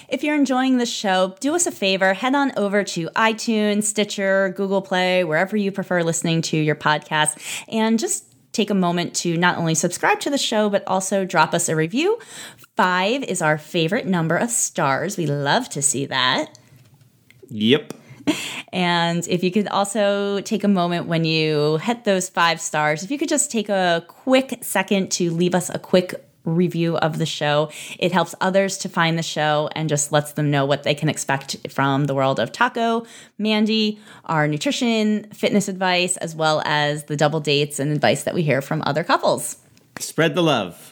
If 0.07 0.23
you're 0.23 0.35
enjoying 0.35 0.77
the 0.77 0.85
show, 0.85 1.35
do 1.39 1.55
us 1.55 1.65
a 1.67 1.71
favor, 1.71 2.13
head 2.13 2.35
on 2.35 2.51
over 2.57 2.83
to 2.83 3.07
iTunes, 3.15 3.83
Stitcher, 3.83 4.53
Google 4.55 4.81
Play, 4.81 5.23
wherever 5.23 5.57
you 5.57 5.71
prefer 5.71 6.03
listening 6.03 6.41
to 6.43 6.57
your 6.57 6.75
podcast, 6.75 7.63
and 7.67 7.99
just 7.99 8.25
take 8.51 8.69
a 8.69 8.75
moment 8.75 9.15
to 9.15 9.37
not 9.37 9.57
only 9.57 9.75
subscribe 9.75 10.19
to 10.21 10.29
the 10.29 10.37
show, 10.37 10.69
but 10.69 10.83
also 10.87 11.25
drop 11.25 11.53
us 11.53 11.69
a 11.69 11.75
review. 11.75 12.19
Five 12.75 13.23
is 13.23 13.41
our 13.41 13.57
favorite 13.57 14.05
number 14.05 14.37
of 14.37 14.49
stars. 14.49 15.17
We 15.17 15.27
love 15.27 15.69
to 15.69 15.81
see 15.81 16.05
that. 16.07 16.57
Yep. 17.49 17.93
And 18.71 19.27
if 19.27 19.43
you 19.43 19.51
could 19.51 19.67
also 19.67 20.41
take 20.41 20.63
a 20.63 20.67
moment 20.67 21.07
when 21.07 21.25
you 21.25 21.77
hit 21.77 22.03
those 22.03 22.29
five 22.29 22.61
stars, 22.61 23.03
if 23.03 23.11
you 23.11 23.17
could 23.17 23.29
just 23.29 23.51
take 23.51 23.69
a 23.69 24.03
quick 24.07 24.59
second 24.61 25.11
to 25.13 25.31
leave 25.31 25.55
us 25.55 25.69
a 25.69 25.79
quick 25.79 26.23
review 26.45 26.97
of 26.97 27.17
the 27.17 27.25
show, 27.25 27.71
it 27.97 28.11
helps 28.11 28.35
others 28.41 28.77
to 28.79 28.89
find 28.89 29.17
the 29.17 29.23
show 29.23 29.69
and 29.75 29.89
just 29.89 30.11
lets 30.11 30.33
them 30.33 30.51
know 30.51 30.65
what 30.65 30.83
they 30.83 30.95
can 30.95 31.09
expect 31.09 31.57
from 31.69 32.05
the 32.05 32.15
world 32.15 32.39
of 32.39 32.51
Taco, 32.51 33.05
Mandy, 33.37 33.99
our 34.25 34.47
nutrition, 34.47 35.23
fitness 35.31 35.67
advice, 35.67 36.17
as 36.17 36.35
well 36.35 36.61
as 36.65 37.05
the 37.05 37.17
double 37.17 37.39
dates 37.39 37.79
and 37.79 37.91
advice 37.91 38.23
that 38.23 38.33
we 38.33 38.43
hear 38.43 38.61
from 38.61 38.83
other 38.85 39.03
couples. 39.03 39.57
Spread 39.99 40.35
the 40.35 40.43
love. 40.43 40.88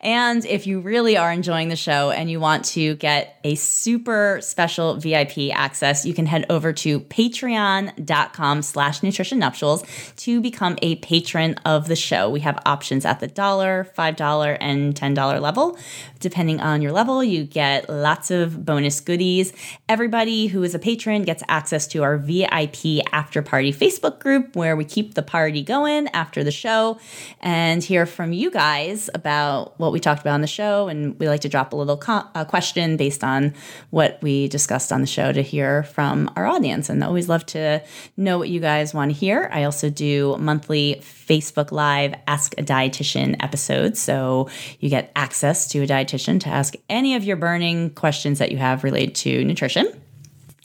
And 0.00 0.44
if 0.44 0.66
you 0.66 0.80
really 0.80 1.16
are 1.16 1.32
enjoying 1.32 1.68
the 1.68 1.76
show 1.76 2.10
and 2.10 2.30
you 2.30 2.40
want 2.40 2.64
to 2.66 2.94
get 2.96 3.38
a 3.44 3.54
super 3.54 4.38
special 4.42 4.96
VIP 4.96 5.50
access, 5.52 6.04
you 6.04 6.14
can 6.14 6.26
head 6.26 6.46
over 6.50 6.72
to 6.74 7.00
patreon.com 7.00 8.62
slash 8.62 9.02
nutrition 9.02 9.38
nuptials 9.38 9.84
to 10.16 10.40
become 10.40 10.76
a 10.82 10.96
patron 10.96 11.54
of 11.64 11.88
the 11.88 11.96
show. 11.96 12.30
We 12.30 12.40
have 12.40 12.60
options 12.66 13.04
at 13.04 13.20
the 13.20 13.26
dollar, 13.26 13.90
$5, 13.96 14.56
and 14.60 14.94
$10 14.94 15.40
level. 15.40 15.78
Depending 16.20 16.60
on 16.60 16.82
your 16.82 16.92
level, 16.92 17.22
you 17.22 17.44
get 17.44 17.88
lots 17.88 18.30
of 18.30 18.64
bonus 18.64 19.00
goodies. 19.00 19.52
Everybody 19.88 20.46
who 20.46 20.62
is 20.62 20.74
a 20.74 20.78
patron 20.78 21.22
gets 21.22 21.42
access 21.48 21.86
to 21.88 22.02
our 22.02 22.18
VIP 22.18 23.04
after 23.12 23.42
party 23.42 23.72
Facebook 23.72 24.18
group 24.18 24.56
where 24.56 24.76
we 24.76 24.84
keep 24.84 25.14
the 25.14 25.22
party 25.22 25.62
going 25.62 26.08
after 26.08 26.42
the 26.42 26.50
show 26.50 26.98
and 27.40 27.82
hear 27.82 28.06
from 28.06 28.32
you 28.32 28.50
guys 28.50 29.10
about 29.14 29.45
what 29.76 29.92
we 29.92 30.00
talked 30.00 30.20
about 30.20 30.34
on 30.34 30.40
the 30.40 30.46
show. 30.46 30.88
And 30.88 31.18
we 31.18 31.28
like 31.28 31.40
to 31.42 31.48
drop 31.48 31.72
a 31.72 31.76
little 31.76 31.96
co- 31.96 32.26
uh, 32.34 32.44
question 32.44 32.96
based 32.96 33.24
on 33.24 33.54
what 33.90 34.18
we 34.22 34.48
discussed 34.48 34.92
on 34.92 35.00
the 35.00 35.06
show 35.06 35.32
to 35.32 35.42
hear 35.42 35.82
from 35.84 36.30
our 36.36 36.46
audience. 36.46 36.88
And 36.88 37.02
always 37.02 37.28
love 37.28 37.46
to 37.46 37.82
know 38.16 38.38
what 38.38 38.48
you 38.48 38.60
guys 38.60 38.94
want 38.94 39.10
to 39.10 39.16
hear. 39.16 39.48
I 39.52 39.64
also 39.64 39.90
do 39.90 40.36
monthly 40.38 40.96
Facebook 41.00 41.72
Live 41.72 42.14
Ask 42.26 42.54
a 42.58 42.62
Dietitian 42.62 43.36
episodes. 43.42 44.00
So 44.00 44.48
you 44.80 44.88
get 44.88 45.12
access 45.16 45.68
to 45.68 45.82
a 45.82 45.86
dietitian 45.86 46.40
to 46.40 46.48
ask 46.48 46.74
any 46.88 47.14
of 47.14 47.24
your 47.24 47.36
burning 47.36 47.90
questions 47.90 48.38
that 48.38 48.52
you 48.52 48.58
have 48.58 48.84
related 48.84 49.14
to 49.16 49.44
nutrition 49.44 49.86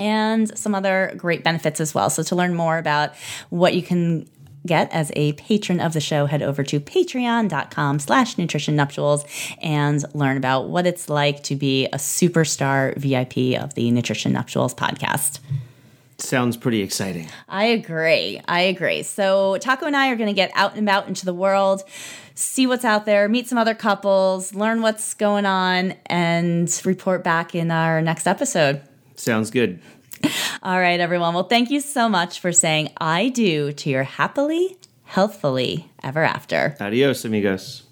and 0.01 0.57
some 0.57 0.73
other 0.73 1.13
great 1.15 1.43
benefits 1.43 1.79
as 1.79 1.93
well. 1.93 2.09
So 2.09 2.23
to 2.23 2.35
learn 2.35 2.55
more 2.55 2.77
about 2.77 3.15
what 3.49 3.75
you 3.75 3.83
can 3.83 4.27
get 4.65 4.91
as 4.91 5.11
a 5.15 5.33
patron 5.33 5.79
of 5.79 5.93
the 5.93 6.01
show, 6.01 6.25
head 6.25 6.41
over 6.41 6.63
to 6.63 6.79
patreon.com 6.79 7.99
slash 7.99 8.37
nutrition 8.37 8.75
nuptials 8.75 9.25
and 9.61 10.03
learn 10.13 10.37
about 10.37 10.69
what 10.69 10.85
it's 10.85 11.09
like 11.09 11.43
to 11.43 11.55
be 11.55 11.85
a 11.87 11.97
superstar 11.97 12.95
VIP 12.97 13.61
of 13.61 13.73
the 13.73 13.91
Nutrition 13.91 14.33
Nuptials 14.33 14.73
podcast. 14.73 15.39
Sounds 16.17 16.55
pretty 16.55 16.81
exciting. 16.81 17.27
I 17.49 17.65
agree. 17.65 18.39
I 18.47 18.61
agree. 18.61 19.01
So 19.01 19.57
Taco 19.57 19.87
and 19.87 19.95
I 19.97 20.09
are 20.11 20.15
going 20.15 20.27
to 20.27 20.33
get 20.33 20.51
out 20.53 20.75
and 20.75 20.87
about 20.87 21.07
into 21.07 21.25
the 21.25 21.33
world, 21.33 21.83
see 22.35 22.67
what's 22.67 22.85
out 22.85 23.05
there, 23.05 23.27
meet 23.27 23.47
some 23.47 23.57
other 23.57 23.73
couples, 23.73 24.53
learn 24.53 24.81
what's 24.83 25.15
going 25.15 25.47
on, 25.47 25.95
and 26.05 26.81
report 26.85 27.23
back 27.23 27.55
in 27.55 27.71
our 27.71 28.01
next 28.01 28.27
episode. 28.27 28.81
Sounds 29.15 29.49
good. 29.49 29.79
All 30.63 30.79
right, 30.79 30.99
everyone. 30.99 31.33
Well, 31.33 31.43
thank 31.43 31.69
you 31.69 31.79
so 31.79 32.09
much 32.09 32.39
for 32.39 32.51
saying 32.51 32.89
I 32.97 33.29
do 33.29 33.71
to 33.73 33.89
your 33.89 34.03
happily, 34.03 34.77
healthfully 35.03 35.91
ever 36.03 36.23
after. 36.23 36.75
Adios, 36.79 37.25
amigos. 37.25 37.83